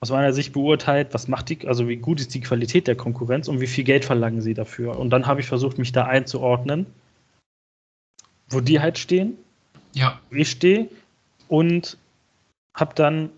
aus 0.00 0.10
meiner 0.10 0.32
Sicht 0.32 0.52
beurteilt, 0.52 1.08
was 1.12 1.28
macht 1.28 1.48
die, 1.48 1.66
also 1.66 1.88
wie 1.88 1.96
gut 1.96 2.20
ist 2.20 2.34
die 2.34 2.40
Qualität 2.40 2.86
der 2.86 2.96
Konkurrenz 2.96 3.48
und 3.48 3.60
wie 3.60 3.66
viel 3.66 3.84
Geld 3.84 4.04
verlangen 4.04 4.40
sie 4.40 4.54
dafür. 4.54 4.98
Und 4.98 5.10
dann 5.10 5.26
habe 5.26 5.40
ich 5.40 5.46
versucht, 5.46 5.78
mich 5.78 5.92
da 5.92 6.04
einzuordnen, 6.04 6.86
wo 8.48 8.60
die 8.60 8.80
halt 8.80 8.98
stehen, 8.98 9.36
ja. 9.94 10.20
wo 10.30 10.36
ich 10.36 10.50
stehe 10.50 10.88
und 11.48 11.96
habe 12.74 12.94
dann, 12.94 13.30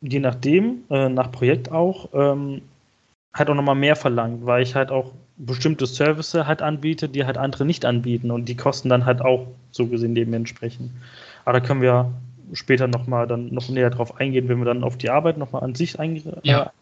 je 0.00 0.18
nachdem, 0.18 0.84
äh, 0.90 1.08
nach 1.08 1.30
Projekt 1.30 1.70
auch, 1.70 2.08
ähm, 2.12 2.62
halt 3.34 3.48
auch 3.48 3.54
nochmal 3.54 3.74
mehr 3.74 3.96
verlangt, 3.96 4.44
weil 4.44 4.62
ich 4.62 4.74
halt 4.74 4.90
auch 4.90 5.12
bestimmte 5.36 5.86
Services 5.86 6.46
halt 6.46 6.62
anbiete, 6.62 7.08
die 7.08 7.24
halt 7.24 7.38
andere 7.38 7.64
nicht 7.64 7.84
anbieten 7.84 8.30
und 8.30 8.46
die 8.46 8.56
kosten 8.56 8.88
dann 8.88 9.06
halt 9.06 9.20
auch 9.22 9.46
so 9.70 9.86
gesehen 9.86 10.14
dementsprechend. 10.14 10.90
Aber 11.44 11.58
da 11.58 11.66
können 11.66 11.80
wir 11.80 12.12
später 12.52 12.88
nochmal 12.88 13.26
dann 13.26 13.52
noch 13.54 13.68
näher 13.68 13.90
drauf 13.90 14.16
eingehen, 14.16 14.48
wenn 14.48 14.58
wir 14.58 14.64
dann 14.64 14.84
auf 14.84 14.98
die 14.98 15.10
Arbeit 15.10 15.38
nochmal 15.38 15.62
an 15.62 15.74
sich 15.74 15.98
eingehen. 15.98 16.36
Ja. 16.42 16.72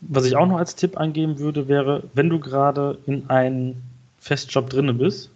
Was 0.00 0.24
ich 0.24 0.36
auch 0.36 0.46
noch 0.46 0.58
als 0.58 0.76
Tipp 0.76 0.96
angeben 0.96 1.38
würde, 1.38 1.68
wäre, 1.68 2.04
wenn 2.14 2.30
du 2.30 2.38
gerade 2.38 2.98
in 3.06 3.28
einem 3.28 3.76
Festjob 4.18 4.70
drinne 4.70 4.94
bist 4.94 5.30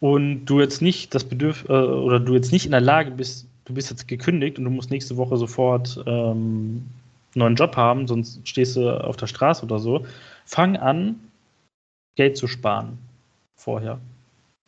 und 0.00 0.44
du 0.44 0.60
jetzt 0.60 0.82
nicht 0.82 1.14
das 1.14 1.24
Bedürf 1.24 1.64
äh, 1.68 1.72
oder 1.72 2.20
du 2.20 2.34
jetzt 2.34 2.52
nicht 2.52 2.66
in 2.66 2.72
der 2.72 2.80
Lage 2.80 3.10
bist, 3.10 3.46
du 3.64 3.74
bist 3.74 3.90
jetzt 3.90 4.06
gekündigt 4.06 4.58
und 4.58 4.64
du 4.64 4.70
musst 4.70 4.90
nächste 4.90 5.16
Woche 5.16 5.36
sofort 5.36 6.00
ähm, 6.06 6.84
neuen 7.38 7.56
Job 7.56 7.76
haben, 7.76 8.06
sonst 8.06 8.46
stehst 8.46 8.76
du 8.76 8.90
auf 8.90 9.16
der 9.16 9.26
Straße 9.26 9.64
oder 9.64 9.78
so. 9.78 10.04
Fang 10.44 10.76
an, 10.76 11.16
Geld 12.16 12.36
zu 12.36 12.46
sparen 12.46 12.98
vorher. 13.56 13.98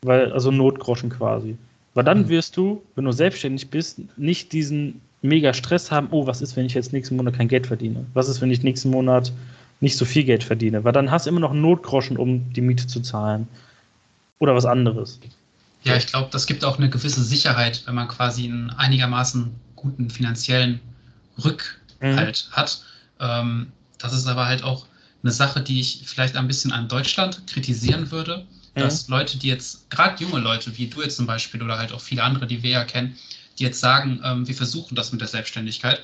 Weil, 0.03 0.33
also 0.33 0.51
Notgroschen 0.51 1.11
quasi. 1.11 1.57
Weil 1.95 2.05
dann 2.05 2.23
mhm. 2.23 2.29
wirst 2.29 2.57
du, 2.57 2.83
wenn 2.95 3.05
du 3.05 3.13
selbstständig 3.13 3.69
bist, 3.71 4.01
nicht 4.17 4.53
diesen 4.53 5.01
mega 5.23 5.53
Stress 5.53 5.91
haben, 5.91 6.09
oh, 6.11 6.27
was 6.27 6.41
ist, 6.41 6.57
wenn 6.57 6.67
ich 6.67 6.75
jetzt 6.75 6.93
nächsten 6.93 7.17
Monat 7.17 7.35
kein 7.35 7.49
Geld 7.49 7.67
verdiene? 7.67 8.07
Was 8.15 8.29
ist, 8.29 8.41
wenn 8.41 8.51
ich 8.51 8.63
nächsten 8.63 8.91
Monat 8.91 9.33
nicht 9.81 9.97
so 9.97 10.05
viel 10.05 10.25
Geld 10.25 10.45
verdiene? 10.45 10.85
Weil 10.85 10.93
dann 10.93 11.11
hast 11.11 11.27
du 11.27 11.31
immer 11.31 11.41
noch 11.41 11.51
einen 11.51 11.61
Notgroschen, 11.61 12.17
um 12.17 12.53
die 12.53 12.61
Miete 12.61 12.87
zu 12.87 13.01
zahlen. 13.01 13.49
Oder 14.39 14.55
was 14.55 14.65
anderes. 14.65 15.21
Ja, 15.83 15.97
ich 15.97 16.07
glaube, 16.07 16.29
das 16.31 16.47
gibt 16.47 16.65
auch 16.65 16.79
eine 16.79 16.91
gewisse 16.91 17.23
Sicherheit, 17.23 17.83
wenn 17.87 17.95
man 17.95 18.09
quasi 18.09 18.45
einen 18.45 18.71
einigermaßen 18.71 19.51
guten 19.77 20.11
finanziellen 20.11 20.81
Rück, 21.43 21.80
mhm. 22.01 22.17
halt 22.17 22.49
hat. 22.53 22.83
Ähm, 23.19 23.73
das 23.99 24.13
ist 24.13 24.27
aber 24.27 24.47
halt 24.47 24.63
auch 24.63 24.87
eine 25.23 25.33
Sache, 25.33 25.61
die 25.61 25.81
ich 25.81 26.03
vielleicht 26.05 26.37
ein 26.37 26.47
bisschen 26.47 26.73
an 26.73 26.89
Deutschland 26.89 27.47
kritisieren 27.47 28.11
würde, 28.11 28.47
mhm. 28.75 28.81
dass 28.81 29.09
Leute, 29.09 29.39
die 29.39 29.49
jetzt, 29.49 29.91
gerade 29.91 30.23
junge 30.23 30.41
Leute, 30.41 30.77
wie 30.79 30.87
du 30.87 31.03
jetzt 31.03 31.17
zum 31.17 31.27
Beispiel 31.27 31.63
oder 31.63 31.79
halt 31.79 31.93
auch 31.93 32.01
viele 32.01 32.23
andere, 32.23 32.47
die 32.47 32.63
wir 32.63 32.71
ja 32.71 32.85
kennen, 32.85 33.17
die 33.59 33.65
jetzt 33.65 33.81
sagen, 33.81 34.21
ähm, 34.25 34.49
wir 34.49 34.55
versuchen 34.55 34.95
das 34.95 35.13
mit 35.13 35.21
der 35.21 35.29
Selbstständigkeit, 35.29 36.03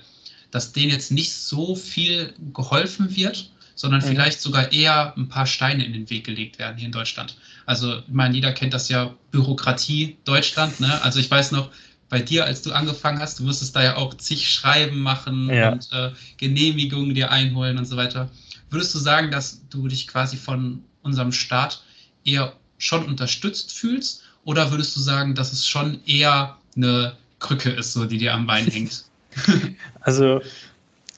dass 0.51 0.73
denen 0.73 0.91
jetzt 0.91 1.11
nicht 1.11 1.33
so 1.33 1.75
viel 1.75 2.35
geholfen 2.53 3.17
wird, 3.17 3.51
sondern 3.75 4.01
mhm. 4.01 4.07
vielleicht 4.07 4.41
sogar 4.41 4.73
eher 4.73 5.17
ein 5.17 5.29
paar 5.29 5.47
Steine 5.47 5.85
in 5.85 5.93
den 5.93 6.09
Weg 6.11 6.25
gelegt 6.25 6.59
werden 6.59 6.77
hier 6.77 6.87
in 6.87 6.93
Deutschland. 6.93 7.37
Also, 7.67 7.99
ich 7.99 8.05
meine, 8.09 8.35
jeder 8.35 8.53
kennt 8.53 8.75
das 8.75 8.89
ja, 8.89 9.15
Bürokratie 9.31 10.17
Deutschland, 10.25 10.81
ne? 10.81 11.03
Also 11.03 11.19
ich 11.19 11.31
weiß 11.31 11.53
noch, 11.53 11.71
bei 12.09 12.21
dir, 12.21 12.45
als 12.45 12.63
du 12.63 12.73
angefangen 12.73 13.21
hast, 13.21 13.39
du 13.39 13.45
musstest 13.45 13.75
da 13.75 13.83
ja 13.83 13.97
auch 13.97 14.15
zig 14.15 14.49
Schreiben 14.49 15.01
machen 15.01 15.51
ja. 15.51 15.73
und 15.73 15.89
äh, 15.93 16.13
Genehmigungen 16.37 17.15
dir 17.15 17.31
einholen 17.31 17.79
und 17.79 17.85
so 17.87 17.97
weiter. 17.97 18.31
Würdest 18.71 18.95
du 18.95 18.99
sagen, 18.99 19.31
dass 19.31 19.61
du 19.71 19.89
dich 19.89 20.07
quasi 20.07 20.37
von 20.37 20.83
unserem 21.03 21.33
Staat 21.33 21.83
eher 22.25 22.53
schon 22.79 23.05
unterstützt 23.07 23.73
fühlst? 23.73 24.23
Oder 24.45 24.71
würdest 24.71 24.95
du 24.97 25.01
sagen, 25.01 25.35
dass 25.35 25.53
es 25.53 25.67
schon 25.67 26.01
eher 26.07 26.57
eine 26.77 27.17
Krücke 27.41 27.71
ist, 27.71 27.93
so 27.93 28.05
die 28.05 28.19
dir 28.19 28.35
am 28.35 28.47
Bein 28.47 28.67
hängt? 28.67 29.05
also, 30.01 30.41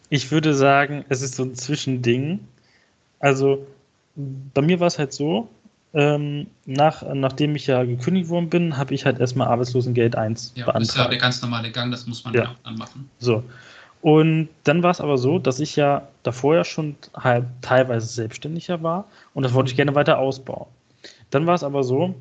ich 0.08 0.30
würde 0.30 0.54
sagen, 0.54 1.04
es 1.08 1.20
ist 1.20 1.36
so 1.36 1.44
ein 1.44 1.54
Zwischending. 1.54 2.40
Also, 3.20 3.66
bei 4.16 4.62
mir 4.62 4.80
war 4.80 4.86
es 4.86 4.98
halt 4.98 5.12
so, 5.12 5.50
ähm, 5.94 6.46
nach, 6.66 7.02
nachdem 7.14 7.56
ich 7.56 7.66
ja 7.66 7.84
gekündigt 7.84 8.28
worden 8.28 8.50
bin, 8.50 8.76
habe 8.76 8.94
ich 8.94 9.04
halt 9.04 9.18
erstmal 9.18 9.48
Arbeitslosengeld 9.48 10.16
1 10.16 10.52
ja, 10.54 10.66
beantragt. 10.66 10.82
Das 10.82 10.88
ist 10.96 10.96
ja 10.96 11.08
der 11.08 11.18
ganz 11.18 11.42
normale 11.42 11.70
Gang, 11.70 11.90
das 11.90 12.06
muss 12.06 12.24
man 12.24 12.34
ja 12.34 12.54
dann 12.64 12.76
machen. 12.76 13.08
So. 13.18 13.42
Und 14.00 14.48
dann 14.64 14.82
war 14.82 14.90
es 14.90 15.00
aber 15.00 15.18
so, 15.18 15.38
dass 15.38 15.58
ich 15.60 15.74
ja 15.76 16.06
davor 16.22 16.54
ja 16.54 16.64
schon 16.64 16.96
halt 17.14 17.46
teilweise 17.62 18.06
selbstständiger 18.06 18.82
war 18.82 19.06
und 19.34 19.42
das 19.42 19.54
wollte 19.54 19.70
ich 19.70 19.76
gerne 19.76 19.94
weiter 19.94 20.18
ausbauen. 20.18 20.66
Dann 21.30 21.46
war 21.46 21.54
es 21.54 21.64
aber 21.64 21.82
so, 21.82 22.14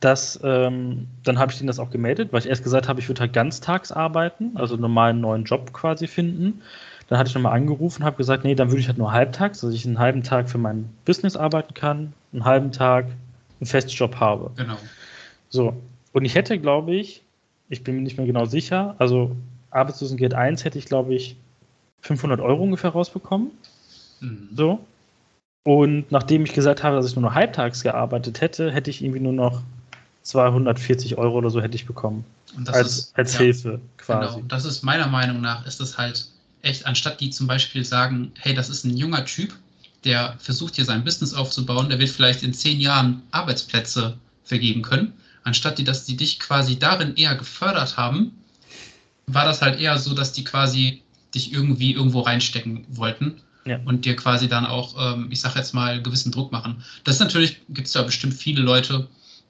dass 0.00 0.38
ähm, 0.44 1.06
dann 1.24 1.38
habe 1.38 1.50
ich 1.50 1.58
denen 1.58 1.66
das 1.66 1.78
auch 1.78 1.90
gemeldet, 1.90 2.32
weil 2.32 2.40
ich 2.40 2.48
erst 2.48 2.62
gesagt 2.62 2.88
habe, 2.88 3.00
ich 3.00 3.08
würde 3.08 3.20
halt 3.20 3.32
ganztags 3.32 3.90
arbeiten, 3.90 4.52
also 4.56 4.74
einen 4.74 4.82
normalen 4.82 5.20
neuen 5.20 5.44
Job 5.44 5.72
quasi 5.72 6.06
finden. 6.06 6.62
Dann 7.08 7.18
hatte 7.18 7.28
ich 7.28 7.34
nochmal 7.34 7.52
angerufen, 7.52 8.04
habe 8.04 8.16
gesagt, 8.16 8.44
nee, 8.44 8.54
dann 8.54 8.68
würde 8.68 8.80
ich 8.80 8.88
halt 8.88 8.98
nur 8.98 9.12
halbtags, 9.12 9.60
dass 9.60 9.72
ich 9.72 9.86
einen 9.86 9.98
halben 9.98 10.22
Tag 10.22 10.50
für 10.50 10.58
mein 10.58 10.88
Business 11.04 11.36
arbeiten 11.36 11.74
kann, 11.74 12.12
einen 12.32 12.44
halben 12.44 12.72
Tag 12.72 13.06
einen 13.60 13.66
Festjob 13.66 14.16
habe. 14.16 14.50
Genau. 14.56 14.76
So. 15.48 15.76
Und 16.12 16.24
ich 16.24 16.34
hätte, 16.34 16.58
glaube 16.58 16.94
ich, 16.94 17.22
ich 17.68 17.84
bin 17.84 17.96
mir 17.96 18.02
nicht 18.02 18.16
mehr 18.16 18.26
genau 18.26 18.44
sicher, 18.44 18.96
also 18.98 19.36
Arbeitslosengeld 19.70 20.34
1 20.34 20.64
hätte 20.64 20.78
ich, 20.78 20.86
glaube 20.86 21.14
ich, 21.14 21.36
500 22.00 22.40
Euro 22.40 22.62
ungefähr 22.62 22.90
rausbekommen. 22.90 23.50
Mhm. 24.20 24.48
So. 24.54 24.80
Und 25.64 26.10
nachdem 26.12 26.44
ich 26.44 26.52
gesagt 26.52 26.82
habe, 26.82 26.96
dass 26.96 27.06
ich 27.06 27.16
nur 27.16 27.22
noch 27.22 27.34
halbtags 27.34 27.82
gearbeitet 27.82 28.40
hätte, 28.40 28.72
hätte 28.72 28.90
ich 28.90 29.02
irgendwie 29.02 29.20
nur 29.20 29.32
noch 29.32 29.62
240 30.22 31.18
Euro 31.18 31.38
oder 31.38 31.50
so 31.50 31.60
hätte 31.60 31.76
ich 31.76 31.86
bekommen. 31.86 32.24
als, 32.66 32.98
ist, 32.98 33.18
als 33.18 33.32
ja, 33.34 33.40
Hilfe 33.40 33.80
quasi. 33.96 34.36
Genau. 34.36 34.46
Das 34.48 34.64
ist 34.64 34.82
meiner 34.82 35.08
Meinung 35.08 35.40
nach, 35.40 35.66
ist 35.66 35.80
das 35.80 35.98
halt 35.98 36.28
echt, 36.66 36.86
anstatt 36.86 37.20
die 37.20 37.30
zum 37.30 37.46
Beispiel 37.46 37.84
sagen, 37.84 38.32
hey, 38.38 38.54
das 38.54 38.68
ist 38.68 38.84
ein 38.84 38.96
junger 38.96 39.24
Typ, 39.24 39.54
der 40.04 40.36
versucht 40.38 40.76
hier 40.76 40.84
sein 40.84 41.04
Business 41.04 41.32
aufzubauen, 41.34 41.88
der 41.88 41.98
wird 41.98 42.10
vielleicht 42.10 42.42
in 42.42 42.52
zehn 42.52 42.80
Jahren 42.80 43.22
Arbeitsplätze 43.30 44.18
vergeben 44.44 44.82
können, 44.82 45.12
anstatt 45.44 45.78
die, 45.78 45.84
dass 45.84 46.04
die 46.04 46.16
dich 46.16 46.38
quasi 46.38 46.78
darin 46.78 47.16
eher 47.16 47.34
gefördert 47.34 47.96
haben, 47.96 48.32
war 49.26 49.44
das 49.44 49.62
halt 49.62 49.80
eher 49.80 49.98
so, 49.98 50.14
dass 50.14 50.32
die 50.32 50.44
quasi 50.44 51.02
dich 51.34 51.52
irgendwie 51.52 51.92
irgendwo 51.92 52.20
reinstecken 52.20 52.84
wollten 52.88 53.40
ja. 53.64 53.80
und 53.84 54.04
dir 54.04 54.16
quasi 54.16 54.48
dann 54.48 54.66
auch, 54.66 54.94
ähm, 54.98 55.28
ich 55.30 55.40
sag 55.40 55.56
jetzt 55.56 55.74
mal, 55.74 56.00
gewissen 56.02 56.32
Druck 56.32 56.52
machen. 56.52 56.82
Das 57.04 57.16
ist 57.16 57.20
natürlich, 57.20 57.60
gibt 57.68 57.88
es 57.88 57.92
da 57.92 58.02
bestimmt 58.02 58.34
viele 58.34 58.62
Leute, 58.62 59.08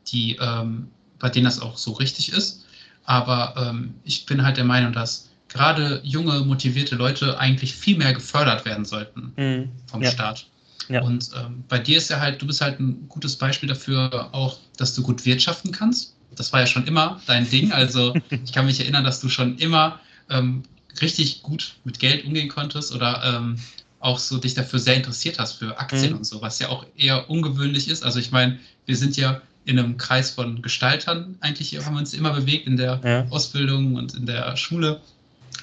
die, 0.09 0.37
ähm, 0.41 0.89
bei 1.19 1.29
denen 1.29 1.45
das 1.45 1.61
auch 1.61 1.77
so 1.77 1.93
richtig 1.93 2.33
ist. 2.33 2.65
Aber 3.05 3.55
ähm, 3.57 3.95
ich 4.05 4.27
bin 4.27 4.43
halt 4.43 4.57
der 4.57 4.65
Meinung, 4.65 4.93
dass 4.93 5.26
gerade 5.57 6.01
junge, 6.05 6.41
motivierte 6.41 6.95
Leute 6.95 7.39
eigentlich 7.39 7.75
viel 7.75 7.97
mehr 7.97 8.13
gefördert 8.13 8.65
werden 8.65 8.85
sollten 8.85 9.33
mhm. 9.37 9.71
vom 9.87 10.03
ja. 10.03 10.11
Staat. 10.11 10.47
Ja. 10.89 11.03
Und 11.03 11.31
ähm, 11.37 11.65
bei 11.69 11.79
dir 11.79 11.99
ist 11.99 12.11
ja 12.11 12.21
halt, 12.21 12.41
du 12.41 12.47
bist 12.47 12.61
halt 12.61 12.79
ein 12.79 13.09
gutes 13.09 13.37
Beispiel 13.37 13.69
dafür 13.69 14.29
auch, 14.33 14.59
dass 14.77 14.95
du 14.95 15.03
gut 15.03 15.25
wirtschaften 15.25 15.73
kannst. 15.73 16.15
Das 16.37 16.53
war 16.53 16.61
ja 16.61 16.67
schon 16.67 16.87
immer 16.87 17.21
dein 17.27 17.49
Ding. 17.49 17.73
Also 17.73 18.15
ich 18.45 18.53
kann 18.53 18.67
mich 18.67 18.81
erinnern, 18.81 19.05
dass 19.05 19.21
du 19.21 19.29
schon 19.29 19.57
immer 19.59 20.01
ähm, 20.31 20.63
richtig 21.01 21.43
gut 21.43 21.75
mit 21.85 21.99
Geld 21.99 22.25
umgehen 22.25 22.49
konntest 22.49 22.95
oder 22.95 23.23
ähm, 23.25 23.59
auch 23.99 24.19
so 24.19 24.39
dich 24.39 24.55
dafür 24.55 24.79
sehr 24.79 24.95
interessiert 24.95 25.39
hast 25.39 25.55
für 25.55 25.79
Aktien 25.79 26.13
mhm. 26.13 26.19
und 26.19 26.25
so, 26.25 26.41
was 26.41 26.59
ja 26.59 26.69
auch 26.69 26.87
eher 26.97 27.29
ungewöhnlich 27.29 27.89
ist. 27.89 28.05
Also 28.05 28.21
ich 28.21 28.31
meine, 28.31 28.59
wir 28.85 28.97
sind 28.97 29.17
ja 29.17 29.41
in 29.65 29.79
einem 29.81 29.97
Kreis 29.97 30.31
von 30.31 30.63
Gestaltern 30.63 31.37
eigentlich 31.41 31.77
haben 31.85 31.95
wir 31.95 31.99
uns 31.99 32.15
immer 32.15 32.33
bewegt 32.33 32.69
in 32.69 32.77
der 32.77 33.01
ja. 33.03 33.27
Ausbildung 33.31 33.97
und 33.97 34.15
in 34.15 34.25
der 34.25 34.57
Schule. 34.57 35.01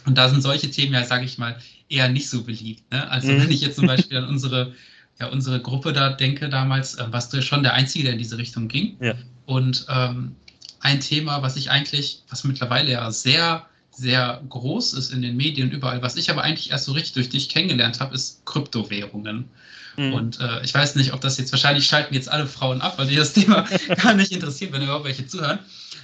Und 0.05 0.17
da 0.17 0.29
sind 0.29 0.41
solche 0.41 0.69
Themen 0.69 0.93
ja, 0.93 1.05
sage 1.05 1.25
ich 1.25 1.37
mal, 1.37 1.57
eher 1.89 2.09
nicht 2.09 2.29
so 2.29 2.43
beliebt. 2.43 2.91
Ne? 2.91 3.09
Also 3.09 3.31
mhm. 3.31 3.43
wenn 3.43 3.51
ich 3.51 3.61
jetzt 3.61 3.75
zum 3.75 3.87
Beispiel 3.87 4.17
an 4.17 4.25
unsere, 4.25 4.73
ja, 5.19 5.27
unsere 5.27 5.61
Gruppe 5.61 5.93
da 5.93 6.09
denke 6.09 6.49
damals, 6.49 6.95
äh, 6.95 7.05
warst 7.11 7.33
du 7.33 7.41
schon 7.41 7.63
der 7.63 7.73
Einzige, 7.73 8.05
der 8.05 8.13
in 8.13 8.19
diese 8.19 8.37
Richtung 8.37 8.67
ging. 8.67 8.97
Ja. 8.99 9.15
Und 9.45 9.85
ähm, 9.89 10.35
ein 10.79 10.99
Thema, 10.99 11.41
was 11.41 11.55
ich 11.55 11.69
eigentlich, 11.69 12.23
was 12.29 12.43
mittlerweile 12.43 12.91
ja 12.91 13.11
sehr 13.11 13.65
sehr 13.95 14.41
groß 14.49 14.93
ist 14.93 15.11
in 15.11 15.21
den 15.21 15.37
Medien 15.37 15.71
überall. 15.71 16.01
Was 16.01 16.15
ich 16.15 16.29
aber 16.29 16.43
eigentlich 16.43 16.71
erst 16.71 16.85
so 16.85 16.93
richtig 16.93 17.13
durch 17.13 17.29
dich 17.29 17.49
kennengelernt 17.49 17.99
habe, 17.99 18.15
ist 18.15 18.45
Kryptowährungen. 18.45 19.49
Mhm. 19.97 20.13
Und 20.13 20.39
äh, 20.39 20.63
ich 20.63 20.73
weiß 20.73 20.95
nicht, 20.95 21.13
ob 21.13 21.21
das 21.21 21.37
jetzt 21.37 21.51
wahrscheinlich 21.51 21.85
schalten 21.85 22.13
jetzt 22.13 22.29
alle 22.29 22.47
Frauen 22.47 22.81
ab, 22.81 22.97
weil 22.97 23.07
die 23.07 23.15
das 23.15 23.33
Thema 23.33 23.65
gar 24.01 24.15
nicht 24.15 24.31
interessiert, 24.31 24.71
wenn 24.71 24.81
überhaupt 24.81 25.05
welche 25.05 25.27
zuhören. 25.27 25.59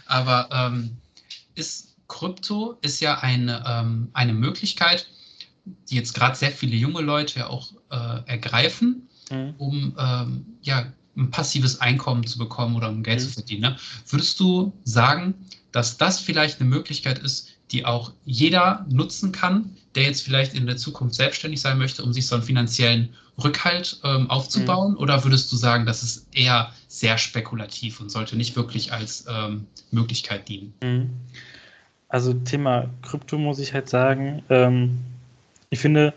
Aber 0.06 0.50
ähm, 0.52 0.98
ist 1.56 1.89
Krypto 2.10 2.78
ist 2.82 3.00
ja 3.00 3.20
eine, 3.20 3.64
ähm, 3.66 4.10
eine 4.14 4.34
Möglichkeit, 4.34 5.08
die 5.90 5.96
jetzt 5.96 6.14
gerade 6.14 6.36
sehr 6.36 6.52
viele 6.52 6.76
junge 6.76 7.02
Leute 7.02 7.40
ja 7.40 7.48
auch 7.48 7.72
äh, 7.92 8.22
ergreifen, 8.26 9.08
mhm. 9.32 9.54
um 9.58 9.96
ähm, 9.98 10.46
ja, 10.62 10.92
ein 11.16 11.32
passives 11.32 11.80
Einkommen 11.80 12.26
zu 12.26 12.38
bekommen 12.38 12.76
oder 12.76 12.90
um 12.90 13.04
Geld 13.04 13.22
mhm. 13.22 13.24
zu 13.24 13.30
verdienen. 13.32 13.62
Ne? 13.62 13.78
Würdest 14.08 14.40
du 14.40 14.74
sagen, 14.84 15.36
dass 15.72 15.98
das 15.98 16.20
vielleicht 16.20 16.60
eine 16.60 16.70
Möglichkeit 16.70 17.20
ist, 17.20 17.50
die 17.72 17.86
auch 17.86 18.12
jeder 18.26 18.86
nutzen 18.90 19.32
kann, 19.32 19.76
der 19.96 20.04
jetzt 20.04 20.24
vielleicht 20.24 20.56
in 20.56 20.66
der 20.66 20.78
Zukunft 20.78 21.16
selbstständig 21.16 21.62
sein 21.62 21.78
möchte, 21.78 22.04
um 22.04 22.14
sich 22.14 22.26
so 22.26 22.36
einen 22.36 22.44
finanziellen 22.44 23.14
Rückhalt 23.44 24.00
ähm, 24.04 24.30
aufzubauen? 24.30 24.94
Mhm. 24.94 24.98
Oder 24.98 25.24
würdest 25.24 25.52
du 25.52 25.56
sagen, 25.56 25.86
das 25.86 26.02
ist 26.02 26.28
eher 26.32 26.74
sehr 26.88 27.18
spekulativ 27.20 28.00
und 28.00 28.10
sollte 28.10 28.36
nicht 28.36 28.56
wirklich 28.56 28.92
als 28.92 29.26
ähm, 29.30 29.68
Möglichkeit 29.92 30.48
dienen? 30.48 30.74
Mhm. 30.82 31.10
Also 32.10 32.34
Thema 32.34 32.90
Krypto 33.04 33.38
muss 33.38 33.60
ich 33.60 33.74
halt 33.74 33.88
sagen, 33.88 34.44
ähm, 34.50 35.00
ich 35.70 35.80
finde, 35.80 36.14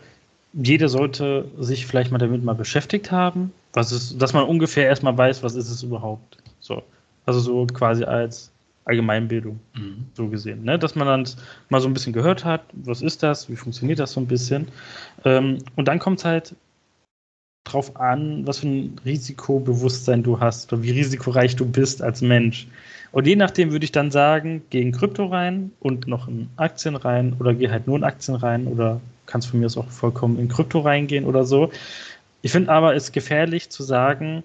jeder 0.53 0.89
sollte 0.89 1.45
sich 1.59 1.85
vielleicht 1.85 2.11
mal 2.11 2.17
damit 2.17 2.43
mal 2.43 2.53
beschäftigt 2.55 3.11
haben, 3.11 3.51
was 3.73 3.91
ist, 3.91 4.21
dass 4.21 4.33
man 4.33 4.45
ungefähr 4.45 4.87
erstmal 4.87 5.17
weiß, 5.17 5.43
was 5.43 5.55
ist 5.55 5.69
es 5.69 5.83
überhaupt. 5.83 6.37
So. 6.59 6.83
Also 7.25 7.39
so 7.39 7.65
quasi 7.67 8.03
als 8.03 8.51
Allgemeinbildung, 8.85 9.59
mhm. 9.75 10.05
so 10.13 10.27
gesehen. 10.27 10.63
Ne? 10.63 10.77
Dass 10.77 10.95
man 10.95 11.07
dann 11.07 11.27
mal 11.69 11.79
so 11.79 11.87
ein 11.87 11.93
bisschen 11.93 12.13
gehört 12.13 12.43
hat, 12.43 12.61
was 12.73 13.01
ist 13.01 13.23
das, 13.23 13.49
wie 13.49 13.55
funktioniert 13.55 13.99
das 13.99 14.11
so 14.11 14.19
ein 14.19 14.27
bisschen. 14.27 14.67
Ähm, 15.25 15.59
und 15.75 15.87
dann 15.87 15.99
kommt 15.99 16.19
es 16.19 16.25
halt 16.25 16.55
drauf 17.73 17.95
an, 17.99 18.45
was 18.45 18.59
für 18.59 18.67
ein 18.67 18.95
Risikobewusstsein 19.05 20.23
du 20.23 20.39
hast 20.39 20.71
oder 20.71 20.83
wie 20.83 20.91
risikoreich 20.91 21.55
du 21.55 21.65
bist 21.65 22.01
als 22.01 22.21
Mensch. 22.21 22.67
Und 23.11 23.27
je 23.27 23.35
nachdem 23.35 23.71
würde 23.71 23.85
ich 23.85 23.91
dann 23.91 24.11
sagen, 24.11 24.63
geh 24.69 24.81
in 24.81 24.91
Krypto 24.91 25.25
rein 25.27 25.71
und 25.79 26.07
noch 26.07 26.27
in 26.27 26.49
Aktien 26.55 26.95
rein 26.95 27.35
oder 27.39 27.53
geh 27.53 27.69
halt 27.69 27.87
nur 27.87 27.97
in 27.97 28.03
Aktien 28.03 28.35
rein 28.35 28.67
oder 28.67 28.99
kannst 29.25 29.47
von 29.47 29.59
mir 29.59 29.67
aus 29.67 29.77
auch 29.77 29.89
vollkommen 29.89 30.39
in 30.39 30.47
Krypto 30.47 30.79
reingehen 30.79 31.25
oder 31.25 31.45
so. 31.45 31.71
Ich 32.41 32.51
finde 32.51 32.71
aber, 32.71 32.95
es 32.95 33.05
ist 33.05 33.11
gefährlich 33.13 33.69
zu 33.69 33.83
sagen, 33.83 34.43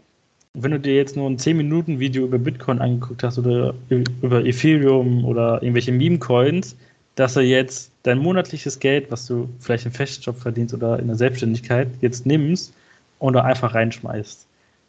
wenn 0.55 0.71
du 0.71 0.81
dir 0.81 0.95
jetzt 0.95 1.17
nur 1.17 1.29
ein 1.29 1.38
10-Minuten-Video 1.38 2.25
über 2.25 2.38
Bitcoin 2.38 2.81
angeguckt 2.81 3.23
hast 3.23 3.38
oder 3.38 3.75
über 3.88 4.45
Ethereum 4.45 5.25
oder 5.25 5.62
irgendwelche 5.62 5.93
Meme-Coins, 5.93 6.77
dass 7.14 7.35
du 7.35 7.41
jetzt 7.41 7.91
dein 8.03 8.19
monatliches 8.19 8.79
Geld, 8.79 9.11
was 9.11 9.27
du 9.27 9.49
vielleicht 9.61 9.87
im 9.87 9.93
Festjob 9.93 10.37
verdienst 10.38 10.75
oder 10.75 10.99
in 10.99 11.09
der 11.09 11.17
Selbstständigkeit, 11.17 11.88
jetzt 12.01 12.27
nimmst 12.27 12.73
und 13.19 13.35
da 13.35 13.43
einfach 13.43 13.75
reinschmeißt. 13.75 14.47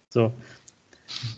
So. 0.09 0.33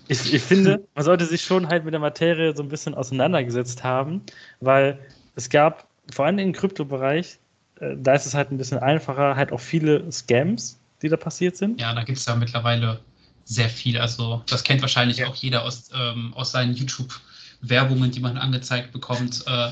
Ich, 0.08 0.34
ich 0.34 0.42
finde, 0.42 0.86
man 0.96 1.06
sollte 1.06 1.26
sich 1.26 1.42
schon 1.42 1.68
halt 1.68 1.86
mit 1.86 1.94
der 1.94 2.02
Materie 2.02 2.56
so 2.56 2.62
ein 2.62 2.70
bisschen 2.70 2.94
auseinandergesetzt 2.94 3.84
haben, 3.84 4.22
weil 4.60 5.00
es 5.36 5.50
gab, 5.50 5.88
vor 6.12 6.26
allem 6.26 6.40
im 6.40 6.52
Kryptobereich, 6.54 7.40
äh, 7.80 7.96
da 7.98 8.14
ist 8.14 8.26
es 8.26 8.34
halt 8.34 8.52
ein 8.52 8.58
bisschen 8.58 8.80
einfacher, 8.80 9.36
halt 9.36 9.52
auch 9.52 9.60
viele 9.60 10.12
Scams, 10.12 10.80
die 11.02 11.10
da 11.10 11.18
passiert 11.18 11.56
sind. 11.56 11.80
Ja, 11.80 11.94
da 11.94 12.04
gibt 12.04 12.18
es 12.18 12.26
ja 12.26 12.36
mittlerweile 12.36 13.00
sehr 13.46 13.70
viel. 13.70 13.98
Also 13.98 14.44
das 14.48 14.64
kennt 14.64 14.82
wahrscheinlich 14.82 15.18
ja. 15.18 15.28
auch 15.28 15.36
jeder 15.36 15.64
aus, 15.64 15.90
ähm, 15.96 16.34
aus 16.36 16.52
seinen 16.52 16.74
YouTube-Werbungen, 16.74 18.12
die 18.12 18.20
man 18.20 18.38
angezeigt 18.38 18.92
bekommt. 18.92 19.44
Äh, 19.48 19.72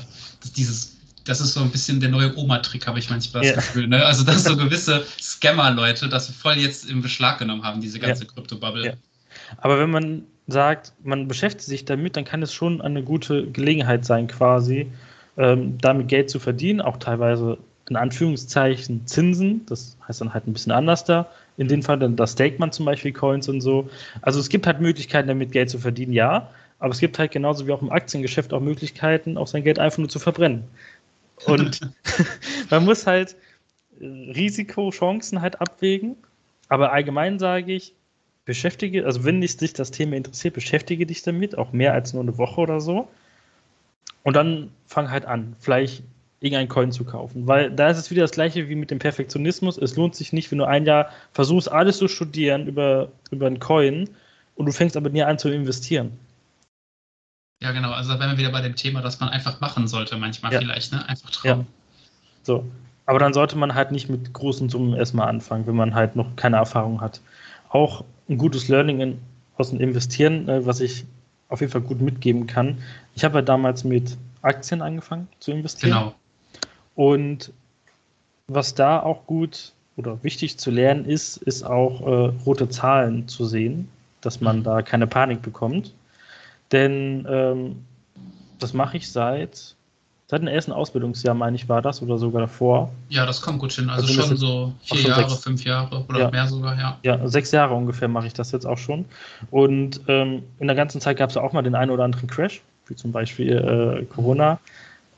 dieses, 0.56 0.96
das 1.24 1.40
ist 1.40 1.54
so 1.54 1.60
ein 1.60 1.70
bisschen 1.70 2.00
der 2.00 2.08
neue 2.08 2.36
Oma-Trick, 2.36 2.86
habe 2.86 2.98
ich 2.98 3.10
manchmal 3.10 3.42
das 3.42 3.50
ja. 3.50 3.56
Gefühl. 3.56 3.88
Ne? 3.88 4.04
Also 4.04 4.24
dass 4.24 4.44
so 4.44 4.56
gewisse 4.56 5.04
Scammer-Leute 5.20 6.08
das 6.08 6.30
voll 6.30 6.56
jetzt 6.56 6.88
im 6.88 7.02
Beschlag 7.02 7.38
genommen 7.38 7.62
haben, 7.62 7.80
diese 7.80 7.98
ganze 7.98 8.24
ja. 8.24 8.30
Krypto-Bubble. 8.30 8.86
Ja. 8.86 8.92
Aber 9.58 9.78
wenn 9.78 9.90
man 9.90 10.24
sagt, 10.46 10.92
man 11.04 11.28
beschäftigt 11.28 11.66
sich 11.66 11.84
damit, 11.84 12.16
dann 12.16 12.24
kann 12.24 12.42
es 12.42 12.52
schon 12.52 12.80
eine 12.80 13.02
gute 13.02 13.46
Gelegenheit 13.46 14.04
sein, 14.04 14.26
quasi 14.26 14.90
ähm, 15.36 15.78
damit 15.78 16.08
Geld 16.08 16.30
zu 16.30 16.38
verdienen, 16.38 16.80
auch 16.80 16.96
teilweise 16.96 17.58
in 17.88 17.96
Anführungszeichen 17.96 19.06
Zinsen, 19.06 19.66
das 19.66 19.96
heißt 20.06 20.20
dann 20.20 20.32
halt 20.32 20.46
ein 20.46 20.52
bisschen 20.52 20.72
anders 20.72 21.04
da, 21.04 21.28
in 21.56 21.68
dem 21.68 21.82
Fall, 21.82 21.98
dann 21.98 22.16
da 22.16 22.26
staked 22.26 22.58
man 22.58 22.72
zum 22.72 22.86
Beispiel 22.86 23.12
Coins 23.12 23.48
und 23.48 23.60
so. 23.60 23.90
Also 24.22 24.38
es 24.38 24.48
gibt 24.48 24.66
halt 24.66 24.80
Möglichkeiten, 24.80 25.28
damit 25.28 25.52
Geld 25.52 25.70
zu 25.70 25.78
verdienen, 25.78 26.12
ja. 26.12 26.48
Aber 26.78 26.92
es 26.92 27.00
gibt 27.00 27.18
halt 27.18 27.32
genauso 27.32 27.66
wie 27.66 27.72
auch 27.72 27.82
im 27.82 27.90
Aktiengeschäft 27.90 28.54
auch 28.54 28.60
Möglichkeiten, 28.60 29.36
auch 29.36 29.46
sein 29.46 29.64
Geld 29.64 29.78
einfach 29.78 29.98
nur 29.98 30.08
zu 30.08 30.18
verbrennen. 30.18 30.64
Und 31.46 31.80
man 32.70 32.84
muss 32.84 33.06
halt 33.06 33.36
äh, 34.00 34.04
Risiko, 34.04 34.90
Chancen 34.90 35.40
halt 35.40 35.60
abwägen. 35.60 36.16
Aber 36.68 36.92
allgemein 36.92 37.38
sage 37.38 37.72
ich, 37.72 37.94
beschäftige, 38.44 39.04
also 39.04 39.24
wenn 39.24 39.40
dich 39.40 39.56
das 39.56 39.90
Thema 39.90 40.16
interessiert, 40.16 40.54
beschäftige 40.54 41.06
dich 41.06 41.22
damit, 41.22 41.56
auch 41.58 41.72
mehr 41.72 41.92
als 41.92 42.12
nur 42.12 42.22
eine 42.22 42.38
Woche 42.38 42.60
oder 42.60 42.80
so. 42.80 43.08
Und 44.22 44.34
dann 44.34 44.70
fang 44.86 45.10
halt 45.10 45.24
an. 45.24 45.56
Vielleicht 45.58 46.02
irgendein 46.40 46.68
Coin 46.68 46.92
zu 46.92 47.04
kaufen. 47.04 47.46
Weil 47.46 47.70
da 47.70 47.90
ist 47.90 47.98
es 47.98 48.10
wieder 48.10 48.22
das 48.22 48.32
gleiche 48.32 48.68
wie 48.68 48.74
mit 48.74 48.90
dem 48.90 48.98
Perfektionismus. 48.98 49.78
Es 49.78 49.96
lohnt 49.96 50.14
sich 50.14 50.32
nicht, 50.32 50.50
wenn 50.50 50.58
du 50.58 50.64
ein 50.64 50.86
Jahr 50.86 51.10
versuchst, 51.32 51.70
alles 51.70 51.98
zu 51.98 52.08
studieren 52.08 52.66
über, 52.66 53.10
über 53.30 53.46
einen 53.46 53.60
Coin 53.60 54.08
und 54.56 54.66
du 54.66 54.72
fängst 54.72 54.96
aber 54.96 55.10
nie 55.10 55.22
an 55.22 55.38
zu 55.38 55.50
investieren. 55.50 56.12
Ja, 57.62 57.72
genau. 57.72 57.90
Also 57.90 58.12
da 58.12 58.20
wären 58.20 58.30
wir 58.30 58.38
wieder 58.38 58.52
bei 58.52 58.62
dem 58.62 58.74
Thema, 58.74 59.02
dass 59.02 59.20
man 59.20 59.28
einfach 59.28 59.60
machen 59.60 59.86
sollte, 59.86 60.16
manchmal 60.16 60.52
ja. 60.52 60.60
vielleicht, 60.60 60.92
ne? 60.92 61.06
Einfach 61.08 61.30
trauen. 61.30 61.60
Ja. 61.60 61.66
So. 62.42 62.64
Aber 63.06 63.18
dann 63.18 63.34
sollte 63.34 63.56
man 63.56 63.74
halt 63.74 63.92
nicht 63.92 64.08
mit 64.08 64.32
großen 64.32 64.68
Summen 64.68 64.94
erstmal 64.94 65.28
anfangen, 65.28 65.66
wenn 65.66 65.74
man 65.74 65.94
halt 65.94 66.16
noch 66.16 66.36
keine 66.36 66.56
Erfahrung 66.56 67.00
hat. 67.00 67.20
Auch 67.68 68.04
ein 68.28 68.38
gutes 68.38 68.68
Learning 68.68 69.00
in, 69.00 69.18
aus 69.56 69.70
dem 69.70 69.80
Investieren, 69.80 70.48
äh, 70.48 70.64
was 70.64 70.80
ich 70.80 71.04
auf 71.48 71.60
jeden 71.60 71.72
Fall 71.72 71.80
gut 71.80 72.00
mitgeben 72.00 72.46
kann. 72.46 72.78
Ich 73.14 73.24
habe 73.24 73.38
ja 73.38 73.42
damals 73.42 73.84
mit 73.84 74.16
Aktien 74.42 74.80
angefangen 74.80 75.28
zu 75.40 75.50
investieren. 75.50 75.92
Genau. 75.92 76.14
Und 76.94 77.52
was 78.46 78.74
da 78.74 79.00
auch 79.00 79.26
gut 79.26 79.72
oder 79.96 80.22
wichtig 80.22 80.58
zu 80.58 80.70
lernen 80.70 81.04
ist, 81.04 81.36
ist 81.36 81.62
auch 81.62 82.00
äh, 82.00 82.32
rote 82.46 82.68
Zahlen 82.68 83.28
zu 83.28 83.44
sehen, 83.44 83.88
dass 84.20 84.40
man 84.40 84.62
da 84.62 84.82
keine 84.82 85.06
Panik 85.06 85.42
bekommt. 85.42 85.92
Denn 86.72 87.26
ähm, 87.28 87.84
das 88.58 88.72
mache 88.74 88.96
ich 88.96 89.10
seit, 89.10 89.74
seit 90.28 90.40
dem 90.40 90.48
ersten 90.48 90.72
Ausbildungsjahr, 90.72 91.34
meine 91.34 91.56
ich, 91.56 91.68
war 91.68 91.82
das 91.82 92.02
oder 92.02 92.18
sogar 92.18 92.42
davor. 92.42 92.90
Ja, 93.08 93.26
das 93.26 93.42
kommt 93.42 93.58
gut 93.58 93.72
hin. 93.72 93.90
Also, 93.90 94.06
also 94.06 94.22
schon 94.22 94.36
so 94.36 94.72
vier 94.82 94.98
schon 94.98 95.10
Jahre, 95.10 95.28
sechs, 95.30 95.42
fünf 95.42 95.64
Jahre 95.64 96.04
oder 96.08 96.18
ja, 96.20 96.30
mehr 96.30 96.46
sogar, 96.46 96.78
ja. 96.78 96.98
Ja, 97.02 97.26
sechs 97.26 97.50
Jahre 97.50 97.74
ungefähr 97.74 98.08
mache 98.08 98.26
ich 98.26 98.32
das 98.32 98.52
jetzt 98.52 98.66
auch 98.66 98.78
schon. 98.78 99.04
Und 99.50 100.00
ähm, 100.08 100.42
in 100.58 100.66
der 100.66 100.76
ganzen 100.76 101.00
Zeit 101.00 101.16
gab 101.16 101.30
es 101.30 101.36
auch 101.36 101.52
mal 101.52 101.62
den 101.62 101.74
einen 101.74 101.90
oder 101.90 102.04
anderen 102.04 102.28
Crash, 102.28 102.62
wie 102.86 102.94
zum 102.94 103.12
Beispiel 103.12 103.52
äh, 103.52 104.04
Corona. 104.06 104.60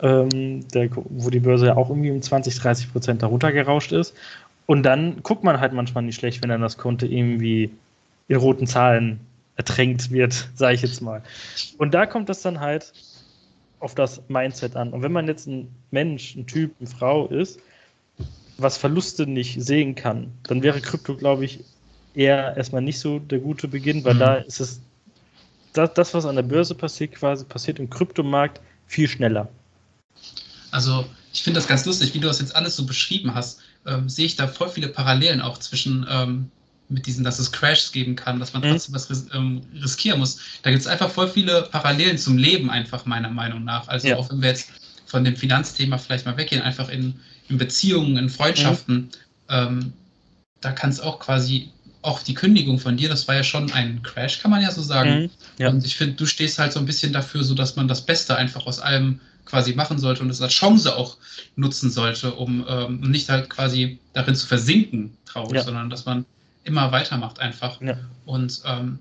Ähm, 0.00 0.66
der, 0.70 0.88
wo 0.94 1.30
die 1.30 1.38
Börse 1.38 1.66
ja 1.66 1.76
auch 1.76 1.88
irgendwie 1.88 2.11
um 2.11 2.20
20, 2.20 2.59
30 2.59 2.92
Prozent 2.92 3.22
darunter 3.22 3.53
gerauscht 3.53 3.92
ist. 3.92 4.16
Und 4.66 4.82
dann 4.82 5.22
guckt 5.22 5.44
man 5.44 5.61
halt 5.61 5.72
manchmal 5.72 6.03
nicht 6.03 6.16
schlecht, 6.16 6.42
wenn 6.42 6.48
dann 6.48 6.61
das 6.61 6.76
Konto 6.76 7.07
irgendwie 7.07 7.70
in 8.26 8.36
roten 8.36 8.66
Zahlen 8.66 9.20
ertränkt 9.57 10.11
wird, 10.11 10.48
sage 10.55 10.74
ich 10.74 10.82
jetzt 10.82 11.03
mal. 11.03 11.22
Und 11.78 11.92
da 11.94 12.07
kommt 12.07 12.28
das 12.28 12.42
dann 12.42 12.61
halt 12.61 12.92
auf 13.80 13.94
das 13.94 14.22
Mindset 14.28 14.76
an. 14.76 14.92
Und 14.92 15.03
wenn 15.03 15.12
man 15.12 15.26
jetzt 15.26 15.46
ein 15.46 15.68
Mensch, 15.90 16.34
ein 16.36 16.46
Typ, 16.46 16.74
eine 16.78 16.88
Frau 16.88 17.26
ist, 17.26 17.59
was 18.59 18.76
Verluste 18.76 19.26
nicht 19.26 19.61
sehen 19.61 19.94
kann, 19.94 20.32
dann 20.44 20.62
wäre 20.62 20.80
Krypto, 20.80 21.16
glaube 21.16 21.44
ich, 21.44 21.61
eher 22.14 22.57
erstmal 22.57 22.82
nicht 22.82 22.98
so 22.98 23.18
der 23.18 23.38
gute 23.38 23.68
Beginn, 23.68 24.05
weil 24.05 24.14
mhm. 24.14 24.18
da 24.20 24.34
ist 24.36 24.61
es 24.61 24.80
das, 25.72 25.94
das, 25.94 26.14
was 26.14 26.26
an 26.26 26.36
der 26.36 26.42
Börse 26.42 26.74
passiert, 26.74 27.12
quasi 27.12 27.44
passiert 27.44 27.78
im 27.78 27.88
Kryptomarkt 27.88 28.61
viel 28.86 29.09
schneller. 29.09 29.48
Also 30.70 31.07
ich 31.32 31.42
finde 31.42 31.59
das 31.59 31.66
ganz 31.66 31.84
lustig, 31.84 32.14
wie 32.14 32.20
du 32.20 32.28
das 32.28 32.40
jetzt 32.40 32.55
alles 32.55 32.76
so 32.76 32.86
beschrieben 32.86 33.34
hast, 33.34 33.61
ähm, 33.86 34.09
sehe 34.09 34.26
ich 34.26 34.36
da 34.36 34.46
voll 34.46 34.68
viele 34.68 34.88
Parallelen 34.88 35.40
auch 35.40 35.59
zwischen 35.59 36.07
ähm, 36.09 36.50
mit 36.93 37.07
diesen, 37.07 37.24
dass 37.24 37.38
es 37.38 37.51
Crashs 37.51 37.93
geben 37.93 38.16
kann, 38.16 38.38
dass 38.38 38.53
man 38.53 38.62
mhm. 38.62 38.70
trotzdem 38.70 38.95
was 38.95 39.11
ris 39.11 39.26
ähm, 39.32 39.62
riskieren 39.82 40.18
muss. 40.18 40.38
Da 40.62 40.70
gibt 40.70 40.82
es 40.82 40.86
einfach 40.86 41.11
voll 41.11 41.28
viele 41.28 41.62
Parallelen 41.62 42.18
zum 42.18 42.36
Leben, 42.36 42.70
einfach 42.70 43.07
meiner 43.07 43.30
Meinung 43.30 43.64
nach. 43.64 43.88
Also 43.88 44.09
ja. 44.09 44.16
auch 44.16 44.30
wenn 44.30 44.43
wir 44.43 44.51
jetzt 44.51 44.70
von 45.07 45.24
dem 45.24 45.36
Finanzthema 45.36 45.99
vielleicht 45.99 46.26
mal 46.26 46.36
weggehen, 46.36 46.62
einfach 46.62 46.88
in, 46.88 47.20
in 47.49 47.59
Beziehungen, 47.59 48.16
in 48.16 48.28
Freundschaften, 48.28 48.97
mhm. 48.97 49.11
ähm, 49.49 49.93
da 50.61 50.72
kann 50.72 50.90
es 50.90 51.01
auch 51.01 51.18
quasi, 51.18 51.70
auch 52.03 52.22
die 52.22 52.34
Kündigung 52.34 52.78
von 52.78 52.97
dir, 52.97 53.09
das 53.09 53.28
war 53.28 53.34
ja 53.34 53.45
schon 53.45 53.70
ein 53.72 54.03
Crash, 54.03 54.40
kann 54.40 54.51
man 54.51 54.62
ja 54.62 54.70
so 54.70 54.82
sagen. 54.82 55.22
Mhm. 55.22 55.30
Ja. 55.59 55.68
Und 55.70 55.84
ich 55.84 55.97
finde, 55.97 56.14
du 56.14 56.26
stehst 56.26 56.59
halt 56.59 56.72
so 56.72 56.78
ein 56.78 56.86
bisschen 56.86 57.12
dafür, 57.12 57.45
so 57.45 57.55
dass 57.55 57.76
man 57.76 57.88
das 57.88 58.05
Beste 58.05 58.36
einfach 58.36 58.66
aus 58.66 58.80
allem 58.80 59.20
quasi 59.45 59.74
machen 59.74 59.99
sollte 59.99 60.22
und 60.22 60.30
es 60.30 60.40
als 60.40 60.53
Chance 60.53 60.97
auch 60.97 61.16
nutzen 61.57 61.90
sollte, 61.90 62.32
um 62.32 62.64
ähm, 62.68 63.01
nicht 63.01 63.28
halt 63.28 63.51
quasi 63.51 63.99
darin 64.14 64.34
zu 64.34 64.47
versinken, 64.47 65.16
traurig, 65.26 65.57
ja. 65.57 65.62
sondern 65.62 65.90
dass 65.90 66.05
man 66.05 66.24
immer 66.64 66.92
weitermacht 66.92 67.40
einfach. 67.40 67.80
Ja. 67.80 67.98
Und 68.24 68.62
ähm, 68.66 68.98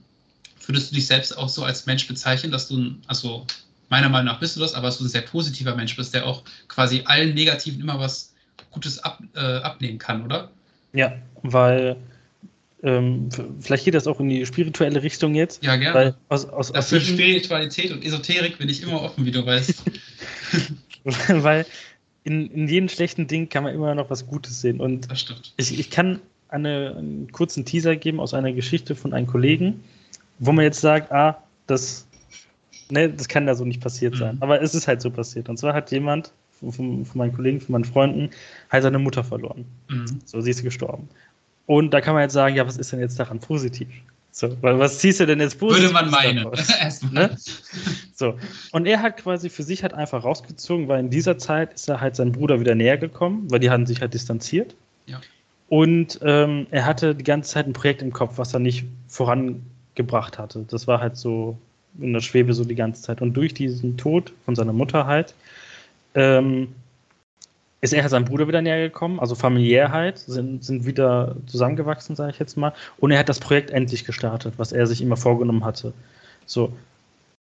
würdest 0.66 0.91
du 0.91 0.95
dich 0.95 1.07
selbst 1.07 1.38
auch 1.38 1.49
so 1.49 1.64
als 1.64 1.86
Mensch 1.86 2.07
bezeichnen, 2.07 2.51
dass 2.51 2.68
du, 2.68 2.95
also 3.07 3.45
meiner 3.89 4.09
Meinung 4.09 4.34
nach 4.34 4.39
bist 4.39 4.55
du 4.55 4.59
das, 4.59 4.74
aber 4.74 4.88
dass 4.88 4.97
du 4.97 5.05
ein 5.05 5.09
sehr 5.09 5.22
positiver 5.22 5.76
Mensch 5.76 5.95
bist, 5.95 6.14
der 6.14 6.26
auch 6.26 6.43
quasi 6.68 7.03
allen 7.05 7.34
Negativen 7.34 7.82
immer 7.82 7.99
was 7.99 8.34
Gutes 8.72 8.99
ab, 8.99 9.22
äh, 9.36 9.39
abnehmen 9.39 9.97
kann, 9.97 10.24
oder? 10.24 10.49
Ja, 10.93 11.14
weil 11.43 11.97
ähm, 12.84 13.30
vielleicht 13.59 13.86
geht 13.86 13.93
das 13.93 14.07
auch 14.07 14.20
in 14.20 14.30
die 14.30 14.45
spirituelle 14.45 15.03
Richtung 15.03 15.36
jetzt. 15.36 15.64
Ja, 15.64 15.76
gerne. 15.76 15.93
Weil 15.93 16.16
aus, 16.30 16.45
aus, 16.45 16.72
aus 16.72 16.89
Für 16.89 16.99
Spiritualität 16.99 17.91
und 17.91 18.03
Esoterik 18.03 18.57
bin 18.57 18.70
ich 18.70 18.82
immer 18.82 19.01
offen, 19.01 19.26
wie 19.26 19.32
du 19.32 19.45
weißt. 19.45 19.84
weil 21.03 21.66
in, 22.24 22.49
in 22.51 22.68
jedem 22.68 22.89
schlechten 22.89 23.28
Ding 23.28 23.49
kann 23.49 23.64
man 23.64 23.74
immer 23.74 23.93
noch 23.93 24.09
was 24.09 24.26
Gutes 24.26 24.62
sehen. 24.62 24.80
Und 24.80 25.12
das 25.12 25.22
stimmt. 25.22 25.53
Ich, 25.57 25.78
ich 25.78 25.89
kann 25.89 26.20
eine, 26.52 26.95
einen 26.97 27.32
kurzen 27.32 27.66
Teaser 27.66 27.95
geben 27.95 28.20
aus 28.20 28.34
einer 28.34 28.54
Geschichte 28.54 28.95
von 28.95 29.14
einem 29.14 29.28
Kollegen, 29.28 29.84
wo 30.39 30.52
man 30.52 30.66
jetzt 30.66 30.82
sagt, 30.82 31.12
ah, 31.12 31.41
das, 31.68 32.06
ne, 32.89 33.10
das 33.10 33.28
kann 33.28 33.45
da 33.45 33.56
so 33.56 33.66
nicht 33.66 33.82
passiert 33.82 34.16
sein. 34.16 34.36
Mhm. 34.36 34.43
Aber 34.43 34.62
es 34.62 34.76
ist 34.76 34.88
halt 34.88 35.02
so 35.02 35.10
passiert. 35.10 35.49
Und 35.49 35.58
zwar 35.58 35.74
hat 35.74 35.91
jemand 35.91 36.32
von, 36.60 37.06
von 37.06 37.18
meinen 37.18 37.34
Kollegen, 37.34 37.60
von 37.60 37.74
meinen 37.74 37.86
Freunden, 37.86 38.30
halt 38.70 38.84
seine 38.84 38.99
Mutter 38.99 39.24
verloren. 39.24 39.66
Mhm. 39.89 40.20
So, 40.26 40.41
sie 40.41 40.52
ist 40.52 40.64
gestorben. 40.64 41.10
Und 41.66 41.93
da 41.93 42.02
kann 42.02 42.14
man 42.14 42.24
jetzt 42.24 42.34
sagen, 42.34 42.56
ja, 42.56 42.68
was 42.68 42.78
ist 42.78 42.91
denn 42.91 42.99
jetzt 42.99 43.20
daran 43.20 43.39
positiv? 43.39 43.88
So, 44.34 44.56
weil 44.62 44.80
was 44.80 44.99
ziehst 44.99 45.20
du 45.20 45.26
denn 45.26 45.39
jetzt 45.39 45.60
positiv? 45.60 45.91
Würde 45.91 45.93
man 45.93 46.10
meinen. 46.10 46.47
ne? 47.12 47.38
So. 48.16 48.38
Und 48.72 48.86
er 48.86 49.02
hat 49.02 49.18
quasi 49.18 49.49
für 49.49 49.64
sich 49.64 49.84
halt 49.84 49.93
einfach 49.93 50.24
rausgezogen, 50.24 50.88
weil 50.88 51.02
in 51.02 51.10
dieser 51.10 51.38
Zeit 51.38 51.74
ist 51.74 51.89
er 51.89 51.99
halt 51.99 52.16
seinem 52.16 52.32
Bruder 52.32 52.60
wieder 52.60 52.76
näher 52.76 52.97
gekommen, 52.97 53.49
weil 53.49 53.60
die 53.60 53.70
hatten 53.70 53.86
sich 53.86 54.02
halt 54.02 54.14
distanziert. 54.14 54.76
Ja. 55.06 55.20
Und 55.72 56.19
ähm, 56.22 56.67
er 56.69 56.86
hatte 56.86 57.15
die 57.15 57.24
ganze 57.24 57.51
Zeit 57.51 57.65
ein 57.65 57.72
Projekt 57.72 58.01
im 58.01 58.11
Kopf, 58.11 58.38
was 58.38 58.53
er 58.53 58.59
nicht 58.59 58.84
vorangebracht 59.07 60.38
hatte. 60.38 60.65
Das 60.69 60.86
war 60.86 60.99
halt 60.99 61.15
so 61.15 61.57
in 61.97 62.11
der 62.11 62.19
Schwebe 62.19 62.53
so 62.53 62.65
die 62.65 62.76
ganze 62.76 63.01
Zeit. 63.01 63.22
Und 63.22 63.36
durch 63.36 63.53
diesen 63.53 63.95
Tod 63.95 64.34
von 64.43 64.53
seiner 64.53 64.74
Mutter 64.74 65.05
halt, 65.05 65.34
ähm, 66.13 66.76
ist 67.80 67.93
er 67.93 68.01
halt 68.01 68.11
seinem 68.11 68.26
Bruder 68.26 68.49
wieder 68.49 68.61
näher 68.61 68.89
gekommen, 68.89 69.22
also 69.22 69.34
familiär 69.34 69.93
halt, 69.93 70.19
sind, 70.19 70.61
sind 70.65 70.86
wieder 70.86 71.38
zusammengewachsen, 71.45 72.17
sage 72.17 72.32
ich 72.32 72.39
jetzt 72.39 72.57
mal. 72.57 72.74
Und 72.97 73.11
er 73.11 73.19
hat 73.19 73.30
das 73.30 73.39
Projekt 73.39 73.69
endlich 73.69 74.03
gestartet, 74.03 74.55
was 74.57 74.74
er 74.74 74.86
sich 74.88 75.01
immer 75.01 75.15
vorgenommen 75.15 75.63
hatte. 75.63 75.93
So. 76.45 76.74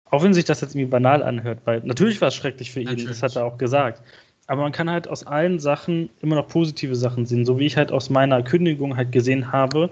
Auch 0.10 0.24
wenn 0.24 0.34
sich 0.34 0.46
das 0.46 0.62
jetzt 0.62 0.74
irgendwie 0.74 0.90
banal 0.90 1.22
anhört, 1.22 1.60
weil 1.66 1.82
natürlich 1.84 2.22
war 2.22 2.30
es 2.30 2.36
schrecklich 2.36 2.72
für 2.72 2.80
ihn, 2.80 2.86
natürlich. 2.86 3.10
das 3.10 3.24
hat 3.24 3.36
er 3.36 3.44
auch 3.44 3.58
gesagt 3.58 4.02
aber 4.48 4.62
man 4.62 4.72
kann 4.72 4.90
halt 4.90 5.08
aus 5.08 5.26
allen 5.26 5.60
Sachen 5.60 6.10
immer 6.22 6.36
noch 6.36 6.48
positive 6.48 6.96
Sachen 6.96 7.26
sehen, 7.26 7.46
so 7.46 7.60
wie 7.60 7.66
ich 7.66 7.78
halt 7.78 7.92
aus 7.92 8.10
meiner 8.10 8.44
Kündigung 8.44 8.96
halt 8.96 9.12
gesehen 9.12 9.52
habe, 9.52 9.90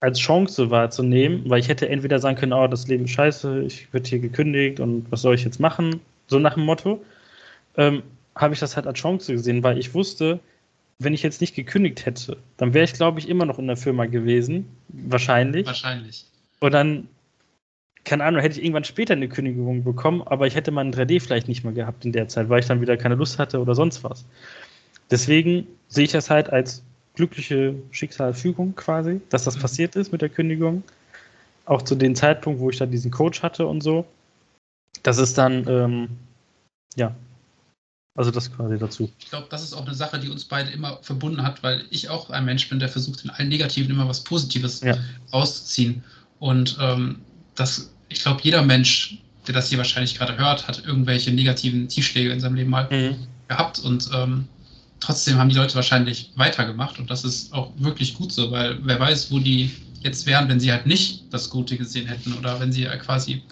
als 0.00 0.18
Chance 0.18 0.70
wahrzunehmen, 0.70 1.48
weil 1.48 1.60
ich 1.60 1.68
hätte 1.68 1.88
entweder 1.88 2.18
sagen 2.18 2.36
können, 2.36 2.52
oh, 2.52 2.66
das 2.66 2.86
Leben 2.86 3.04
ist 3.04 3.12
scheiße, 3.12 3.62
ich 3.62 3.92
werde 3.92 4.08
hier 4.08 4.20
gekündigt 4.20 4.80
und 4.80 5.10
was 5.10 5.22
soll 5.22 5.34
ich 5.34 5.44
jetzt 5.44 5.60
machen, 5.60 6.00
so 6.28 6.38
nach 6.38 6.54
dem 6.54 6.64
Motto, 6.64 7.04
ähm, 7.76 8.02
habe 8.34 8.54
ich 8.54 8.60
das 8.60 8.76
halt 8.76 8.86
als 8.86 8.98
Chance 8.98 9.32
gesehen, 9.32 9.62
weil 9.62 9.78
ich 9.78 9.94
wusste, 9.94 10.38
wenn 11.00 11.14
ich 11.14 11.22
jetzt 11.22 11.40
nicht 11.40 11.54
gekündigt 11.54 12.06
hätte, 12.06 12.36
dann 12.56 12.74
wäre 12.74 12.84
ich, 12.84 12.92
glaube 12.92 13.18
ich, 13.18 13.28
immer 13.28 13.44
noch 13.44 13.58
in 13.58 13.66
der 13.66 13.76
Firma 13.76 14.06
gewesen, 14.06 14.68
wahrscheinlich. 14.88 15.66
Wahrscheinlich. 15.66 16.24
Und 16.60 16.72
dann 16.72 17.08
keine 18.08 18.24
Ahnung, 18.24 18.40
hätte 18.40 18.58
ich 18.58 18.64
irgendwann 18.64 18.84
später 18.84 19.12
eine 19.12 19.28
Kündigung 19.28 19.84
bekommen, 19.84 20.22
aber 20.22 20.46
ich 20.46 20.54
hätte 20.54 20.70
meinen 20.70 20.92
3D 20.92 21.20
vielleicht 21.20 21.46
nicht 21.46 21.62
mehr 21.62 21.74
gehabt 21.74 22.04
in 22.06 22.12
der 22.12 22.26
Zeit, 22.28 22.48
weil 22.48 22.60
ich 22.60 22.66
dann 22.66 22.80
wieder 22.80 22.96
keine 22.96 23.16
Lust 23.16 23.38
hatte 23.38 23.60
oder 23.60 23.74
sonst 23.74 24.02
was. 24.02 24.24
Deswegen 25.10 25.66
sehe 25.88 26.04
ich 26.04 26.12
das 26.12 26.30
halt 26.30 26.50
als 26.50 26.82
glückliche 27.14 27.74
Schicksalfügung 27.90 28.74
quasi, 28.76 29.20
dass 29.28 29.44
das 29.44 29.56
mhm. 29.56 29.60
passiert 29.60 29.96
ist 29.96 30.10
mit 30.10 30.22
der 30.22 30.30
Kündigung. 30.30 30.82
Auch 31.66 31.82
zu 31.82 31.94
dem 31.94 32.14
Zeitpunkt, 32.14 32.60
wo 32.60 32.70
ich 32.70 32.78
dann 32.78 32.90
diesen 32.90 33.10
Coach 33.10 33.42
hatte 33.42 33.66
und 33.66 33.82
so. 33.82 34.06
Das 35.02 35.18
ist 35.18 35.36
dann, 35.36 35.68
ähm, 35.68 36.08
ja, 36.96 37.14
also 38.14 38.30
das 38.30 38.50
quasi 38.50 38.78
dazu. 38.78 39.10
Ich 39.18 39.28
glaube, 39.28 39.48
das 39.50 39.62
ist 39.62 39.74
auch 39.74 39.84
eine 39.84 39.94
Sache, 39.94 40.18
die 40.18 40.30
uns 40.30 40.46
beide 40.46 40.70
immer 40.70 40.98
verbunden 41.02 41.42
hat, 41.42 41.62
weil 41.62 41.84
ich 41.90 42.08
auch 42.08 42.30
ein 42.30 42.46
Mensch 42.46 42.68
bin, 42.70 42.78
der 42.78 42.88
versucht, 42.88 43.22
in 43.24 43.30
allen 43.30 43.50
Negativen 43.50 43.90
immer 43.90 44.08
was 44.08 44.24
Positives 44.24 44.80
ja. 44.80 44.96
rauszuziehen. 45.30 46.02
Und 46.38 46.78
ähm, 46.80 47.20
das 47.54 47.92
ich 48.08 48.20
glaube, 48.20 48.40
jeder 48.42 48.62
Mensch, 48.62 49.18
der 49.46 49.54
das 49.54 49.68
hier 49.68 49.78
wahrscheinlich 49.78 50.16
gerade 50.16 50.36
hört, 50.36 50.68
hat 50.68 50.84
irgendwelche 50.84 51.30
negativen 51.30 51.88
Tiefschläge 51.88 52.30
in 52.30 52.40
seinem 52.40 52.54
Leben 52.54 52.70
mal 52.70 52.88
mhm. 52.90 53.16
gehabt 53.48 53.78
und 53.78 54.10
ähm, 54.14 54.48
trotzdem 55.00 55.38
haben 55.38 55.48
die 55.48 55.56
Leute 55.56 55.74
wahrscheinlich 55.74 56.30
weitergemacht 56.36 56.98
und 56.98 57.10
das 57.10 57.24
ist 57.24 57.52
auch 57.52 57.72
wirklich 57.76 58.14
gut 58.14 58.32
so, 58.32 58.50
weil 58.50 58.78
wer 58.82 58.98
weiß, 58.98 59.30
wo 59.30 59.38
die 59.38 59.70
jetzt 60.00 60.26
wären, 60.26 60.48
wenn 60.48 60.60
sie 60.60 60.72
halt 60.72 60.86
nicht 60.86 61.24
das 61.30 61.50
Gute 61.50 61.76
gesehen 61.76 62.06
hätten 62.06 62.34
oder 62.34 62.60
wenn 62.60 62.72
sie 62.72 62.84
quasi 62.84 63.42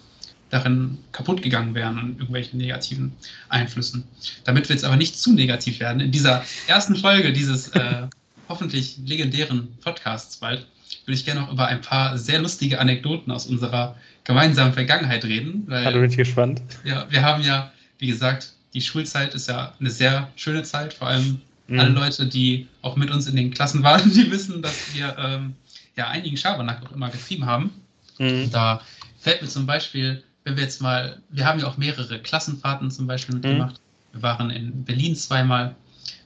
darin 0.49 0.97
kaputt 1.11 1.41
gegangen 1.41 1.75
wären 1.75 1.97
an 1.97 2.11
irgendwelchen 2.11 2.57
negativen 2.57 3.11
Einflüssen. 3.49 4.05
Damit 4.45 4.69
wir 4.69 4.75
jetzt 4.75 4.85
aber 4.85 4.95
nicht 4.95 5.19
zu 5.19 5.33
negativ 5.33 5.79
werden, 5.79 5.99
in 5.99 6.11
dieser 6.11 6.43
ersten 6.67 6.95
Folge 6.95 7.33
dieses 7.33 7.69
äh, 7.69 8.07
hoffentlich 8.49 8.97
legendären 9.05 9.67
Podcasts 9.81 10.37
bald, 10.37 10.65
würde 11.05 11.17
ich 11.17 11.25
gerne 11.25 11.41
noch 11.41 11.51
über 11.51 11.67
ein 11.67 11.81
paar 11.81 12.17
sehr 12.17 12.39
lustige 12.39 12.79
Anekdoten 12.79 13.31
aus 13.31 13.47
unserer 13.47 13.95
gemeinsamen 14.23 14.73
Vergangenheit 14.73 15.23
reden. 15.25 15.63
Weil, 15.67 15.85
da 15.85 15.91
bin 15.91 16.09
ich 16.09 16.17
gespannt. 16.17 16.61
Ja, 16.83 17.05
wir 17.09 17.23
haben 17.23 17.43
ja, 17.43 17.71
wie 17.99 18.07
gesagt, 18.07 18.53
die 18.73 18.81
Schulzeit 18.81 19.33
ist 19.33 19.47
ja 19.47 19.73
eine 19.79 19.89
sehr 19.89 20.29
schöne 20.35 20.63
Zeit, 20.63 20.93
vor 20.93 21.07
allem 21.07 21.41
mhm. 21.67 21.79
alle 21.79 21.89
Leute, 21.89 22.25
die 22.27 22.67
auch 22.81 22.95
mit 22.95 23.09
uns 23.09 23.27
in 23.27 23.35
den 23.35 23.51
Klassen 23.51 23.83
waren, 23.83 24.13
die 24.13 24.29
wissen, 24.31 24.61
dass 24.61 24.93
wir 24.93 25.15
ähm, 25.17 25.55
ja 25.95 26.09
einigen 26.09 26.37
Schabernack 26.37 26.85
auch 26.85 26.91
immer 26.91 27.09
getrieben 27.09 27.45
haben. 27.45 27.71
Mhm. 28.19 28.51
Da 28.51 28.81
fällt 29.19 29.41
mir 29.41 29.47
zum 29.47 29.65
Beispiel, 29.65 30.23
wenn 30.43 30.55
wir 30.55 30.63
jetzt 30.63 30.81
mal, 30.81 31.17
wir 31.29 31.45
haben 31.45 31.59
ja 31.59 31.67
auch 31.67 31.77
mehrere 31.77 32.19
Klassenfahrten 32.19 32.91
zum 32.91 33.07
Beispiel 33.07 33.35
mhm. 33.35 33.41
mitgemacht. 33.41 33.75
Mhm. 33.75 34.15
Wir 34.17 34.21
waren 34.21 34.49
in 34.49 34.83
Berlin 34.83 35.15
zweimal. 35.15 35.75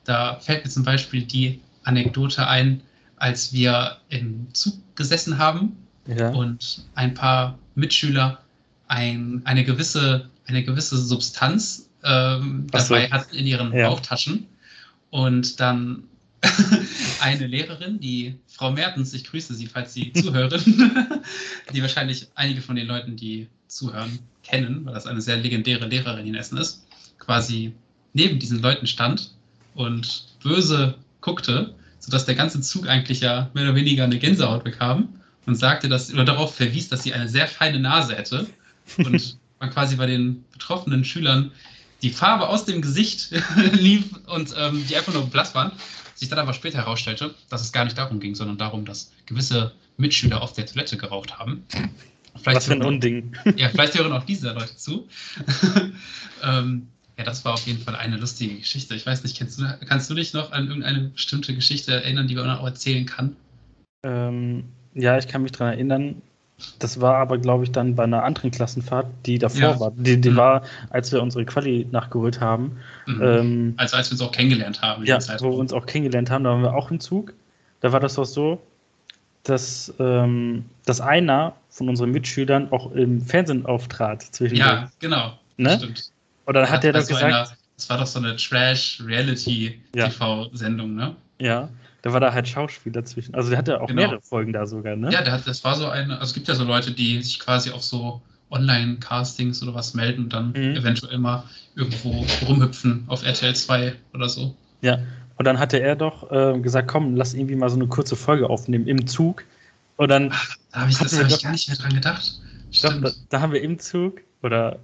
Da 0.05 0.35
fällt 0.39 0.65
mir 0.65 0.71
zum 0.71 0.83
Beispiel 0.83 1.21
die 1.21 1.59
Anekdote 1.83 2.47
ein, 2.47 2.81
als 3.21 3.53
wir 3.53 3.97
im 4.09 4.47
Zug 4.51 4.73
gesessen 4.95 5.37
haben 5.37 5.77
ja. 6.07 6.29
und 6.29 6.85
ein 6.95 7.13
paar 7.13 7.59
Mitschüler 7.75 8.39
ein, 8.87 9.41
eine, 9.45 9.63
gewisse, 9.63 10.27
eine 10.47 10.63
gewisse 10.63 10.97
Substanz 10.97 11.87
ähm, 12.03 12.65
dabei 12.71 13.05
so. 13.05 13.11
hatten 13.11 13.35
in 13.35 13.45
ihren 13.45 13.71
ja. 13.73 13.89
Bauchtaschen. 13.89 14.47
Und 15.11 15.59
dann 15.59 16.03
eine 17.21 17.45
Lehrerin, 17.45 17.99
die 17.99 18.39
Frau 18.47 18.71
Mertens, 18.71 19.13
ich 19.13 19.25
grüße 19.25 19.53
Sie, 19.53 19.67
falls 19.67 19.93
Sie 19.93 20.11
zuhören, 20.13 20.59
die 21.73 21.81
wahrscheinlich 21.83 22.27
einige 22.33 22.61
von 22.61 22.75
den 22.75 22.87
Leuten, 22.87 23.15
die 23.17 23.47
zuhören, 23.67 24.17
kennen, 24.41 24.83
weil 24.83 24.95
das 24.95 25.05
eine 25.05 25.21
sehr 25.21 25.37
legendäre 25.37 25.85
Lehrerin 25.85 26.25
in 26.25 26.33
Essen 26.33 26.57
ist, 26.57 26.87
quasi 27.19 27.71
neben 28.13 28.39
diesen 28.39 28.63
Leuten 28.63 28.87
stand 28.87 29.29
und 29.75 30.25
böse 30.41 30.95
guckte, 31.21 31.75
sodass 32.01 32.25
der 32.25 32.35
ganze 32.35 32.59
Zug 32.61 32.87
eigentlich 32.87 33.21
ja 33.21 33.49
mehr 33.53 33.63
oder 33.63 33.75
weniger 33.75 34.03
eine 34.03 34.19
Gänsehaut 34.19 34.63
bekam 34.63 35.07
und 35.45 35.55
sagte, 35.55 35.87
dass, 35.87 36.11
oder 36.11 36.25
darauf 36.25 36.55
verwies, 36.55 36.89
dass 36.89 37.03
sie 37.03 37.13
eine 37.13 37.29
sehr 37.29 37.47
feine 37.47 37.79
Nase 37.79 38.15
hätte 38.15 38.47
und 38.97 39.37
man 39.59 39.69
quasi 39.69 39.95
bei 39.95 40.07
den 40.07 40.43
betroffenen 40.51 41.05
Schülern 41.05 41.51
die 42.01 42.09
Farbe 42.09 42.49
aus 42.49 42.65
dem 42.65 42.81
Gesicht 42.81 43.29
lief 43.71 44.05
und 44.27 44.53
ähm, 44.57 44.85
die 44.87 44.97
einfach 44.97 45.13
nur 45.13 45.29
blass 45.29 45.55
waren. 45.55 45.71
Sich 46.15 46.29
dann 46.29 46.39
aber 46.39 46.53
später 46.53 46.79
herausstellte, 46.79 47.33
dass 47.49 47.61
es 47.61 47.71
gar 47.71 47.83
nicht 47.83 47.97
darum 47.97 48.19
ging, 48.19 48.35
sondern 48.35 48.57
darum, 48.57 48.85
dass 48.85 49.11
gewisse 49.25 49.73
Mitschüler 49.97 50.41
auf 50.41 50.53
der 50.53 50.65
Toilette 50.65 50.97
geraucht 50.97 51.39
haben. 51.39 51.63
Vielleicht 52.35 52.57
Was 52.57 52.65
für 52.65 52.73
ein 52.73 52.83
Unding. 52.83 53.35
Ja, 53.55 53.69
vielleicht 53.69 53.97
hören 53.97 54.11
auch 54.11 54.23
diese 54.23 54.51
Leute 54.51 54.75
zu. 54.77 55.07
ähm, 56.43 56.87
ja, 57.21 57.25
das 57.25 57.45
war 57.45 57.53
auf 57.53 57.67
jeden 57.67 57.79
Fall 57.79 57.95
eine 57.95 58.17
lustige 58.17 58.55
Geschichte. 58.55 58.95
Ich 58.95 59.05
weiß 59.05 59.23
nicht, 59.23 59.39
du, 59.39 59.45
kannst 59.87 60.09
du 60.09 60.15
dich 60.15 60.33
noch 60.33 60.51
an 60.51 60.67
irgendeine 60.67 61.01
bestimmte 61.09 61.53
Geschichte 61.53 61.93
erinnern, 61.93 62.27
die 62.27 62.35
man 62.35 62.49
auch 62.49 62.65
erzählen 62.65 63.05
kann? 63.05 63.35
Ähm, 64.03 64.63
ja, 64.95 65.17
ich 65.19 65.27
kann 65.27 65.43
mich 65.43 65.51
daran 65.51 65.73
erinnern. 65.73 66.21
Das 66.79 66.99
war 66.99 67.15
aber, 67.17 67.37
glaube 67.37 67.63
ich, 67.63 67.71
dann 67.71 67.95
bei 67.95 68.03
einer 68.03 68.23
anderen 68.23 68.49
Klassenfahrt, 68.49 69.07
die 69.25 69.37
davor 69.37 69.61
ja. 69.61 69.79
war. 69.79 69.91
Die, 69.91 70.19
die 70.19 70.31
mhm. 70.31 70.35
war, 70.35 70.63
als 70.89 71.11
wir 71.11 71.21
unsere 71.21 71.45
Quali 71.45 71.87
nachgeholt 71.91 72.39
haben. 72.39 72.77
Mhm. 73.05 73.21
Ähm, 73.21 73.73
also 73.77 73.97
als 73.97 74.09
wir 74.09 74.13
uns 74.13 74.21
auch 74.21 74.31
kennengelernt 74.31 74.81
haben. 74.81 75.05
Ja, 75.05 75.19
wo 75.39 75.51
wir 75.51 75.57
uns 75.57 75.73
auch 75.73 75.85
kennengelernt 75.85 76.31
haben, 76.31 76.43
da 76.43 76.51
waren 76.51 76.63
wir 76.63 76.73
auch 76.73 76.89
im 76.89 76.99
Zug. 76.99 77.33
Da 77.81 77.91
war 77.91 77.99
das 77.99 78.15
doch 78.15 78.25
so, 78.25 78.61
dass, 79.43 79.93
ähm, 79.99 80.65
dass 80.85 81.01
einer 81.01 81.53
von 81.69 81.87
unseren 81.87 82.09
Mitschülern 82.11 82.71
auch 82.71 82.91
im 82.91 83.21
Fernsehen 83.21 83.65
auftrat. 83.67 84.23
Zwischen 84.23 84.57
ja, 84.57 84.89
genau. 84.99 85.37
Ne? 85.57 85.77
Stimmt. 85.77 86.11
Und 86.45 86.53
dann 86.53 86.69
hat 86.69 86.83
er 86.83 86.93
das 86.93 87.07
gesagt. 87.07 87.25
Einer, 87.25 87.47
das 87.75 87.89
war 87.89 87.97
doch 87.97 88.07
so 88.07 88.19
eine 88.19 88.35
Trash-Reality-TV-Sendung, 88.35 90.95
ne? 90.95 91.15
Ja. 91.39 91.69
Da 92.03 92.13
war 92.13 92.19
da 92.19 92.33
halt 92.33 92.47
Schauspieler 92.47 93.05
zwischen. 93.05 93.35
Also 93.35 93.49
der 93.49 93.59
hatte 93.59 93.79
auch 93.79 93.87
genau. 93.87 94.01
mehrere 94.01 94.21
Folgen 94.21 94.53
da 94.53 94.65
sogar, 94.65 94.95
ne? 94.95 95.11
Ja, 95.11 95.21
der 95.21 95.33
hat, 95.33 95.45
das 95.45 95.63
war 95.63 95.75
so 95.75 95.87
eine, 95.87 96.13
also 96.13 96.25
es 96.25 96.33
gibt 96.33 96.47
ja 96.47 96.55
so 96.55 96.63
Leute, 96.63 96.91
die 96.91 97.21
sich 97.21 97.39
quasi 97.39 97.69
auf 97.69 97.83
so 97.83 98.21
Online-Castings 98.49 99.61
oder 99.63 99.75
was 99.75 99.93
melden 99.93 100.23
und 100.23 100.33
dann 100.33 100.49
mhm. 100.49 100.75
eventuell 100.75 101.17
mal 101.17 101.43
irgendwo 101.75 102.25
rumhüpfen 102.47 103.03
auf 103.07 103.23
RTL 103.23 103.55
2 103.55 103.93
oder 104.13 104.29
so. 104.29 104.55
Ja, 104.81 104.99
und 105.37 105.45
dann 105.45 105.59
hatte 105.59 105.79
er 105.79 105.95
doch 105.95 106.31
äh, 106.31 106.59
gesagt, 106.59 106.87
komm, 106.87 107.15
lass 107.15 107.33
irgendwie 107.33 107.55
mal 107.55 107.69
so 107.69 107.75
eine 107.75 107.87
kurze 107.87 108.15
Folge 108.15 108.49
aufnehmen 108.49 108.87
im 108.87 109.07
Zug. 109.07 109.43
Und 109.97 110.09
dann. 110.09 110.29
Ach, 110.31 110.55
da 110.71 110.81
habe 110.81 110.91
ich, 110.91 110.97
das 110.97 111.17
hab 111.17 111.27
ich 111.27 111.41
gar 111.41 111.51
nicht 111.51 111.67
mehr 111.67 111.77
dran 111.77 111.93
gedacht. 111.93 112.39
Doch, 112.81 113.01
da, 113.01 113.11
da, 113.29 113.41
haben 113.41 113.53
wir 113.53 113.61
im 113.61 113.79
Zug 113.79 114.21
oder 114.41 114.79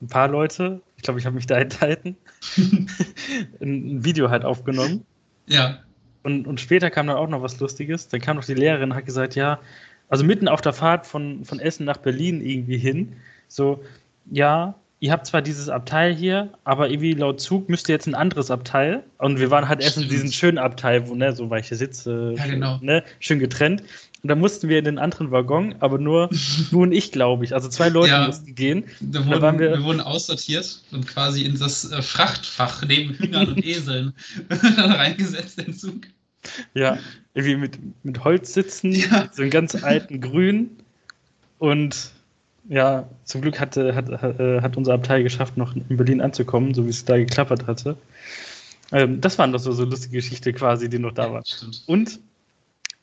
ein 0.00 0.08
paar 0.08 0.28
Leute, 0.28 0.80
glaube, 1.04 1.20
ich 1.20 1.26
habe 1.26 1.36
mich 1.36 1.46
da 1.46 1.56
enthalten, 1.58 2.16
ein 3.60 4.04
Video 4.04 4.30
halt 4.30 4.44
aufgenommen. 4.44 5.04
Ja. 5.46 5.78
Und, 6.22 6.46
und 6.46 6.60
später 6.60 6.90
kam 6.90 7.06
dann 7.06 7.16
auch 7.16 7.28
noch 7.28 7.42
was 7.42 7.60
Lustiges. 7.60 8.08
Dann 8.08 8.20
kam 8.20 8.36
noch 8.36 8.44
die 8.44 8.54
Lehrerin 8.54 8.90
und 8.90 8.96
hat 8.96 9.06
gesagt, 9.06 9.36
ja, 9.36 9.60
also 10.08 10.24
mitten 10.24 10.48
auf 10.48 10.60
der 10.60 10.72
Fahrt 10.72 11.06
von, 11.06 11.44
von 11.44 11.60
Essen 11.60 11.84
nach 11.84 11.98
Berlin 11.98 12.44
irgendwie 12.44 12.78
hin, 12.78 13.14
so, 13.48 13.82
ja, 14.30 14.74
ihr 15.00 15.12
habt 15.12 15.26
zwar 15.26 15.42
dieses 15.42 15.68
Abteil 15.68 16.14
hier, 16.14 16.50
aber 16.64 16.88
irgendwie 16.88 17.12
laut 17.12 17.40
Zug 17.40 17.68
müsst 17.68 17.88
ihr 17.88 17.94
jetzt 17.94 18.06
ein 18.06 18.14
anderes 18.14 18.50
Abteil. 18.50 19.02
Und 19.18 19.38
wir 19.38 19.50
waren 19.50 19.68
halt 19.68 19.82
erst 19.82 19.98
in 19.98 20.08
diesem 20.08 20.30
schönen 20.32 20.58
Abteil, 20.58 21.06
wo, 21.08 21.14
ne, 21.14 21.32
so 21.34 21.50
weiche 21.50 21.76
Sitze, 21.76 22.34
ja, 22.36 22.46
genau. 22.46 22.78
ne, 22.80 23.04
schön 23.20 23.38
getrennt. 23.38 23.82
Und 24.24 24.28
da 24.28 24.36
mussten 24.36 24.70
wir 24.70 24.78
in 24.78 24.86
den 24.86 24.98
anderen 24.98 25.30
Waggon, 25.32 25.74
aber 25.80 25.98
nur 25.98 26.30
du 26.70 26.82
und 26.82 26.92
ich, 26.92 27.12
glaube 27.12 27.44
ich. 27.44 27.54
Also 27.54 27.68
zwei 27.68 27.90
Leute 27.90 28.08
ja, 28.08 28.26
mussten 28.26 28.54
gehen. 28.54 28.84
Da 29.00 29.26
wurden, 29.26 29.58
wir, 29.58 29.72
wir, 29.72 29.84
wurden 29.84 30.00
aussortiert 30.00 30.80
und 30.92 31.06
quasi 31.06 31.44
in 31.44 31.58
das 31.58 31.92
äh, 31.92 32.00
Frachtfach 32.00 32.82
neben 32.88 33.12
Hühnern 33.12 33.48
und 33.48 33.58
Eseln 33.64 34.14
reingesetzt, 34.50 35.60
den 35.60 35.74
Zug. 35.74 36.06
Ja, 36.72 36.96
irgendwie 37.34 37.56
mit, 37.56 37.78
mit 38.02 38.24
Holz 38.24 38.54
sitzen, 38.54 38.92
ja. 38.92 39.28
so 39.30 39.42
einen 39.42 39.50
ganz 39.50 39.74
alten 39.74 40.22
Grün. 40.22 40.70
Und 41.58 42.10
ja, 42.70 43.06
zum 43.24 43.42
Glück 43.42 43.60
hatte, 43.60 43.94
hat, 43.94 44.08
hat, 44.08 44.40
äh, 44.40 44.62
hat 44.62 44.78
unser 44.78 44.94
Abteil 44.94 45.22
geschafft, 45.22 45.58
noch 45.58 45.76
in 45.76 45.98
Berlin 45.98 46.22
anzukommen, 46.22 46.72
so 46.72 46.86
wie 46.86 46.90
es 46.90 47.04
da 47.04 47.18
geklappert 47.18 47.66
hatte. 47.66 47.94
Ähm, 48.90 49.20
das 49.20 49.36
waren 49.36 49.52
doch 49.52 49.60
so, 49.60 49.72
so 49.72 49.84
lustige 49.84 50.16
Geschichte 50.16 50.54
quasi, 50.54 50.88
die 50.88 50.98
noch 50.98 51.12
da 51.12 51.26
ja, 51.26 51.32
war. 51.34 51.42
Und 51.84 52.20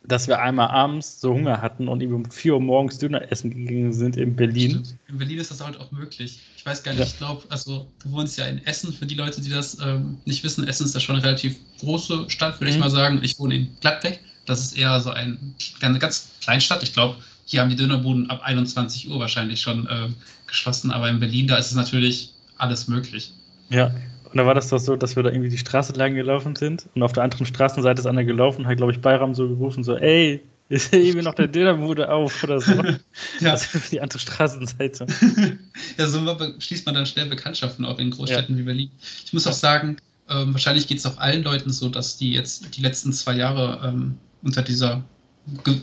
dass 0.03 0.27
wir 0.27 0.39
einmal 0.39 0.69
abends 0.69 1.21
so 1.21 1.33
Hunger 1.33 1.61
hatten 1.61 1.87
und 1.87 2.03
um 2.03 2.29
4 2.29 2.55
Uhr 2.55 2.61
morgens 2.61 2.97
Döner 2.97 3.31
essen 3.31 3.51
gegangen 3.51 3.93
sind 3.93 4.17
in 4.17 4.35
Berlin. 4.35 4.71
Stimmt. 4.71 4.95
In 5.07 5.17
Berlin 5.19 5.39
ist 5.39 5.51
das 5.51 5.63
halt 5.63 5.79
auch 5.79 5.91
möglich. 5.91 6.39
Ich 6.57 6.65
weiß 6.65 6.83
gar 6.83 6.91
nicht, 6.93 6.99
ja. 6.99 7.05
ich 7.05 7.17
glaube, 7.17 7.43
also 7.49 7.87
du 8.03 8.11
wohnst 8.11 8.37
ja 8.37 8.45
in 8.45 8.65
Essen, 8.65 8.91
für 8.93 9.05
die 9.05 9.15
Leute, 9.15 9.41
die 9.41 9.49
das 9.49 9.77
ähm, 9.79 10.17
nicht 10.25 10.43
wissen, 10.43 10.67
Essen 10.67 10.85
ist 10.85 10.95
ja 10.95 10.99
schon 10.99 11.15
eine 11.15 11.23
relativ 11.23 11.55
große 11.79 12.29
Stadt, 12.29 12.59
würde 12.59 12.71
mhm. 12.71 12.77
ich 12.77 12.79
mal 12.79 12.89
sagen. 12.89 13.19
Ich 13.21 13.37
wohne 13.37 13.55
in 13.55 13.77
Gladbeck. 13.81 14.19
Das 14.47 14.59
ist 14.61 14.77
eher 14.77 14.99
so 15.01 15.11
ein, 15.11 15.55
eine 15.81 15.99
ganz 15.99 16.29
kleine 16.41 16.61
Stadt. 16.61 16.81
Ich 16.81 16.93
glaube, 16.93 17.17
hier 17.45 17.61
haben 17.61 17.69
die 17.69 17.75
Dönerbuden 17.75 18.29
ab 18.29 18.41
21 18.43 19.09
Uhr 19.09 19.19
wahrscheinlich 19.19 19.61
schon 19.61 19.85
äh, 19.87 20.09
geschlossen, 20.47 20.91
aber 20.91 21.09
in 21.09 21.19
Berlin, 21.19 21.47
da 21.47 21.57
ist 21.57 21.67
es 21.67 21.75
natürlich 21.75 22.33
alles 22.57 22.87
möglich. 22.87 23.33
Ja, 23.69 23.93
und 24.31 24.37
da 24.37 24.45
war 24.45 24.53
das 24.53 24.69
doch 24.69 24.79
so, 24.79 24.95
dass 24.95 25.15
wir 25.15 25.23
da 25.23 25.29
irgendwie 25.29 25.49
die 25.49 25.57
Straße 25.57 25.93
lang 25.93 26.15
gelaufen 26.15 26.55
sind 26.55 26.87
und 26.95 27.03
auf 27.03 27.11
der 27.11 27.23
anderen 27.23 27.45
Straßenseite 27.45 27.99
ist 27.99 28.05
einer 28.05 28.23
gelaufen, 28.23 28.65
hat, 28.65 28.77
glaube 28.77 28.91
ich, 28.93 29.01
Bayram 29.01 29.35
so 29.35 29.47
gerufen, 29.47 29.83
so, 29.83 29.97
ey, 29.97 30.41
ist 30.69 30.89
hier 30.91 31.01
irgendwie 31.01 31.25
noch 31.25 31.35
der 31.35 31.47
Dönerbude 31.47 32.09
auf 32.09 32.43
oder 32.43 32.61
so. 32.61 32.71
ja. 33.41 33.51
Also 33.51 33.77
die 33.91 33.99
andere 33.99 34.19
Straßenseite. 34.19 35.05
ja, 35.97 36.07
so 36.07 36.19
schließt 36.59 36.85
man 36.85 36.95
dann 36.95 37.05
schnell 37.05 37.25
Bekanntschaften 37.25 37.83
auch 37.83 37.99
in 37.99 38.11
Großstädten 38.11 38.55
ja. 38.55 38.61
wie 38.61 38.65
Berlin. 38.65 38.91
Ich 39.25 39.33
muss 39.33 39.45
auch 39.47 39.53
sagen, 39.53 39.97
ähm, 40.29 40.53
wahrscheinlich 40.53 40.87
geht 40.87 40.99
es 40.99 41.05
auch 41.05 41.17
allen 41.17 41.43
Leuten 41.43 41.71
so, 41.71 41.89
dass 41.89 42.17
die 42.17 42.31
jetzt 42.31 42.77
die 42.77 42.81
letzten 42.81 43.11
zwei 43.11 43.35
Jahre 43.35 43.81
ähm, 43.85 44.17
unter 44.43 44.61
dieser 44.61 45.03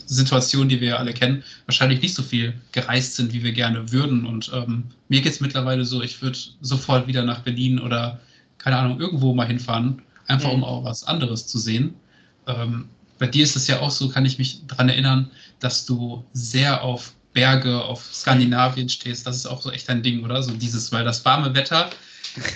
Situation, 0.06 0.68
die 0.68 0.80
wir 0.80 0.88
ja 0.88 0.96
alle 0.96 1.12
kennen, 1.12 1.42
wahrscheinlich 1.66 2.00
nicht 2.00 2.14
so 2.14 2.22
viel 2.22 2.54
gereist 2.72 3.16
sind, 3.16 3.32
wie 3.32 3.42
wir 3.42 3.52
gerne 3.52 3.92
würden. 3.92 4.24
Und 4.24 4.50
ähm, 4.54 4.84
mir 5.08 5.20
geht 5.20 5.32
es 5.32 5.40
mittlerweile 5.40 5.84
so, 5.84 6.00
ich 6.00 6.22
würde 6.22 6.38
sofort 6.60 7.06
wieder 7.06 7.24
nach 7.24 7.40
Berlin 7.40 7.78
oder 7.78 8.20
keine 8.58 8.76
Ahnung, 8.76 9.00
irgendwo 9.00 9.34
mal 9.34 9.46
hinfahren, 9.46 10.02
einfach 10.26 10.48
mhm. 10.48 10.56
um 10.56 10.64
auch 10.64 10.84
was 10.84 11.04
anderes 11.04 11.46
zu 11.46 11.58
sehen. 11.58 11.94
Ähm, 12.46 12.88
bei 13.18 13.26
dir 13.26 13.44
ist 13.44 13.56
es 13.56 13.66
ja 13.66 13.80
auch 13.80 13.90
so, 13.90 14.08
kann 14.08 14.24
ich 14.24 14.38
mich 14.38 14.66
daran 14.66 14.88
erinnern, 14.88 15.30
dass 15.58 15.86
du 15.86 16.24
sehr 16.32 16.82
auf 16.82 17.14
Berge, 17.32 17.82
auf 17.82 18.04
Skandinavien 18.12 18.88
stehst. 18.88 19.26
Das 19.26 19.36
ist 19.36 19.46
auch 19.46 19.60
so 19.60 19.70
echt 19.70 19.88
ein 19.90 20.02
Ding, 20.02 20.24
oder? 20.24 20.42
So 20.42 20.52
dieses, 20.52 20.90
weil 20.92 21.04
das 21.04 21.24
warme 21.24 21.54
Wetter, 21.54 21.90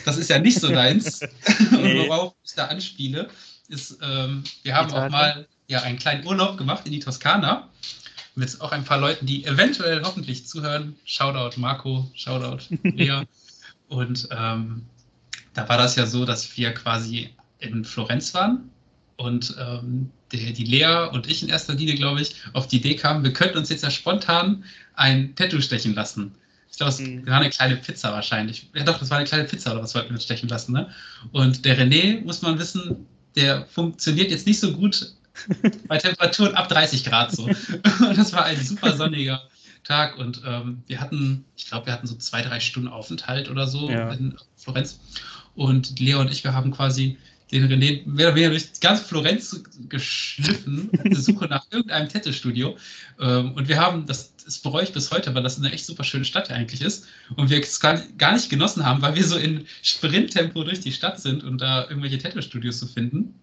das 0.04 0.16
ist 0.16 0.30
ja 0.30 0.38
nicht 0.38 0.60
so 0.60 0.68
deins. 0.68 1.20
nee. 1.70 2.00
Und 2.00 2.08
worauf 2.08 2.34
ich 2.44 2.54
da 2.54 2.66
anspiele, 2.66 3.28
ist, 3.68 3.98
ähm, 4.02 4.44
wir 4.62 4.74
haben 4.74 4.92
auch 4.92 5.08
mal 5.08 5.46
ja 5.68 5.82
einen 5.82 5.98
kleinen 5.98 6.26
Urlaub 6.26 6.56
gemacht 6.56 6.86
in 6.86 6.92
die 6.92 7.00
Toskana 7.00 7.68
mit 8.34 8.60
auch 8.60 8.72
ein 8.72 8.84
paar 8.84 8.98
Leuten, 8.98 9.26
die 9.26 9.44
eventuell 9.44 10.02
hoffentlich 10.02 10.46
zuhören. 10.46 10.96
Shoutout 11.04 11.60
Marco, 11.60 12.10
Shoutout 12.14 12.64
Lea. 12.82 13.22
Und 13.88 14.28
ähm, 14.30 14.86
da 15.54 15.68
war 15.68 15.78
das 15.78 15.96
ja 15.96 16.06
so, 16.06 16.24
dass 16.24 16.56
wir 16.56 16.72
quasi 16.72 17.30
in 17.58 17.84
Florenz 17.84 18.34
waren 18.34 18.70
und 19.16 19.54
ähm, 19.58 20.10
die, 20.32 20.52
die 20.52 20.64
Lea 20.64 21.08
und 21.12 21.28
ich 21.28 21.42
in 21.42 21.48
erster 21.48 21.74
Linie, 21.74 21.94
glaube 21.94 22.20
ich, 22.20 22.34
auf 22.52 22.66
die 22.66 22.76
Idee 22.76 22.96
kamen, 22.96 23.22
wir 23.22 23.32
könnten 23.32 23.58
uns 23.58 23.68
jetzt 23.68 23.82
ja 23.82 23.90
spontan 23.90 24.64
ein 24.94 25.34
Tattoo 25.36 25.60
stechen 25.60 25.94
lassen. 25.94 26.34
Ich 26.70 26.78
glaube, 26.78 26.90
es 26.90 27.00
mhm. 27.00 27.26
war 27.26 27.40
eine 27.40 27.50
kleine 27.50 27.76
Pizza 27.76 28.12
wahrscheinlich. 28.12 28.68
Ja 28.74 28.84
doch, 28.84 28.98
das 28.98 29.10
war 29.10 29.18
eine 29.18 29.26
kleine 29.26 29.44
Pizza 29.44 29.72
oder 29.72 29.82
was 29.82 29.94
wollten 29.94 30.08
wir 30.08 30.14
uns 30.14 30.24
stechen 30.24 30.48
lassen. 30.48 30.72
Ne? 30.72 30.90
Und 31.30 31.64
der 31.64 31.78
René, 31.78 32.24
muss 32.24 32.40
man 32.42 32.58
wissen, 32.58 33.06
der 33.36 33.66
funktioniert 33.66 34.30
jetzt 34.30 34.46
nicht 34.46 34.58
so 34.58 34.72
gut 34.72 35.12
bei 35.88 35.98
Temperaturen 35.98 36.54
ab 36.54 36.68
30 36.68 37.04
Grad 37.04 37.32
so. 37.32 37.44
Und 37.44 38.16
das 38.16 38.32
war 38.32 38.44
ein 38.44 38.62
super 38.62 38.96
sonniger 38.96 39.42
Tag 39.84 40.16
und 40.16 40.42
ähm, 40.46 40.82
wir 40.86 41.00
hatten, 41.00 41.44
ich 41.56 41.66
glaube, 41.66 41.86
wir 41.86 41.92
hatten 41.92 42.06
so 42.06 42.14
zwei, 42.14 42.42
drei 42.42 42.60
Stunden 42.60 42.88
Aufenthalt 42.88 43.50
oder 43.50 43.66
so 43.66 43.90
ja. 43.90 44.12
in 44.12 44.36
Florenz. 44.56 45.00
Und 45.54 45.98
Leo 45.98 46.20
und 46.20 46.30
ich, 46.30 46.44
wir 46.44 46.54
haben 46.54 46.70
quasi 46.70 47.18
den 47.52 47.70
René 47.70 48.02
mehr 48.06 48.28
oder 48.28 48.36
weniger 48.36 48.50
durch 48.50 48.80
ganz 48.80 49.00
Florenz 49.00 49.62
geschliffen, 49.88 50.88
der 51.04 51.20
Suche 51.20 51.46
nach 51.46 51.66
irgendeinem 51.70 52.08
Tattoo-Studio. 52.08 52.76
Ähm, 53.20 53.52
und 53.52 53.68
wir 53.68 53.78
haben, 53.78 54.06
das, 54.06 54.34
das 54.36 54.58
bereue 54.58 54.84
ich 54.84 54.92
bis 54.92 55.10
heute, 55.10 55.34
weil 55.34 55.42
das 55.42 55.58
eine 55.58 55.70
echt 55.70 55.84
super 55.84 56.02
schöne 56.02 56.24
Stadt 56.24 56.50
eigentlich 56.50 56.80
ist. 56.80 57.06
Und 57.36 57.50
wir 57.50 57.60
es 57.60 57.78
gar, 57.78 58.00
nicht 58.32 58.48
genossen 58.48 58.86
haben, 58.86 59.02
weil 59.02 59.14
wir 59.14 59.24
so 59.24 59.36
in 59.36 59.66
Sprinttempo 59.82 60.64
durch 60.64 60.80
die 60.80 60.92
Stadt 60.92 61.20
sind 61.20 61.44
und 61.44 61.60
da 61.60 61.88
irgendwelche 61.88 62.18
Tattoo-Studios 62.18 62.78
zu 62.78 62.86
finden. 62.86 63.34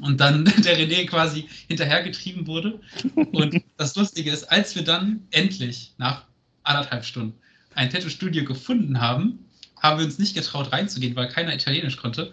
Und 0.00 0.18
dann 0.20 0.44
der 0.64 0.78
René 0.78 1.06
quasi 1.06 1.46
hinterhergetrieben 1.68 2.46
wurde. 2.46 2.80
Und 3.14 3.62
das 3.76 3.94
Lustige 3.96 4.30
ist, 4.30 4.44
als 4.44 4.74
wir 4.74 4.82
dann 4.82 5.26
endlich 5.30 5.92
nach 5.98 6.24
anderthalb 6.62 7.04
Stunden 7.04 7.34
ein 7.74 7.90
Tattoo-Studio 7.90 8.44
gefunden 8.44 8.98
haben, 8.98 9.45
haben 9.80 9.98
wir 9.98 10.06
uns 10.06 10.18
nicht 10.18 10.34
getraut 10.34 10.72
reinzugehen, 10.72 11.16
weil 11.16 11.28
keiner 11.28 11.54
Italienisch 11.54 11.96
konnte 11.96 12.32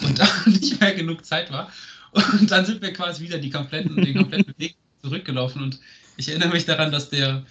und 0.00 0.18
da 0.18 0.28
nicht 0.46 0.80
mehr 0.80 0.94
genug 0.94 1.24
Zeit 1.24 1.50
war. 1.50 1.70
Und 2.12 2.50
dann 2.50 2.66
sind 2.66 2.82
wir 2.82 2.92
quasi 2.92 3.22
wieder 3.22 3.38
die 3.38 3.50
kompletten, 3.50 3.96
den 3.96 4.16
kompletten 4.16 4.54
Weg 4.58 4.76
zurückgelaufen. 5.02 5.62
Und 5.62 5.80
ich 6.16 6.28
erinnere 6.28 6.50
mich 6.50 6.66
daran, 6.66 6.92
dass 6.92 7.08
der, 7.08 7.42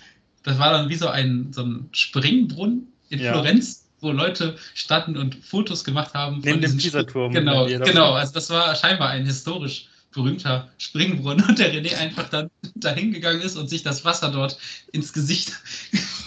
das 0.43 0.59
war 0.59 0.71
dann 0.71 0.89
wie 0.89 0.95
so 0.95 1.07
ein, 1.07 1.51
so 1.51 1.63
ein 1.63 1.89
Springbrunnen 1.91 2.87
in 3.09 3.19
ja. 3.19 3.33
Florenz, 3.33 3.87
wo 3.99 4.11
Leute 4.11 4.55
standen 4.73 5.17
und 5.17 5.35
Fotos 5.35 5.83
gemacht 5.83 6.13
haben. 6.13 6.41
Neben 6.43 6.61
dem 6.61 6.77
Pisa-Turm. 6.77 7.33
Genau, 7.33 7.65
genau. 7.65 8.13
Also 8.13 8.33
das 8.33 8.49
war 8.49 8.75
scheinbar 8.75 9.09
ein 9.09 9.25
historisch 9.25 9.87
berühmter 10.11 10.69
Springbrunnen 10.77 11.45
und 11.47 11.59
der 11.59 11.73
René 11.73 11.95
einfach 11.97 12.29
dann 12.29 12.49
dahin 12.75 13.11
gegangen 13.11 13.41
ist 13.41 13.57
und 13.57 13.69
sich 13.69 13.83
das 13.83 14.05
Wasser 14.05 14.31
dort 14.31 14.57
ins 14.91 15.13
Gesicht 15.13 15.53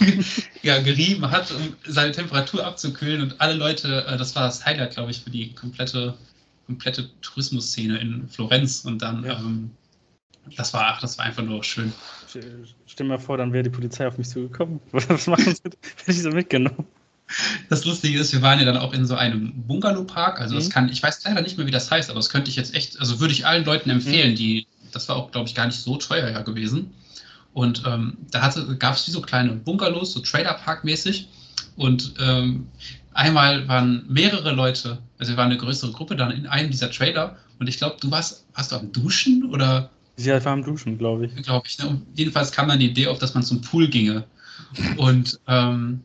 ja, 0.62 0.80
gerieben 0.80 1.30
hat, 1.30 1.50
um 1.52 1.74
seine 1.86 2.12
Temperatur 2.12 2.64
abzukühlen 2.64 3.22
und 3.22 3.40
alle 3.40 3.54
Leute, 3.54 4.04
äh, 4.06 4.16
das 4.16 4.34
war 4.34 4.44
das 4.44 4.64
Highlight, 4.64 4.94
glaube 4.94 5.10
ich, 5.10 5.20
für 5.20 5.30
die 5.30 5.52
komplette, 5.54 6.14
komplette 6.66 7.10
Tourismusszene 7.20 7.98
in 7.98 8.28
Florenz 8.28 8.84
und 8.84 9.00
dann, 9.00 9.24
ja. 9.24 9.38
ähm, 9.38 9.70
das 10.56 10.74
war, 10.74 10.98
das 11.00 11.18
war 11.18 11.24
einfach 11.24 11.42
nur 11.42 11.64
schön. 11.64 11.92
Stell 12.86 13.06
mir 13.06 13.18
vor, 13.18 13.38
dann 13.38 13.52
wäre 13.52 13.62
die 13.62 13.70
Polizei 13.70 14.06
auf 14.06 14.18
mich 14.18 14.28
zugekommen. 14.28 14.80
Was 14.92 15.26
machen 15.26 15.54
sie? 15.54 15.62
Hätte 15.64 16.10
ich 16.10 16.22
so 16.22 16.30
mitgenommen. 16.30 16.86
Das 17.68 17.84
Lustige 17.84 18.18
ist, 18.18 18.32
wir 18.32 18.42
waren 18.42 18.58
ja 18.58 18.64
dann 18.64 18.76
auch 18.76 18.92
in 18.92 19.06
so 19.06 19.14
einem 19.14 19.52
Bungalow-Park. 19.66 20.40
Also, 20.40 20.54
das 20.54 20.66
mhm. 20.66 20.70
kann, 20.70 20.88
ich 20.88 21.02
weiß 21.02 21.24
leider 21.24 21.40
nicht 21.40 21.56
mehr, 21.56 21.66
wie 21.66 21.72
das 21.72 21.90
heißt, 21.90 22.10
aber 22.10 22.18
das 22.18 22.28
könnte 22.28 22.50
ich 22.50 22.56
jetzt 22.56 22.74
echt, 22.74 23.00
also 23.00 23.20
würde 23.20 23.32
ich 23.32 23.46
allen 23.46 23.64
Leuten 23.64 23.90
empfehlen, 23.90 24.32
mhm. 24.32 24.36
die, 24.36 24.66
das 24.92 25.08
war 25.08 25.16
auch, 25.16 25.30
glaube 25.30 25.48
ich, 25.48 25.54
gar 25.54 25.66
nicht 25.66 25.80
so 25.80 25.96
teuer 25.96 26.28
ja 26.28 26.42
gewesen. 26.42 26.92
Und 27.54 27.84
ähm, 27.86 28.18
da 28.30 28.52
gab 28.78 28.96
es 28.96 29.06
wie 29.06 29.12
so 29.12 29.20
kleine 29.20 29.52
Bungalows, 29.52 30.12
so 30.12 30.20
Trailer-Park-mäßig. 30.20 31.28
Und 31.76 32.14
ähm, 32.20 32.66
einmal 33.14 33.66
waren 33.68 34.04
mehrere 34.08 34.52
Leute, 34.52 34.98
also 35.18 35.32
wir 35.32 35.36
waren 35.36 35.50
eine 35.50 35.58
größere 35.58 35.92
Gruppe 35.92 36.16
dann 36.16 36.32
in 36.32 36.46
einem 36.46 36.70
dieser 36.70 36.90
Trailer. 36.90 37.36
Und 37.58 37.68
ich 37.68 37.78
glaube, 37.78 37.96
du 38.00 38.10
warst, 38.10 38.44
warst 38.54 38.72
du 38.72 38.76
am 38.76 38.92
Duschen 38.92 39.44
oder? 39.50 39.90
Ja, 40.16 40.44
war 40.44 40.52
am 40.52 40.64
Duschen, 40.64 40.98
glaube 40.98 41.26
ich. 41.26 41.42
Glaube 41.44 41.66
ich. 41.68 41.78
Ne? 41.78 42.02
jedenfalls 42.14 42.52
kam 42.52 42.68
dann 42.68 42.80
die 42.80 42.90
Idee 42.90 43.06
auf, 43.06 43.18
dass 43.18 43.34
man 43.34 43.42
zum 43.42 43.60
Pool 43.60 43.88
ginge. 43.88 44.24
Und 44.96 45.38
ähm, 45.46 46.02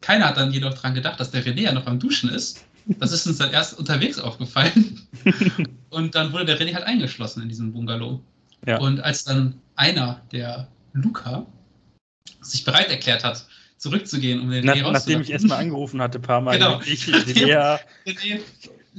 keiner 0.00 0.28
hat 0.28 0.36
dann 0.36 0.52
jedoch 0.52 0.74
daran 0.74 0.94
gedacht, 0.94 1.20
dass 1.20 1.30
der 1.30 1.44
René 1.44 1.62
ja 1.62 1.72
noch 1.72 1.86
am 1.86 1.98
Duschen 1.98 2.30
ist. 2.30 2.64
Das 2.86 3.12
ist 3.12 3.26
uns 3.26 3.38
dann 3.38 3.52
erst 3.52 3.78
unterwegs 3.78 4.18
aufgefallen. 4.18 5.06
Und 5.90 6.14
dann 6.14 6.32
wurde 6.32 6.46
der 6.46 6.58
René 6.58 6.74
halt 6.74 6.84
eingeschlossen 6.84 7.42
in 7.42 7.48
diesem 7.48 7.72
Bungalow. 7.72 8.20
Ja. 8.66 8.78
Und 8.78 9.00
als 9.00 9.24
dann 9.24 9.60
einer, 9.76 10.20
der 10.32 10.68
Luca, 10.92 11.46
sich 12.40 12.64
bereit 12.64 12.88
erklärt 12.88 13.24
hat, 13.24 13.46
zurückzugehen, 13.76 14.40
um 14.40 14.50
den 14.50 14.64
Nach, 14.64 14.74
René 14.74 14.92
Nachdem 14.92 15.20
ich 15.20 15.30
erstmal 15.30 15.58
angerufen 15.58 16.00
hatte, 16.02 16.18
ein 16.18 16.22
paar 16.22 16.40
Mal. 16.40 16.58
Genau. 16.58 16.80
Ich, 16.84 17.04
René 17.04 17.80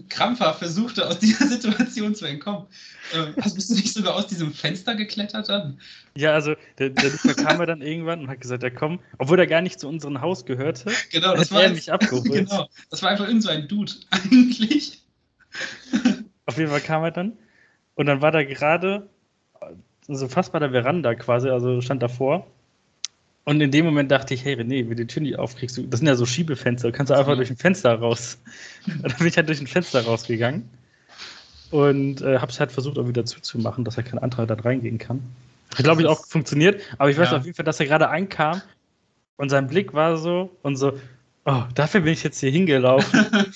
krampfhaft 0.09 0.59
versuchte, 0.59 1.07
aus 1.07 1.19
dieser 1.19 1.47
Situation 1.47 2.15
zu 2.15 2.25
entkommen. 2.25 2.67
Ähm, 3.13 3.33
bist 3.55 3.69
du 3.69 3.75
nicht 3.75 3.93
sogar 3.93 4.15
aus 4.15 4.27
diesem 4.27 4.53
Fenster 4.53 4.95
geklettert 4.95 5.49
dann? 5.49 5.79
Ja, 6.15 6.33
also 6.33 6.55
der, 6.77 6.89
der 6.89 7.09
Luca 7.11 7.33
kam 7.33 7.59
ja 7.59 7.65
dann 7.65 7.81
irgendwann 7.81 8.21
und 8.21 8.27
hat 8.29 8.41
gesagt, 8.41 8.63
ja 8.63 8.69
komm, 8.69 8.99
obwohl 9.17 9.39
er 9.39 9.47
gar 9.47 9.61
nicht 9.61 9.79
zu 9.79 9.87
unserem 9.87 10.21
Haus 10.21 10.45
gehörte, 10.45 10.91
genau, 11.11 11.35
das 11.35 11.51
war 11.51 11.63
er 11.63 11.71
mich 11.71 11.91
abgeholt. 11.91 12.31
Genau, 12.31 12.67
das 12.89 13.01
war 13.03 13.09
einfach 13.09 13.27
irgend 13.27 13.43
so 13.43 13.49
ein 13.49 13.67
Dude 13.67 13.93
eigentlich. 14.11 15.01
Auf 16.45 16.57
jeden 16.57 16.69
Fall 16.69 16.81
kam 16.81 17.03
er 17.03 17.11
dann 17.11 17.37
und 17.95 18.05
dann 18.05 18.21
war 18.21 18.31
da 18.31 18.43
gerade 18.43 19.09
so 20.07 20.13
also 20.13 20.27
fast 20.27 20.51
bei 20.51 20.59
der 20.59 20.71
Veranda 20.71 21.15
quasi, 21.15 21.49
also 21.49 21.81
stand 21.81 22.01
davor 22.01 22.47
und 23.43 23.59
in 23.59 23.71
dem 23.71 23.85
Moment 23.85 24.11
dachte 24.11 24.33
ich, 24.33 24.45
hey 24.45 24.53
René, 24.53 24.81
wenn 24.81 24.89
du 24.89 24.95
die 24.95 25.07
Tür 25.07 25.23
nicht 25.23 25.39
aufkriegst, 25.39 25.81
das 25.89 25.99
sind 25.99 26.07
ja 26.07 26.15
so 26.15 26.25
Schiebefenster, 26.25 26.91
kannst 26.91 27.09
du 27.09 27.15
einfach 27.17 27.35
durch 27.35 27.49
ein 27.49 27.57
Fenster 27.57 27.93
raus. 27.95 28.37
Und 28.85 29.03
dann 29.03 29.17
bin 29.17 29.27
ich 29.27 29.37
halt 29.37 29.49
durch 29.49 29.59
ein 29.59 29.67
Fenster 29.67 30.03
rausgegangen 30.03 30.69
und 31.71 32.21
äh, 32.21 32.37
habe 32.39 32.51
es 32.51 32.59
halt 32.59 32.71
versucht, 32.71 32.99
auch 32.99 33.07
wieder 33.07 33.25
zuzumachen, 33.25 33.85
dass 33.85 33.97
er 33.97 34.03
kein 34.03 34.19
anderer 34.19 34.45
da 34.45 34.55
reingehen 34.55 34.97
kann. 34.97 35.21
Hat, 35.73 35.85
glaube 35.85 36.01
ich, 36.01 36.07
auch 36.07 36.25
funktioniert, 36.25 36.81
aber 36.97 37.09
ich 37.09 37.17
weiß 37.17 37.31
ja. 37.31 37.37
auf 37.37 37.45
jeden 37.45 37.55
Fall, 37.55 37.63
dass 37.65 37.79
er 37.79 37.85
gerade 37.85 38.09
einkam 38.09 38.61
und 39.37 39.49
sein 39.49 39.67
Blick 39.67 39.93
war 39.93 40.17
so 40.17 40.55
und 40.63 40.75
so, 40.75 40.99
oh, 41.45 41.63
dafür 41.73 42.01
bin 42.01 42.11
ich 42.11 42.23
jetzt 42.23 42.41
hier 42.41 42.51
hingelaufen. 42.51 43.25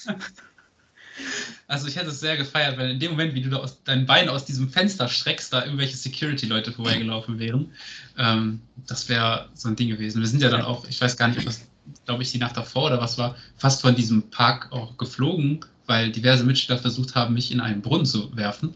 Also 1.67 1.87
ich 1.87 1.95
hätte 1.95 2.09
es 2.09 2.19
sehr 2.19 2.37
gefeiert, 2.37 2.77
weil 2.77 2.91
in 2.91 2.99
dem 2.99 3.11
Moment, 3.11 3.33
wie 3.33 3.41
du 3.41 3.49
da 3.49 3.57
aus, 3.57 3.81
dein 3.83 4.05
Bein 4.05 4.29
aus 4.29 4.45
diesem 4.45 4.69
Fenster 4.69 5.07
streckst, 5.07 5.51
da 5.51 5.65
irgendwelche 5.65 5.97
Security-Leute 5.97 6.71
vorbeigelaufen 6.71 7.39
wären. 7.39 7.71
Ähm, 8.17 8.61
das 8.85 9.09
wäre 9.09 9.49
so 9.55 9.69
ein 9.69 9.75
Ding 9.75 9.89
gewesen. 9.89 10.21
Wir 10.21 10.27
sind 10.27 10.43
ja 10.43 10.49
dann 10.49 10.61
auch, 10.61 10.87
ich 10.87 11.01
weiß 11.01 11.17
gar 11.17 11.27
nicht, 11.27 11.39
ob 11.39 11.45
das, 11.45 11.65
glaube 12.05 12.21
ich, 12.21 12.31
die 12.31 12.37
Nacht 12.37 12.55
davor 12.55 12.85
oder 12.85 13.01
was 13.01 13.17
war, 13.17 13.35
fast 13.57 13.81
von 13.81 13.95
diesem 13.95 14.29
Park 14.29 14.71
auch 14.71 14.95
geflogen, 14.97 15.61
weil 15.87 16.11
diverse 16.11 16.43
Mitspieler 16.43 16.77
versucht 16.77 17.15
haben, 17.15 17.33
mich 17.33 17.51
in 17.51 17.59
einen 17.59 17.81
Brunnen 17.81 18.05
zu 18.05 18.35
werfen. 18.35 18.75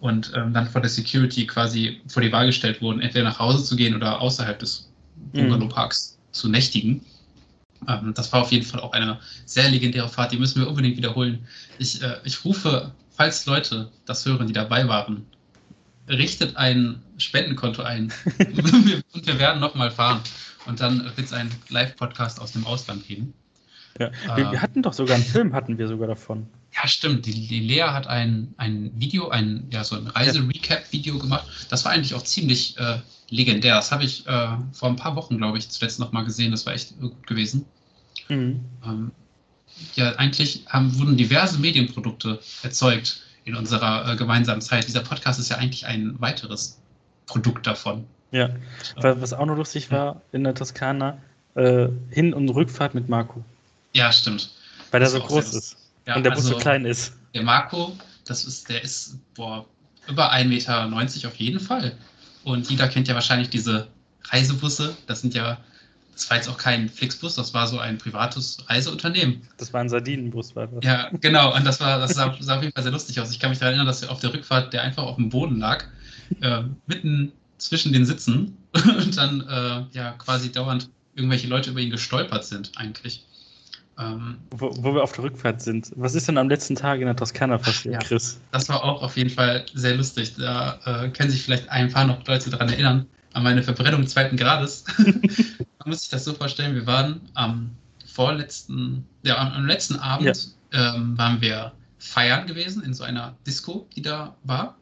Und 0.00 0.32
ähm, 0.34 0.52
dann 0.52 0.68
von 0.68 0.82
der 0.82 0.90
Security 0.90 1.46
quasi 1.46 2.00
vor 2.08 2.20
die 2.20 2.32
Wahl 2.32 2.46
gestellt 2.46 2.82
wurden, 2.82 3.00
entweder 3.00 3.24
nach 3.24 3.38
Hause 3.38 3.64
zu 3.64 3.76
gehen 3.76 3.94
oder 3.94 4.20
außerhalb 4.20 4.58
des 4.58 4.90
mhm. 5.32 5.48
Bungalow-Parks 5.48 6.18
mhm. 6.18 6.32
zu 6.34 6.48
nächtigen. 6.48 7.00
Ähm, 7.86 8.12
das 8.14 8.32
war 8.32 8.42
auf 8.42 8.52
jeden 8.52 8.64
Fall 8.64 8.80
auch 8.80 8.92
eine 8.92 9.18
sehr 9.44 9.68
legendäre 9.68 10.08
Fahrt, 10.08 10.32
die 10.32 10.38
müssen 10.38 10.60
wir 10.60 10.68
unbedingt 10.68 10.96
wiederholen. 10.96 11.46
Ich, 11.78 12.02
äh, 12.02 12.16
ich 12.24 12.44
rufe, 12.44 12.92
falls 13.10 13.46
Leute 13.46 13.90
das 14.06 14.24
hören, 14.26 14.46
die 14.46 14.52
dabei 14.52 14.88
waren, 14.88 15.26
richtet 16.08 16.56
ein 16.56 17.02
Spendenkonto 17.18 17.82
ein 17.82 18.12
und 18.38 19.26
wir 19.26 19.38
werden 19.38 19.60
nochmal 19.60 19.90
fahren. 19.90 20.20
Und 20.66 20.80
dann 20.80 21.04
wird 21.16 21.26
es 21.26 21.32
einen 21.32 21.50
Live-Podcast 21.68 22.40
aus 22.40 22.52
dem 22.52 22.66
Ausland 22.66 23.06
geben. 23.06 23.32
Ja. 23.98 24.10
Wir, 24.36 24.48
äh, 24.48 24.52
wir, 24.52 24.62
hatten 24.62 24.82
doch 24.82 24.92
sogar 24.92 25.16
einen 25.16 25.24
Film, 25.24 25.54
hatten 25.54 25.78
wir 25.78 25.88
sogar 25.88 26.08
davon. 26.08 26.46
Ja, 26.74 26.86
stimmt. 26.86 27.26
Die, 27.26 27.48
die 27.48 27.60
Lea 27.60 27.82
hat 27.82 28.06
ein, 28.06 28.54
ein 28.58 28.92
Video, 28.94 29.28
ein, 29.28 29.66
ja, 29.70 29.82
so 29.82 29.96
ein 29.96 30.06
Reise-Recap-Video 30.06 31.18
gemacht. 31.18 31.46
Das 31.70 31.84
war 31.84 31.92
eigentlich 31.92 32.14
auch 32.14 32.22
ziemlich 32.22 32.76
äh, 32.78 32.98
legendär. 33.30 33.74
Das 33.74 33.92
habe 33.92 34.04
ich 34.04 34.26
äh, 34.26 34.48
vor 34.72 34.88
ein 34.88 34.96
paar 34.96 35.16
Wochen, 35.16 35.38
glaube 35.38 35.58
ich, 35.58 35.68
zuletzt 35.68 35.98
nochmal 35.98 36.24
gesehen. 36.24 36.50
Das 36.50 36.66
war 36.66 36.74
echt 36.74 36.98
gut 37.00 37.26
gewesen. 37.26 37.64
Mhm. 38.28 38.64
Ähm, 38.84 39.10
ja, 39.94 40.14
eigentlich 40.16 40.64
haben, 40.68 40.98
wurden 40.98 41.16
diverse 41.16 41.58
Medienprodukte 41.58 42.40
erzeugt 42.62 43.22
in 43.44 43.54
unserer 43.54 44.12
äh, 44.12 44.16
gemeinsamen 44.16 44.60
Zeit. 44.60 44.86
Dieser 44.86 45.00
Podcast 45.00 45.38
ist 45.38 45.50
ja 45.50 45.56
eigentlich 45.56 45.86
ein 45.86 46.20
weiteres 46.20 46.80
Produkt 47.26 47.66
davon. 47.66 48.06
Ja, 48.30 48.50
was 48.96 49.32
auch 49.32 49.46
noch 49.46 49.56
lustig 49.56 49.90
war 49.90 50.20
in 50.32 50.44
der 50.44 50.54
Toskana, 50.54 51.18
äh, 51.54 51.88
Hin- 52.10 52.34
und 52.34 52.48
Rückfahrt 52.50 52.94
mit 52.94 53.08
Marco. 53.08 53.42
Ja, 53.94 54.12
stimmt. 54.12 54.50
Weil 54.90 55.00
der 55.00 55.08
so 55.08 55.20
groß 55.20 55.54
ist. 55.54 55.76
Ja, 56.06 56.16
und 56.16 56.24
der 56.24 56.32
also, 56.32 56.48
Bus 56.48 56.56
so 56.56 56.58
klein 56.58 56.84
ist. 56.84 57.14
Der 57.34 57.42
Marco, 57.42 57.96
das 58.26 58.44
ist, 58.44 58.68
der 58.68 58.82
ist 58.82 59.18
boah, 59.34 59.64
über 60.08 60.32
1,90 60.32 60.44
Meter 60.46 61.28
auf 61.28 61.36
jeden 61.36 61.60
Fall. 61.60 61.96
Und 62.52 62.70
jeder 62.70 62.88
kennt 62.88 63.08
ja 63.08 63.14
wahrscheinlich 63.14 63.50
diese 63.50 63.88
Reisebusse. 64.24 64.96
Das 65.06 65.20
sind 65.20 65.34
ja, 65.34 65.58
das 66.12 66.28
war 66.30 66.36
jetzt 66.36 66.48
auch 66.48 66.58
kein 66.58 66.88
Flixbus, 66.88 67.34
das 67.34 67.54
war 67.54 67.66
so 67.66 67.78
ein 67.78 67.98
privates 67.98 68.58
Reiseunternehmen. 68.66 69.42
Das 69.56 69.72
war 69.72 69.80
ein 69.80 69.88
Sardinenbus, 69.88 70.56
war 70.56 70.66
das. 70.66 70.84
Ja, 70.84 71.10
genau. 71.20 71.54
Und 71.54 71.64
das 71.64 71.80
war, 71.80 71.98
das 71.98 72.14
sah, 72.14 72.34
sah 72.40 72.56
auf 72.56 72.62
jeden 72.62 72.74
Fall 72.74 72.82
sehr 72.82 72.92
lustig 72.92 73.20
aus. 73.20 73.30
Ich 73.30 73.38
kann 73.40 73.50
mich 73.50 73.58
daran 73.58 73.74
erinnern, 73.74 73.86
dass 73.86 74.06
auf 74.08 74.20
der 74.20 74.32
Rückfahrt 74.32 74.72
der 74.72 74.82
einfach 74.82 75.04
auf 75.04 75.16
dem 75.16 75.28
Boden 75.28 75.58
lag, 75.58 75.84
äh, 76.40 76.62
mitten 76.86 77.32
zwischen 77.58 77.92
den 77.92 78.06
Sitzen 78.06 78.56
und 78.72 79.16
dann 79.16 79.40
äh, 79.48 79.96
ja 79.96 80.12
quasi 80.12 80.50
dauernd 80.52 80.90
irgendwelche 81.14 81.48
Leute 81.48 81.70
über 81.70 81.80
ihn 81.80 81.90
gestolpert 81.90 82.44
sind, 82.44 82.72
eigentlich. 82.76 83.24
Ähm, 83.98 84.38
wo, 84.50 84.70
wo, 84.78 84.94
wir 84.94 85.02
auf 85.02 85.12
der 85.12 85.24
Rückfahrt 85.24 85.60
sind. 85.60 85.90
Was 85.96 86.14
ist 86.14 86.28
denn 86.28 86.38
am 86.38 86.48
letzten 86.48 86.76
Tag 86.76 87.00
in 87.00 87.06
der 87.06 87.16
Toskana 87.16 87.58
passiert, 87.58 87.94
ja, 87.94 87.98
Chris? 87.98 88.40
Das 88.52 88.68
war 88.68 88.84
auch 88.84 89.02
auf 89.02 89.16
jeden 89.16 89.30
Fall 89.30 89.66
sehr 89.74 89.96
lustig. 89.96 90.34
Da 90.36 90.78
äh, 90.84 91.08
können 91.08 91.30
sich 91.30 91.42
vielleicht 91.42 91.68
ein 91.68 91.92
paar 91.92 92.04
noch 92.04 92.24
Leute 92.26 92.48
daran 92.50 92.68
erinnern, 92.68 93.06
an 93.32 93.42
meine 93.42 93.62
Verbrennung 93.62 94.06
zweiten 94.06 94.36
Grades. 94.36 94.84
Man 94.98 95.86
muss 95.86 96.02
sich 96.02 96.10
das 96.10 96.24
so 96.24 96.32
vorstellen, 96.32 96.76
wir 96.76 96.86
waren 96.86 97.20
am 97.34 97.70
vorletzten, 98.06 99.04
ja, 99.22 99.36
am, 99.36 99.66
letzten 99.66 99.96
Abend 99.96 100.54
ja. 100.72 100.94
ähm, 100.94 101.18
waren 101.18 101.40
wir 101.40 101.72
feiern 101.98 102.46
gewesen 102.46 102.84
in 102.84 102.94
so 102.94 103.02
einer 103.02 103.36
Disco, 103.46 103.88
die 103.96 104.02
da 104.02 104.36
war. 104.44 104.76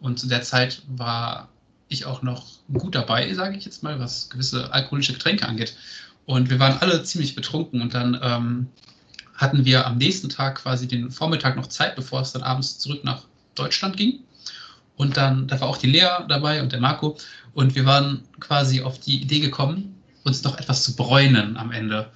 Und 0.00 0.20
zu 0.20 0.28
der 0.28 0.42
Zeit 0.42 0.82
war 0.88 1.48
ich 1.88 2.06
auch 2.06 2.22
noch 2.22 2.46
gut 2.72 2.94
dabei, 2.94 3.32
sage 3.34 3.56
ich 3.56 3.64
jetzt 3.64 3.82
mal, 3.82 3.98
was 3.98 4.30
gewisse 4.30 4.72
alkoholische 4.72 5.12
Getränke 5.12 5.46
angeht. 5.46 5.76
Und 6.26 6.50
wir 6.50 6.58
waren 6.58 6.78
alle 6.78 7.02
ziemlich 7.02 7.34
betrunken 7.34 7.82
und 7.82 7.94
dann 7.94 8.18
ähm, 8.22 8.66
hatten 9.36 9.64
wir 9.64 9.86
am 9.86 9.98
nächsten 9.98 10.28
Tag 10.28 10.56
quasi 10.56 10.88
den 10.88 11.10
Vormittag 11.10 11.56
noch 11.56 11.66
Zeit, 11.66 11.96
bevor 11.96 12.20
es 12.20 12.32
dann 12.32 12.42
abends 12.42 12.78
zurück 12.78 13.04
nach 13.04 13.22
Deutschland 13.54 13.96
ging. 13.96 14.20
Und 14.96 15.16
dann, 15.16 15.48
da 15.48 15.60
war 15.60 15.68
auch 15.68 15.76
die 15.76 15.88
Lea 15.88 16.24
dabei 16.28 16.62
und 16.62 16.72
der 16.72 16.80
Marco. 16.80 17.16
Und 17.52 17.74
wir 17.74 17.84
waren 17.84 18.22
quasi 18.40 18.80
auf 18.82 19.00
die 19.00 19.20
Idee 19.20 19.40
gekommen, 19.40 20.00
uns 20.22 20.42
noch 20.44 20.56
etwas 20.58 20.84
zu 20.84 20.94
bräunen 20.96 21.56
am 21.56 21.72
Ende. 21.72 22.10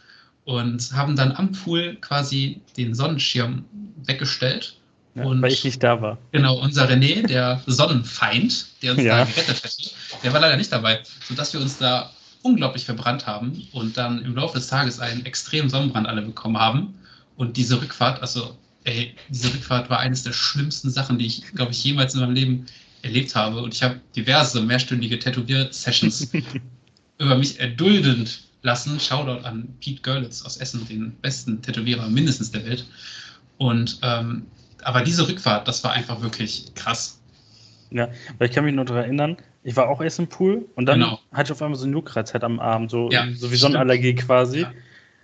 Und 0.44 0.92
haben 0.92 1.16
dann 1.16 1.32
am 1.32 1.52
Pool 1.52 1.96
quasi 2.00 2.60
den 2.76 2.94
Sonnenschirm 2.94 3.64
weggestellt. 4.04 4.76
Ja, 5.14 5.24
und, 5.24 5.42
weil 5.42 5.52
ich 5.52 5.64
nicht 5.64 5.82
da 5.82 6.00
war. 6.00 6.18
Genau, 6.32 6.58
unser 6.60 6.88
René, 6.88 7.26
der 7.26 7.60
Sonnenfeind, 7.66 8.66
der 8.82 8.92
uns 8.92 9.02
ja. 9.02 9.18
da 9.18 9.24
gerettet 9.24 9.64
hätte, 9.64 9.90
der 10.22 10.32
war 10.32 10.40
leider 10.40 10.56
nicht 10.56 10.72
dabei, 10.72 11.00
sodass 11.28 11.52
wir 11.52 11.60
uns 11.60 11.78
da 11.78 12.10
unglaublich 12.42 12.84
verbrannt 12.84 13.26
haben 13.26 13.66
und 13.72 13.96
dann 13.96 14.24
im 14.24 14.34
Laufe 14.34 14.58
des 14.58 14.68
Tages 14.68 15.00
einen 15.00 15.24
extremen 15.26 15.68
Sonnenbrand 15.68 16.06
alle 16.06 16.22
bekommen 16.22 16.58
haben. 16.58 16.94
Und 17.36 17.56
diese 17.56 17.80
Rückfahrt, 17.80 18.20
also 18.20 18.56
ey, 18.84 19.14
diese 19.28 19.52
Rückfahrt 19.52 19.90
war 19.90 20.00
eines 20.00 20.22
der 20.22 20.32
schlimmsten 20.32 20.90
Sachen, 20.90 21.18
die 21.18 21.26
ich, 21.26 21.42
glaube 21.54 21.72
ich, 21.72 21.82
jemals 21.84 22.14
in 22.14 22.20
meinem 22.20 22.34
Leben 22.34 22.66
erlebt 23.02 23.34
habe. 23.34 23.60
Und 23.60 23.74
ich 23.74 23.82
habe 23.82 24.00
diverse 24.16 24.60
mehrstündige 24.62 25.18
Tätowier-Sessions 25.18 26.32
über 27.18 27.36
mich 27.36 27.60
erduldend 27.60 28.42
lassen. 28.62 28.98
Shoutout 28.98 29.44
an 29.44 29.68
Pete 29.80 30.02
Görlitz 30.02 30.42
aus 30.42 30.56
Essen, 30.56 30.86
den 30.88 31.12
besten 31.20 31.62
Tätowierer 31.62 32.08
mindestens 32.08 32.50
der 32.50 32.64
Welt. 32.66 32.86
Und 33.58 33.98
ähm, 34.02 34.46
aber 34.84 35.02
diese 35.02 35.28
Rückfahrt, 35.28 35.66
das 35.66 35.82
war 35.84 35.92
einfach 35.92 36.20
wirklich 36.22 36.72
krass. 36.74 37.20
Ja, 37.90 38.08
weil 38.38 38.48
ich 38.48 38.54
kann 38.54 38.64
mich 38.64 38.74
nur 38.74 38.84
daran 38.84 39.04
erinnern, 39.04 39.36
ich 39.68 39.76
war 39.76 39.90
auch 39.90 40.00
erst 40.00 40.18
im 40.18 40.28
Pool 40.28 40.64
und 40.76 40.86
dann 40.86 41.00
genau. 41.00 41.20
hatte 41.30 41.48
ich 41.48 41.52
auf 41.52 41.60
einmal 41.60 41.78
so 41.78 41.84
eine 41.84 41.92
Juckreiz 41.92 42.32
halt 42.32 42.42
am 42.42 42.58
Arm, 42.58 42.88
so, 42.88 43.10
ja, 43.10 43.26
so 43.34 43.52
wie 43.52 43.56
Sonnenallergie 43.56 44.14
quasi. 44.14 44.60
Ja. 44.60 44.72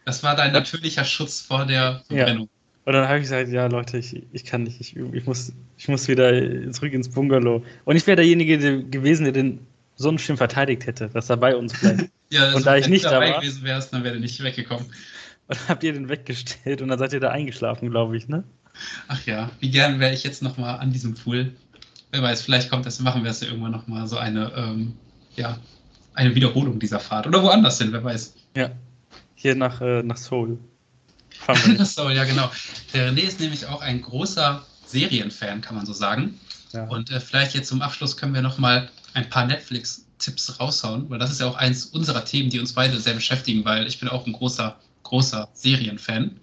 Das 0.04 0.22
war 0.22 0.36
dein 0.36 0.52
natürlicher 0.52 1.04
Schutz 1.04 1.40
vor 1.40 1.64
der 1.64 2.02
Verbrennung. 2.06 2.42
Ja. 2.42 2.84
Und 2.84 2.92
dann 2.92 3.08
habe 3.08 3.16
ich 3.16 3.22
gesagt, 3.22 3.48
ja 3.48 3.66
Leute, 3.68 3.96
ich, 3.96 4.22
ich 4.32 4.44
kann 4.44 4.64
nicht, 4.64 4.82
ich, 4.82 4.96
ich, 4.96 5.24
muss, 5.24 5.54
ich 5.78 5.88
muss 5.88 6.08
wieder 6.08 6.30
zurück 6.72 6.92
ins 6.92 7.08
Bungalow. 7.08 7.64
Und 7.86 7.96
ich 7.96 8.06
wäre 8.06 8.16
derjenige 8.16 8.58
der 8.58 8.82
gewesen, 8.82 9.24
der 9.24 9.32
den 9.32 9.60
Sonnenschirm 9.96 10.36
verteidigt 10.36 10.84
hätte, 10.84 11.08
dass 11.08 11.30
er 11.30 11.38
bei 11.38 11.56
uns 11.56 11.80
bleibt. 11.80 12.10
ja, 12.28 12.42
also 12.42 12.58
und 12.58 12.66
da 12.66 12.76
ich 12.76 12.88
nicht 12.88 13.06
dabei 13.06 13.28
da 13.28 13.32
war, 13.36 13.40
gewesen 13.40 13.64
wärst, 13.64 13.94
dann 13.94 14.04
wäre 14.04 14.16
er 14.16 14.20
nicht 14.20 14.42
weggekommen. 14.42 14.84
Und 15.46 15.58
dann 15.58 15.68
habt 15.68 15.82
ihr 15.84 15.94
den 15.94 16.10
weggestellt 16.10 16.82
und 16.82 16.88
dann 16.88 16.98
seid 16.98 17.14
ihr 17.14 17.20
da 17.20 17.30
eingeschlafen, 17.30 17.88
glaube 17.88 18.14
ich, 18.18 18.28
ne? 18.28 18.44
Ach 19.08 19.24
ja, 19.24 19.50
wie 19.60 19.70
gern 19.70 20.00
wäre 20.00 20.12
ich 20.12 20.22
jetzt 20.22 20.42
nochmal 20.42 20.80
an 20.80 20.92
diesem 20.92 21.14
Pool. 21.14 21.54
Wer 22.14 22.22
weiß, 22.22 22.42
vielleicht 22.42 22.70
kommt 22.70 22.86
das, 22.86 23.00
machen 23.00 23.24
wir 23.24 23.32
es 23.32 23.40
ja 23.40 23.48
irgendwann 23.48 23.72
nochmal 23.72 24.06
so 24.06 24.18
eine, 24.18 24.52
ähm, 24.54 24.94
ja, 25.34 25.58
eine 26.14 26.32
Wiederholung 26.32 26.78
dieser 26.78 27.00
Fahrt. 27.00 27.26
Oder 27.26 27.42
woanders 27.42 27.78
hin, 27.78 27.90
wer 27.90 28.04
weiß. 28.04 28.34
Ja, 28.56 28.70
hier 29.34 29.56
nach, 29.56 29.80
äh, 29.80 30.00
nach 30.04 30.16
Seoul. 30.16 30.60
nach 31.48 31.84
Seoul, 31.84 32.12
ja 32.12 32.22
genau. 32.22 32.52
Der 32.92 33.10
René 33.10 33.22
ist 33.22 33.40
nämlich 33.40 33.66
auch 33.66 33.80
ein 33.80 34.00
großer 34.00 34.64
Serienfan, 34.86 35.60
kann 35.60 35.74
man 35.74 35.86
so 35.86 35.92
sagen. 35.92 36.38
Ja. 36.72 36.84
Und 36.84 37.10
äh, 37.10 37.18
vielleicht 37.18 37.56
jetzt 37.56 37.66
zum 37.66 37.82
Abschluss 37.82 38.16
können 38.16 38.32
wir 38.32 38.42
nochmal 38.42 38.88
ein 39.14 39.28
paar 39.28 39.46
Netflix-Tipps 39.46 40.60
raushauen, 40.60 41.10
weil 41.10 41.18
das 41.18 41.32
ist 41.32 41.40
ja 41.40 41.48
auch 41.48 41.56
eins 41.56 41.86
unserer 41.86 42.24
Themen, 42.24 42.48
die 42.48 42.60
uns 42.60 42.74
beide 42.74 42.96
sehr 43.00 43.14
beschäftigen, 43.14 43.64
weil 43.64 43.88
ich 43.88 43.98
bin 43.98 44.08
auch 44.08 44.24
ein 44.24 44.34
großer, 44.34 44.76
großer 45.02 45.48
Serienfan. 45.52 46.38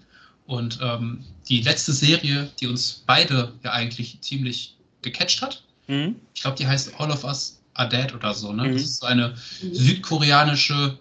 Und 0.48 0.80
ähm, 0.82 1.24
die 1.48 1.62
letzte 1.62 1.94
Serie, 1.94 2.50
die 2.60 2.68
uns 2.68 3.06
beide 3.08 3.54
ja 3.64 3.72
eigentlich 3.72 4.20
ziemlich 4.20 4.76
gecatcht 5.02 5.42
hat, 5.42 5.64
mhm. 5.88 6.16
ich 6.34 6.42
glaube, 6.42 6.58
die 6.58 6.68
heißt 6.68 7.00
All 7.00 7.12
of 7.12 7.24
Us 7.24 7.62
Are 7.74 7.90
Dead 7.90 8.14
oder 8.14 8.34
so. 8.34 8.52
Ne? 8.52 8.64
Mhm. 8.64 8.74
Das 8.74 8.84
ist 8.84 9.00
so 9.00 9.08
eine 9.08 9.34
südkoreanische 9.62 10.98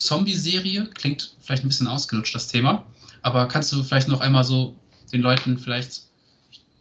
Zombie-Serie. 0.00 0.90
Klingt 0.94 1.34
vielleicht 1.40 1.64
ein 1.64 1.68
bisschen 1.68 1.86
ausgelutscht, 1.86 2.34
das 2.34 2.48
Thema. 2.48 2.84
Aber 3.22 3.46
kannst 3.48 3.72
du 3.72 3.82
vielleicht 3.82 4.08
noch 4.08 4.20
einmal 4.20 4.44
so 4.44 4.74
den 5.12 5.20
Leuten 5.20 5.58
vielleicht 5.58 6.02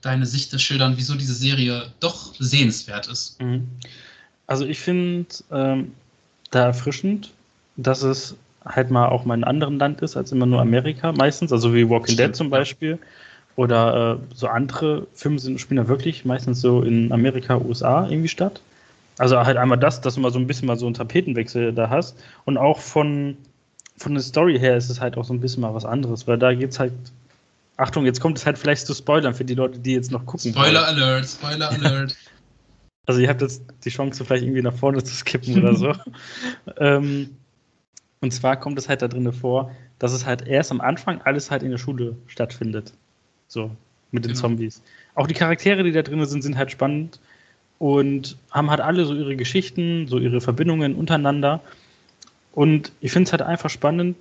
deine 0.01 0.25
Sicht 0.25 0.59
schildern, 0.59 0.93
wieso 0.97 1.15
diese 1.15 1.33
Serie 1.33 1.91
doch 1.99 2.33
sehenswert 2.39 3.07
ist? 3.07 3.41
Mhm. 3.41 3.67
Also 4.47 4.65
ich 4.65 4.79
finde 4.79 5.27
ähm, 5.51 5.93
da 6.51 6.65
erfrischend, 6.65 7.31
dass 7.77 8.03
es 8.03 8.35
halt 8.63 8.91
mal 8.91 9.07
auch 9.07 9.25
mal 9.25 9.35
in 9.35 9.43
einem 9.43 9.49
anderen 9.49 9.79
Land 9.79 10.01
ist 10.01 10.15
als 10.15 10.31
immer 10.31 10.45
nur 10.45 10.61
Amerika 10.61 11.11
meistens, 11.11 11.51
also 11.51 11.73
wie 11.73 11.87
Walking 11.87 12.15
Stimmt, 12.15 12.29
Dead 12.29 12.35
zum 12.35 12.49
Beispiel. 12.49 12.99
Oder 13.55 14.19
äh, 14.19 14.35
so 14.35 14.47
andere 14.47 15.07
Filme 15.13 15.39
sind, 15.39 15.61
spielen 15.61 15.77
da 15.77 15.87
wirklich 15.87 16.25
meistens 16.25 16.59
so 16.59 16.81
in 16.81 17.11
Amerika, 17.11 17.57
USA 17.57 18.07
irgendwie 18.09 18.27
statt. 18.27 18.61
Also 19.17 19.37
halt 19.37 19.55
einmal 19.55 19.77
das, 19.77 20.01
dass 20.01 20.15
du 20.15 20.21
mal 20.21 20.31
so 20.31 20.39
ein 20.39 20.47
bisschen 20.47 20.67
mal 20.67 20.77
so 20.77 20.85
einen 20.85 20.95
Tapetenwechsel 20.95 21.73
da 21.73 21.89
hast. 21.89 22.17
Und 22.43 22.57
auch 22.57 22.79
von, 22.79 23.37
von 23.97 24.13
der 24.13 24.23
Story 24.23 24.59
her 24.59 24.75
ist 24.75 24.89
es 24.89 24.99
halt 24.99 25.17
auch 25.17 25.23
so 25.23 25.33
ein 25.33 25.39
bisschen 25.39 25.61
mal 25.61 25.73
was 25.73 25.85
anderes, 25.85 26.27
weil 26.27 26.37
da 26.37 26.53
geht 26.53 26.71
es 26.71 26.79
halt. 26.79 26.93
Achtung, 27.77 28.05
jetzt 28.05 28.21
kommt 28.21 28.37
es 28.37 28.45
halt 28.45 28.57
vielleicht 28.57 28.87
zu 28.87 28.93
Spoilern 28.93 29.33
für 29.33 29.43
die 29.43 29.53
Leute, 29.55 29.79
die 29.79 29.93
jetzt 29.93 30.11
noch 30.11 30.25
gucken. 30.25 30.51
Spoiler 30.51 30.81
wollen. 30.81 31.01
Alert, 31.01 31.27
Spoiler 31.27 31.71
Alert. 31.71 32.15
Also 33.07 33.21
ihr 33.21 33.29
habt 33.29 33.43
jetzt 33.43 33.61
die 33.83 33.91
Chance, 33.91 34.25
vielleicht 34.25 34.43
irgendwie 34.43 34.63
nach 34.63 34.73
vorne 34.73 35.03
zu 35.03 35.13
skippen 35.13 35.61
oder 35.61 35.75
so. 35.75 35.93
ähm, 36.79 37.37
und 38.19 38.31
zwar 38.31 38.59
kommt 38.59 38.79
es 38.79 38.89
halt 38.89 39.03
da 39.03 39.07
drin 39.07 39.31
vor, 39.31 39.69
dass 39.99 40.11
es 40.11 40.25
halt 40.25 40.47
erst 40.47 40.71
am 40.71 40.81
Anfang 40.81 41.21
alles 41.21 41.51
halt 41.51 41.61
in 41.61 41.69
der 41.69 41.77
Schule 41.77 42.15
stattfindet. 42.25 42.93
So, 43.47 43.71
mit 44.11 44.25
den 44.25 44.29
genau. 44.31 44.41
Zombies. 44.41 44.81
Auch 45.13 45.27
die 45.27 45.33
Charaktere, 45.33 45.83
die 45.83 45.91
da 45.91 46.01
drin 46.01 46.23
sind, 46.25 46.41
sind 46.41 46.57
halt 46.57 46.71
spannend 46.71 47.19
und 47.79 48.37
haben 48.51 48.69
halt 48.69 48.81
alle 48.81 49.05
so 49.05 49.13
ihre 49.13 49.35
Geschichten, 49.35 50.07
so 50.07 50.19
ihre 50.19 50.41
Verbindungen 50.41 50.95
untereinander. 50.95 51.61
Und 52.53 52.91
ich 53.01 53.11
finde 53.11 53.27
es 53.27 53.31
halt 53.31 53.41
einfach 53.41 53.69
spannend, 53.69 54.15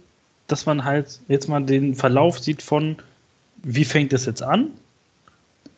dass 0.47 0.67
man 0.67 0.85
halt 0.85 1.21
jetzt 1.29 1.49
mal 1.49 1.65
den 1.65 1.95
Verlauf 1.95 2.39
sieht 2.39 2.63
von, 2.63 2.97
wie 3.63 3.85
fängt 3.85 4.13
es 4.13 4.27
jetzt 4.27 4.43
an, 4.43 4.71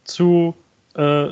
zu 0.05 0.55
äh, 0.94 1.28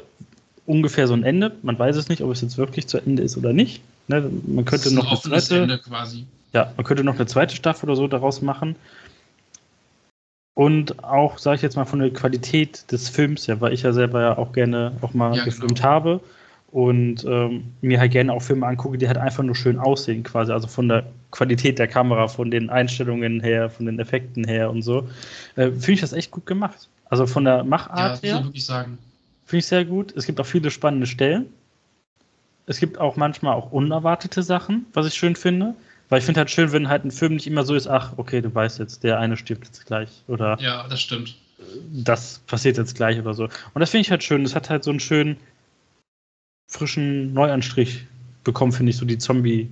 ungefähr 0.67 1.07
so 1.07 1.15
ein 1.15 1.25
Ende. 1.25 1.53
Man 1.63 1.79
weiß 1.79 1.97
es 1.97 2.09
nicht, 2.09 2.23
ob 2.23 2.31
es 2.31 2.41
jetzt 2.41 2.59
wirklich 2.59 2.87
zu 2.87 2.99
Ende 2.99 3.23
ist 3.23 3.37
oder 3.37 3.53
nicht. 3.53 3.83
Ne, 4.09 4.31
man 4.47 4.65
könnte 4.65 4.95
noch 4.95 5.25
ein 5.25 5.33
eine 5.33 5.41
zweite. 5.41 5.81
Ja, 6.53 6.73
man 6.77 6.85
könnte 6.85 7.05
noch 7.05 7.15
eine 7.17 7.27
zweite 7.27 7.57
Staffel 7.57 7.89
oder 7.89 7.97
so 7.97 8.07
daraus 8.07 8.43
machen. 8.43 8.77
Und 10.55 11.03
auch, 11.03 11.39
sage 11.39 11.57
ich 11.57 11.63
jetzt 11.63 11.77
mal, 11.77 11.85
von 11.85 11.99
der 11.99 12.11
Qualität 12.11 12.91
des 12.93 13.09
Films, 13.09 13.47
ja, 13.47 13.61
weil 13.61 13.73
ich 13.73 13.83
ja 13.83 13.93
selber 13.93 14.21
ja 14.21 14.39
auch 14.39 14.53
gerne 14.53 14.93
auch 15.01 15.13
mal 15.13 15.37
ja, 15.37 15.45
gefilmt 15.45 15.77
genau. 15.77 15.89
habe 15.89 16.21
und 16.71 17.25
ähm, 17.25 17.73
mir 17.83 17.99
halt 17.99 18.13
gerne 18.13 18.33
auch 18.33 18.43
Filme 18.43 18.67
angucke, 18.67 18.99
die 18.99 19.07
halt 19.09 19.17
einfach 19.17 19.43
nur 19.43 19.57
schön 19.57 19.79
aussehen, 19.79 20.23
quasi. 20.23 20.53
Also 20.53 20.69
von 20.69 20.89
der 20.89 21.07
Qualität 21.33 21.79
der 21.79 21.89
Kamera, 21.89 22.29
von 22.29 22.51
den 22.51 22.71
Einstellungen 22.71 23.41
her, 23.41 23.69
von 23.69 23.87
den 23.87 23.99
Effekten 23.99 24.45
her 24.45 24.71
und 24.71 24.83
so. 24.83 25.09
Äh, 25.57 25.71
Finde 25.71 25.93
ich 25.93 26.01
das 26.01 26.13
echt 26.13 26.31
gut 26.31 26.47
gemacht. 26.47 26.89
Also 27.11 27.27
von 27.27 27.45
der 27.45 27.65
Machart 27.65 28.23
ja, 28.25 28.35
her. 28.35 28.45
wirklich 28.45 28.65
sagen. 28.65 28.99
Finde 29.47 29.59
ich 29.59 29.67
sehr 29.67 29.85
gut. 29.85 30.17
Es 30.17 30.27
gibt 30.27 30.41
auch 30.41 30.47
viele 30.47 30.71
spannende 30.71 31.07
Stellen. 31.07 31.47
Es 32.67 32.79
gibt 32.79 32.99
auch 32.99 33.17
manchmal 33.17 33.55
auch 33.55 33.73
unerwartete 33.73 34.43
Sachen, 34.43 34.87
was 34.95 35.07
ich 35.07 35.15
schön 35.15 35.37
finde. 35.37 35.75
Weil 36.15 36.21
ich 36.21 36.27
finde 36.27 36.39
halt 36.39 36.51
schön, 36.53 36.71
wenn 36.71 36.89
halt 36.89 37.05
ein 37.05 37.11
Film 37.11 37.35
nicht 37.35 37.49
immer 37.49 37.65
so 37.65 37.75
ist, 37.75 37.89
ach, 37.89 38.13
okay, 38.19 38.41
du 38.41 38.55
weißt 38.55 38.79
jetzt, 38.79 39.03
der 39.03 39.19
eine 39.19 39.37
stirbt 39.37 39.67
jetzt 39.67 39.85
gleich. 39.85 40.09
Oder 40.29 40.57
ja, 40.61 40.87
das 40.87 41.01
stimmt. 41.01 41.35
Das 41.91 42.39
passiert 42.47 42.77
jetzt 42.77 42.95
gleich 42.95 43.19
oder 43.19 43.35
so. 43.35 43.47
Und 43.47 43.81
das 43.81 43.91
finde 43.91 44.03
ich 44.03 44.13
halt 44.13 44.23
schön. 44.23 44.45
Das 44.45 44.55
hat 44.55 44.71
halt 44.71 44.85
so 44.85 44.91
einen 44.91 45.01
schönen, 45.01 45.37
frischen 46.71 47.33
Neuanstrich 47.33 48.07
bekommen, 48.45 48.71
finde 48.71 48.91
ich, 48.91 48.97
so 48.97 49.05
die 49.05 49.19
Zombie. 49.19 49.69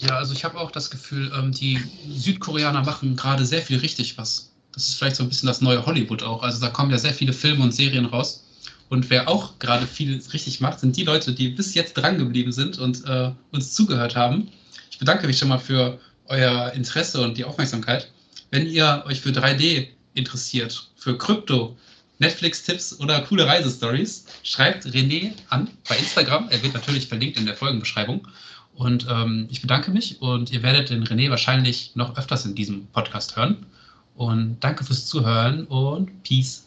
Ja, 0.00 0.16
also 0.16 0.32
ich 0.32 0.44
habe 0.44 0.58
auch 0.58 0.72
das 0.72 0.90
Gefühl, 0.90 1.30
ähm, 1.38 1.52
die 1.52 1.78
Südkoreaner 2.08 2.82
machen 2.82 3.14
gerade 3.14 3.46
sehr 3.46 3.62
viel 3.62 3.78
richtig 3.78 4.18
was. 4.18 4.52
Das 4.72 4.88
ist 4.88 4.94
vielleicht 4.98 5.14
so 5.14 5.22
ein 5.22 5.28
bisschen 5.28 5.46
das 5.46 5.60
neue 5.60 5.86
Hollywood 5.86 6.24
auch. 6.24 6.42
Also 6.42 6.60
da 6.60 6.70
kommen 6.70 6.90
ja 6.90 6.98
sehr 6.98 7.14
viele 7.14 7.32
Filme 7.32 7.62
und 7.62 7.70
Serien 7.70 8.06
raus. 8.06 8.42
Und 8.88 9.10
wer 9.10 9.28
auch 9.28 9.60
gerade 9.60 9.86
viel 9.86 10.20
richtig 10.32 10.60
macht, 10.60 10.80
sind 10.80 10.96
die 10.96 11.04
Leute, 11.04 11.32
die 11.32 11.50
bis 11.50 11.74
jetzt 11.74 11.94
dran 11.94 12.18
geblieben 12.18 12.50
sind 12.50 12.80
und 12.80 13.04
äh, 13.04 13.30
uns 13.52 13.74
zugehört 13.74 14.16
haben. 14.16 14.50
Ich 14.96 15.00
bedanke 15.00 15.26
mich 15.26 15.36
schon 15.36 15.48
mal 15.48 15.58
für 15.58 16.00
euer 16.24 16.72
Interesse 16.72 17.20
und 17.20 17.36
die 17.36 17.44
Aufmerksamkeit. 17.44 18.10
Wenn 18.50 18.66
ihr 18.66 19.04
euch 19.06 19.20
für 19.20 19.28
3D 19.28 19.88
interessiert, 20.14 20.88
für 20.96 21.18
Krypto, 21.18 21.76
Netflix-Tipps 22.18 22.98
oder 22.98 23.20
coole 23.20 23.46
Reisestories, 23.46 24.24
schreibt 24.42 24.86
René 24.86 25.32
an 25.50 25.68
bei 25.86 25.98
Instagram. 25.98 26.48
Er 26.48 26.62
wird 26.62 26.72
natürlich 26.72 27.08
verlinkt 27.08 27.38
in 27.38 27.44
der 27.44 27.54
Folgenbeschreibung. 27.54 28.26
Und 28.72 29.06
ähm, 29.10 29.48
ich 29.50 29.60
bedanke 29.60 29.90
mich 29.90 30.22
und 30.22 30.50
ihr 30.50 30.62
werdet 30.62 30.88
den 30.88 31.04
René 31.04 31.28
wahrscheinlich 31.28 31.90
noch 31.94 32.16
öfters 32.16 32.46
in 32.46 32.54
diesem 32.54 32.86
Podcast 32.86 33.36
hören. 33.36 33.66
Und 34.14 34.56
danke 34.60 34.82
fürs 34.82 35.04
Zuhören 35.04 35.66
und 35.66 36.22
Peace. 36.22 36.64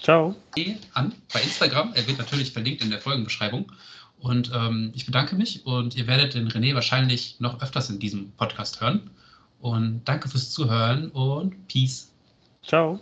Ciao. 0.00 0.34
An 0.94 1.12
bei 1.30 1.42
Instagram. 1.42 1.92
Er 1.92 2.06
wird 2.06 2.16
natürlich 2.16 2.52
verlinkt 2.52 2.82
in 2.82 2.88
der 2.88 3.02
Folgenbeschreibung. 3.02 3.70
Und 4.26 4.50
ähm, 4.52 4.90
ich 4.92 5.06
bedanke 5.06 5.36
mich 5.36 5.64
und 5.66 5.94
ihr 5.94 6.08
werdet 6.08 6.34
den 6.34 6.48
René 6.48 6.74
wahrscheinlich 6.74 7.36
noch 7.38 7.62
öfters 7.62 7.90
in 7.90 8.00
diesem 8.00 8.32
Podcast 8.32 8.80
hören. 8.80 9.08
Und 9.60 10.02
danke 10.04 10.28
fürs 10.28 10.50
Zuhören 10.50 11.10
und 11.12 11.68
Peace. 11.68 12.12
Ciao. 12.64 12.98